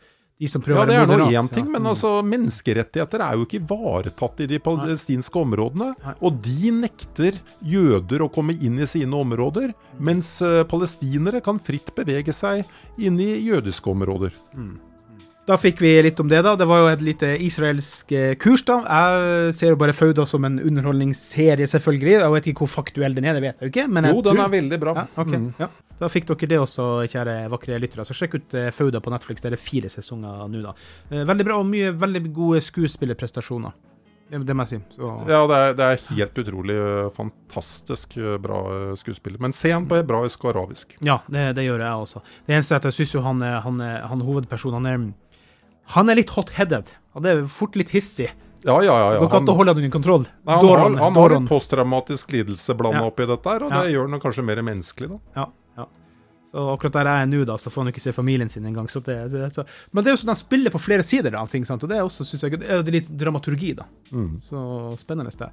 de 0.42 0.48
som 0.50 0.62
prøver 0.62 0.90
ja, 0.90 1.04
det 1.06 1.14
er 1.14 1.20
nå 1.20 1.28
én 1.30 1.48
ting, 1.52 1.68
men 1.70 1.84
altså, 1.86 2.16
menneskerettigheter 2.26 3.22
er 3.22 3.38
jo 3.38 3.46
ikke 3.46 3.60
ivaretatt 3.60 4.42
i 4.42 4.48
de 4.50 4.58
palestinske 4.62 5.38
områdene. 5.38 5.92
Og 6.18 6.40
de 6.42 6.72
nekter 6.74 7.38
jøder 7.62 8.24
å 8.24 8.30
komme 8.32 8.56
inn 8.58 8.80
i 8.82 8.88
sine 8.90 9.14
områder, 9.22 9.70
mens 10.02 10.34
uh, 10.42 10.64
palestinere 10.66 11.42
kan 11.44 11.62
fritt 11.62 11.94
bevege 11.94 12.34
seg 12.34 12.64
inn 12.98 13.20
i 13.22 13.36
jødiske 13.46 13.92
områder. 13.92 14.34
Mm. 14.56 14.80
Da 15.46 15.56
fikk 15.58 15.80
vi 15.82 15.94
litt 16.06 16.20
om 16.22 16.28
det, 16.30 16.38
da. 16.46 16.56
Det 16.58 16.66
var 16.70 16.84
jo 16.84 16.90
et 16.92 17.00
lite 17.02 17.32
israelsk 17.42 18.12
eh, 18.14 18.34
kurs, 18.38 18.62
da. 18.66 18.76
Jeg 18.82 19.54
ser 19.58 19.72
jo 19.72 19.78
bare 19.80 19.94
Fauda 19.94 20.26
som 20.28 20.46
en 20.46 20.60
underholdningsserie, 20.62 21.66
selvfølgelig. 21.70 22.14
Jeg 22.20 22.34
vet 22.36 22.50
ikke 22.52 22.62
hvor 22.62 22.70
faktuell 22.76 23.16
den 23.16 23.26
er, 23.26 23.38
det 23.38 23.42
vet 23.48 23.56
jeg 23.56 23.66
jo 23.66 23.72
ikke. 23.72 23.88
jo, 24.06 24.22
den 24.28 24.42
er 24.44 24.52
veldig 24.52 24.78
bra. 24.84 24.94
Ja, 25.00 25.08
okay. 25.18 25.40
mm. 25.42 25.48
ja. 25.58 25.70
Da 26.02 26.10
fikk 26.10 26.26
dere 26.32 26.50
det 26.50 26.58
også, 26.58 26.88
kjære 27.12 27.36
vakre 27.52 27.78
lyttere. 27.78 28.06
Så 28.08 28.16
sjekk 28.16 28.40
ut 28.40 28.58
eh, 28.58 28.72
Fauda 28.74 29.00
på 29.02 29.12
Netflix. 29.14 29.44
Det 29.44 29.52
er 29.52 29.60
fire 29.60 29.90
sesonger 29.92 30.44
nå, 30.50 30.64
da. 30.64 30.74
Eh, 31.12 31.24
veldig 31.28 31.46
bra 31.46 31.62
og 31.62 31.68
mye 31.70 31.94
veldig 31.94 32.26
gode 32.34 32.62
skuespillerprestasjoner. 32.66 33.80
Det 34.32 34.54
må 34.56 34.64
jeg 34.64 34.70
si. 34.70 34.96
Så. 34.96 35.08
Ja, 35.28 35.42
det 35.44 35.56
er, 35.60 35.74
det 35.76 35.86
er, 35.86 36.04
helt 36.16 36.38
utrolig 36.40 36.76
fantastisk 37.12 38.14
bra 38.40 38.62
skuespiller. 38.96 39.36
Men 39.44 39.52
se 39.52 39.74
han 39.74 39.84
på 39.90 39.98
hebraisk 39.98 40.46
og 40.46 40.54
arabisk. 40.54 40.94
Ja, 41.04 41.18
det, 41.28 41.50
det, 41.58 41.66
gjør 41.66 41.84
jeg 41.84 42.06
også. 42.06 42.22
Det 42.46 42.56
eneste 42.56 42.78
er 42.78 42.80
at 42.80 42.88
jeg 42.88 42.96
syns 42.96 43.12
jo 43.18 43.24
han, 43.26 43.44
han, 43.44 43.82
han 43.82 44.24
hovedpersonen 44.24 44.80
han 44.80 44.88
er 44.88 45.04
han 45.92 46.08
er 46.08 46.20
litt 46.20 46.32
hot-headed. 46.32 46.94
Han 47.16 47.28
er 47.28 47.44
fort 47.50 47.76
litt 47.76 47.92
hissig. 47.92 48.30
Ja, 48.62 48.76
ja, 48.84 48.94
ja. 48.94 49.14
ja. 49.18 49.24
kan 49.30 49.42
ikke 49.42 49.56
holde 49.58 49.74
han 49.74 49.80
under 49.82 49.92
kontroll. 49.92 50.24
Nei, 50.46 50.54
han, 50.54 50.62
Doron, 50.62 50.94
har, 50.94 51.02
han 51.02 51.18
har 51.18 51.34
en 51.36 51.48
posttraumatisk 51.48 52.30
lidelse 52.32 52.76
blanda 52.78 53.02
ja. 53.08 53.10
i 53.10 53.26
dette, 53.32 53.50
her, 53.50 53.66
og 53.66 53.74
ja. 53.74 53.80
det 53.82 53.96
gjør 53.96 54.08
han 54.08 54.22
kanskje 54.22 54.44
mer 54.46 54.62
menneskelig, 54.64 55.10
da. 55.16 55.18
Ja. 55.40 55.48
Så 56.52 56.66
akkurat 56.74 56.98
der 56.98 57.08
jeg 57.08 57.24
er 57.24 57.30
nå, 57.30 57.40
da, 57.48 57.56
så 57.56 57.72
får 57.72 57.86
han 57.86 57.94
ikke 57.94 58.04
se 58.04 58.12
familien 58.12 58.52
sin 58.52 58.68
engang. 58.68 58.90
Det, 58.92 59.16
det, 59.32 59.48
så. 59.54 59.64
Men 59.90 60.04
det 60.04 60.12
er 60.12 60.18
jo 60.18 60.20
sånn 60.20 60.34
at 60.34 60.36
han 60.36 60.44
spiller 60.44 60.74
på 60.74 60.82
flere 60.84 61.06
sider 61.06 61.38
av 61.40 61.48
ting, 61.48 61.64
sant? 61.68 61.82
og 61.82 61.88
det 61.88 61.96
er 61.96 62.04
også, 62.04 62.28
synes 62.28 62.44
jeg, 62.44 62.60
det 62.60 62.68
er 62.68 62.92
litt 62.92 63.08
dramaturgi, 63.08 63.72
da. 63.78 63.88
Mm. 64.12 64.36
Så 64.44 64.60
spennende. 65.00 65.32
det. 65.32 65.48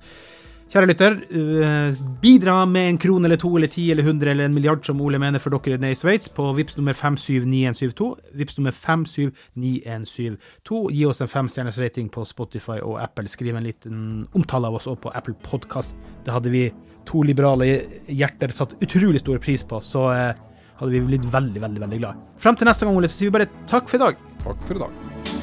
Kjære 0.70 0.86
lytter, 0.86 1.16
uh, 1.34 2.00
bidra 2.22 2.60
med 2.70 2.92
en 2.92 2.98
krone 3.02 3.26
eller 3.26 3.40
to 3.42 3.50
eller 3.58 3.72
ti 3.74 3.88
eller 3.90 4.06
hundre 4.06 4.36
eller 4.36 4.46
en 4.46 4.54
milliard, 4.54 4.84
som 4.86 5.00
Ole 5.02 5.18
mener, 5.18 5.42
for 5.42 5.56
dere 5.56 5.80
nede 5.82 5.96
i 5.96 5.98
Sveits, 5.98 6.30
på 6.30 6.46
VIPS 6.54 6.78
nummer 6.78 6.94
579172. 6.94 8.10
VIPS 8.38 8.60
nummer 8.60 8.76
579172. 8.78 10.84
Gi 10.94 11.08
oss 11.10 11.24
en 11.26 11.32
femstjerners 11.32 11.80
rating 11.82 12.12
på 12.14 12.22
Spotify 12.30 12.78
og 12.84 13.00
Apple. 13.02 13.26
Skriv 13.34 13.58
en 13.58 13.66
liten 13.66 14.04
omtale 14.38 14.70
av 14.70 14.78
oss 14.78 14.86
òg 14.92 15.00
på 15.08 15.14
Apple 15.18 15.34
Podkast. 15.48 15.98
Det 16.28 16.36
hadde 16.36 16.54
vi 16.54 16.68
to 17.10 17.24
liberale 17.26 17.72
hjerter 18.06 18.54
satt 18.54 18.78
utrolig 18.78 19.24
stor 19.24 19.42
pris 19.42 19.66
på, 19.66 19.82
så 19.82 20.06
uh, 20.14 20.38
hadde 20.80 20.96
vi 20.96 21.04
blitt 21.12 21.28
veldig, 21.34 21.62
veldig 21.66 21.84
veldig 21.86 22.02
glad. 22.02 22.26
Frem 22.40 22.60
til 22.60 22.70
neste 22.72 22.88
gang, 22.88 22.98
Ole, 23.00 23.12
så 23.12 23.20
sier 23.20 23.32
vi 23.32 23.38
bare 23.40 23.52
takk 23.70 23.92
for 23.92 24.00
i 24.00 24.06
dag. 24.08 24.26
Takk 24.46 24.66
for 24.66 24.80
i 24.80 24.84
dag. 24.88 25.39